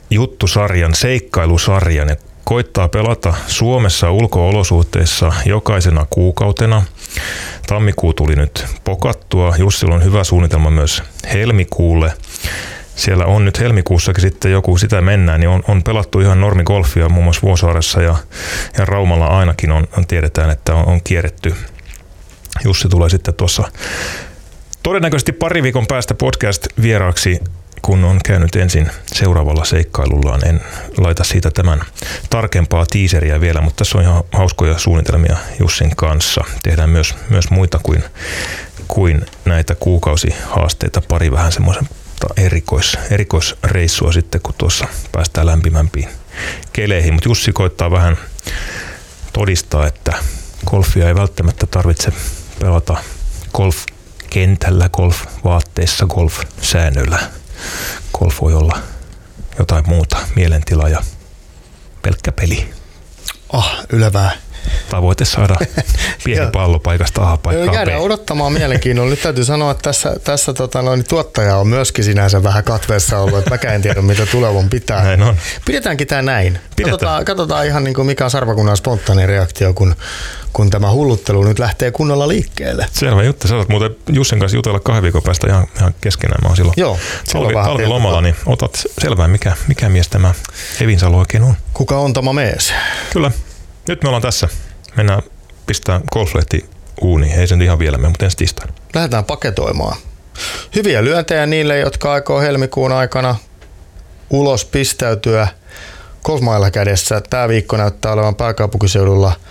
juttusarjan, 0.09 0.95
seikkailusarjan 0.95 2.09
ja 2.09 2.15
koittaa 2.49 2.87
pelata 2.87 3.33
Suomessa 3.47 4.11
ulkoolosuhteissa 4.11 5.33
jokaisena 5.45 6.05
kuukautena. 6.09 6.83
Tammikuu 7.67 8.13
tuli 8.13 8.35
nyt 8.35 8.65
pokattua. 8.83 9.55
Jussilla 9.57 9.95
on 9.95 10.03
hyvä 10.03 10.23
suunnitelma 10.23 10.71
myös 10.71 11.03
helmikuulle. 11.33 12.13
Siellä 12.95 13.25
on 13.25 13.45
nyt 13.45 13.59
helmikuussakin 13.59 14.21
sitten 14.21 14.51
joku, 14.51 14.77
sitä 14.77 15.01
mennään, 15.01 15.39
niin 15.39 15.49
on, 15.49 15.63
on 15.67 15.83
pelattu 15.83 16.19
ihan 16.19 16.41
normigolfia 16.41 17.09
muun 17.09 17.23
muassa 17.23 17.41
Vuosaaressa 17.41 18.01
ja, 18.01 18.15
ja 18.77 18.85
Raumalla 18.85 19.27
ainakin 19.27 19.71
on, 19.71 19.87
on 19.97 20.07
tiedetään, 20.07 20.49
että 20.49 20.75
on, 20.75 20.85
on 20.85 21.01
kierretty. 21.03 21.55
Jussi 22.65 22.87
tulee 22.87 23.09
sitten 23.09 23.33
tuossa 23.33 23.63
todennäköisesti 24.83 25.31
pari 25.31 25.63
viikon 25.63 25.87
päästä 25.87 26.13
podcast 26.13 26.67
vieraaksi 26.81 27.39
kun 27.81 28.03
on 28.03 28.19
käynyt 28.25 28.55
ensin 28.55 28.91
seuraavalla 29.13 29.65
seikkailullaan. 29.65 30.47
En 30.47 30.61
laita 30.97 31.23
siitä 31.23 31.51
tämän 31.51 31.81
tarkempaa 32.29 32.85
tiiseriä 32.91 33.41
vielä, 33.41 33.61
mutta 33.61 33.77
tässä 33.77 33.97
on 33.97 34.03
ihan 34.03 34.23
hauskoja 34.31 34.77
suunnitelmia 34.77 35.37
Jussin 35.59 35.95
kanssa. 35.95 36.43
Tehdään 36.63 36.89
myös, 36.89 37.15
myös 37.29 37.51
muita 37.51 37.79
kuin, 37.83 38.03
kuin 38.87 39.25
näitä 39.45 39.75
kuukausihaasteita, 39.75 41.01
pari 41.01 41.31
vähän 41.31 41.51
semmoisen 41.51 41.89
erikois, 42.37 42.97
erikoisreissua 43.11 44.11
sitten, 44.11 44.41
kun 44.41 44.53
tuossa 44.57 44.87
päästään 45.11 45.47
lämpimämpiin 45.47 46.09
keleihin. 46.73 47.13
Mutta 47.13 47.29
Jussi 47.29 47.51
koittaa 47.51 47.91
vähän 47.91 48.17
todistaa, 49.33 49.87
että 49.87 50.13
golfia 50.65 51.07
ei 51.07 51.15
välttämättä 51.15 51.65
tarvitse 51.65 52.11
pelata 52.59 52.97
golf 53.53 53.85
kentällä, 54.29 54.89
golf-vaatteissa, 54.89 56.05
golf-säännöillä 56.05 57.19
golf 58.13 58.41
voi 58.41 58.53
olla 58.53 58.79
jotain 59.59 59.89
muuta, 59.89 60.17
mielentila 60.35 60.89
ja 60.89 61.03
pelkkä 62.01 62.31
peli. 62.31 62.73
Ah, 63.53 63.85
ylevää. 63.89 64.31
Tavoite 64.89 65.25
saada 65.25 65.55
pieni 66.23 66.51
pallo 66.51 66.79
paikasta 66.79 67.31
A 67.31 67.37
paikkaan 67.37 67.73
Jäädään 67.73 68.01
odottamaan 68.01 68.53
mielenkiinnolla. 68.53 69.09
Nyt 69.09 69.21
täytyy 69.21 69.43
sanoa, 69.43 69.71
että 69.71 69.81
tässä, 69.81 70.15
tässä 70.23 70.53
tota, 70.53 70.81
noin, 70.81 71.03
tuottaja 71.03 71.55
on 71.57 71.67
myöskin 71.67 72.03
sinänsä 72.03 72.43
vähän 72.43 72.63
katveessa 72.63 73.19
ollut, 73.19 73.37
että 73.37 73.49
mäkään 73.49 73.75
en 73.75 73.81
tiedä, 73.81 74.01
mitä 74.01 74.25
tulevan 74.25 74.69
pitää. 74.69 75.03
Näin 75.03 75.21
on. 75.21 75.37
Pidetäänkin 75.65 76.07
tämä 76.07 76.21
näin. 76.21 76.59
Katsotaan, 76.81 77.25
katsotaan 77.25 77.65
ihan 77.65 77.83
niin 77.83 77.93
kuin 77.93 78.05
mikä 78.05 78.25
on 78.25 78.31
sarvakunnan 78.31 78.77
spontaani 78.77 79.25
reaktio, 79.25 79.73
kun 79.73 79.95
kun 80.53 80.69
tämä 80.69 80.91
hulluttelu 80.91 81.43
nyt 81.43 81.59
lähtee 81.59 81.91
kunnolla 81.91 82.27
liikkeelle. 82.27 82.87
Selvä 82.91 83.23
juttu. 83.23 83.47
Sä 83.47 83.55
oot 83.55 83.69
muuten 83.69 83.95
Jussin 84.09 84.39
kanssa 84.39 84.57
jutella 84.57 84.79
kahden 84.79 85.03
viikon 85.03 85.21
päästä 85.23 85.47
ihan, 85.47 85.67
ihan 85.77 85.95
keskenään. 86.01 86.41
Mä 86.41 86.47
oon 86.47 86.55
silloin 86.55 86.73
Joo, 86.77 86.97
talvi, 87.33 87.53
talvilomalla, 87.53 88.21
niin 88.21 88.35
otat 88.45 88.83
selvää, 89.01 89.27
mikä, 89.27 89.53
mikä 89.67 89.89
mies 89.89 90.07
tämä 90.07 90.33
Evinsalo 90.81 91.17
oikein 91.17 91.43
on. 91.43 91.53
Kuka 91.73 91.97
on 91.97 92.13
tämä 92.13 92.33
mies? 92.33 92.73
Kyllä. 93.13 93.31
Nyt 93.89 94.03
me 94.03 94.09
ollaan 94.09 94.21
tässä. 94.21 94.47
Mennään 94.97 95.21
pistää 95.65 96.01
golflehti 96.11 96.69
uuni. 97.01 97.33
Ei 97.33 97.47
sen 97.47 97.61
ihan 97.61 97.79
vielä 97.79 97.97
mene, 97.97 98.09
mutta 98.09 98.25
ensi 98.25 98.37
tiistaina. 98.37 98.73
Lähdetään 98.93 99.25
paketoimaan. 99.25 99.97
Hyviä 100.75 101.03
lyöntejä 101.03 101.45
niille, 101.45 101.79
jotka 101.79 102.13
aikoo 102.13 102.41
helmikuun 102.41 102.91
aikana 102.91 103.35
ulos 104.29 104.65
pistäytyä 104.65 105.47
golfmailla 106.25 106.71
kädessä. 106.71 107.21
Tämä 107.29 107.47
viikko 107.47 107.77
näyttää 107.77 108.13
olevan 108.13 108.35
pääkaupunkiseudulla– 108.35 109.33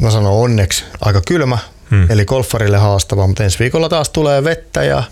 mä 0.00 0.10
sanon 0.10 0.32
onneksi 0.32 0.84
aika 1.00 1.20
kylmä, 1.26 1.58
hmm. 1.90 2.06
eli 2.10 2.24
golfarille 2.24 2.78
haastava, 2.78 3.26
mutta 3.26 3.44
ensi 3.44 3.58
viikolla 3.58 3.88
taas 3.88 4.08
tulee 4.08 4.44
vettä 4.44 4.84
ja 4.84 5.02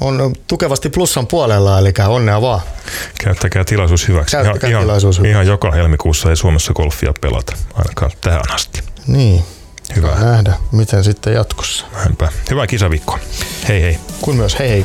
on 0.00 0.34
tukevasti 0.46 0.90
plussan 0.90 1.26
puolella, 1.26 1.78
eli 1.78 1.92
onnea 2.08 2.40
vaan. 2.40 2.60
Käyttäkää 3.24 3.64
tilaisuus 3.64 4.08
hyväksi. 4.08 4.36
Käyttäkää 4.36 4.70
ihan, 4.70 4.82
tilaisuus 4.82 5.18
hyväksi. 5.18 5.30
Ihan 5.30 5.46
joka 5.46 5.70
helmikuussa 5.70 6.30
ei 6.30 6.36
Suomessa 6.36 6.72
golfia 6.72 7.12
pelata, 7.20 7.56
ainakaan 7.74 8.10
tähän 8.20 8.50
asti. 8.54 8.82
Niin. 9.06 9.44
Hyvä. 9.96 10.14
nähdä, 10.20 10.54
miten 10.72 11.04
sitten 11.04 11.34
jatkossa. 11.34 11.86
Näinpä. 11.94 12.28
Hyvää 12.50 12.66
kisaviikkoa. 12.66 13.18
Hei 13.68 13.82
hei. 13.82 13.98
Kun 14.20 14.36
myös 14.36 14.58
hei 14.58 14.68
hei. 14.68 14.84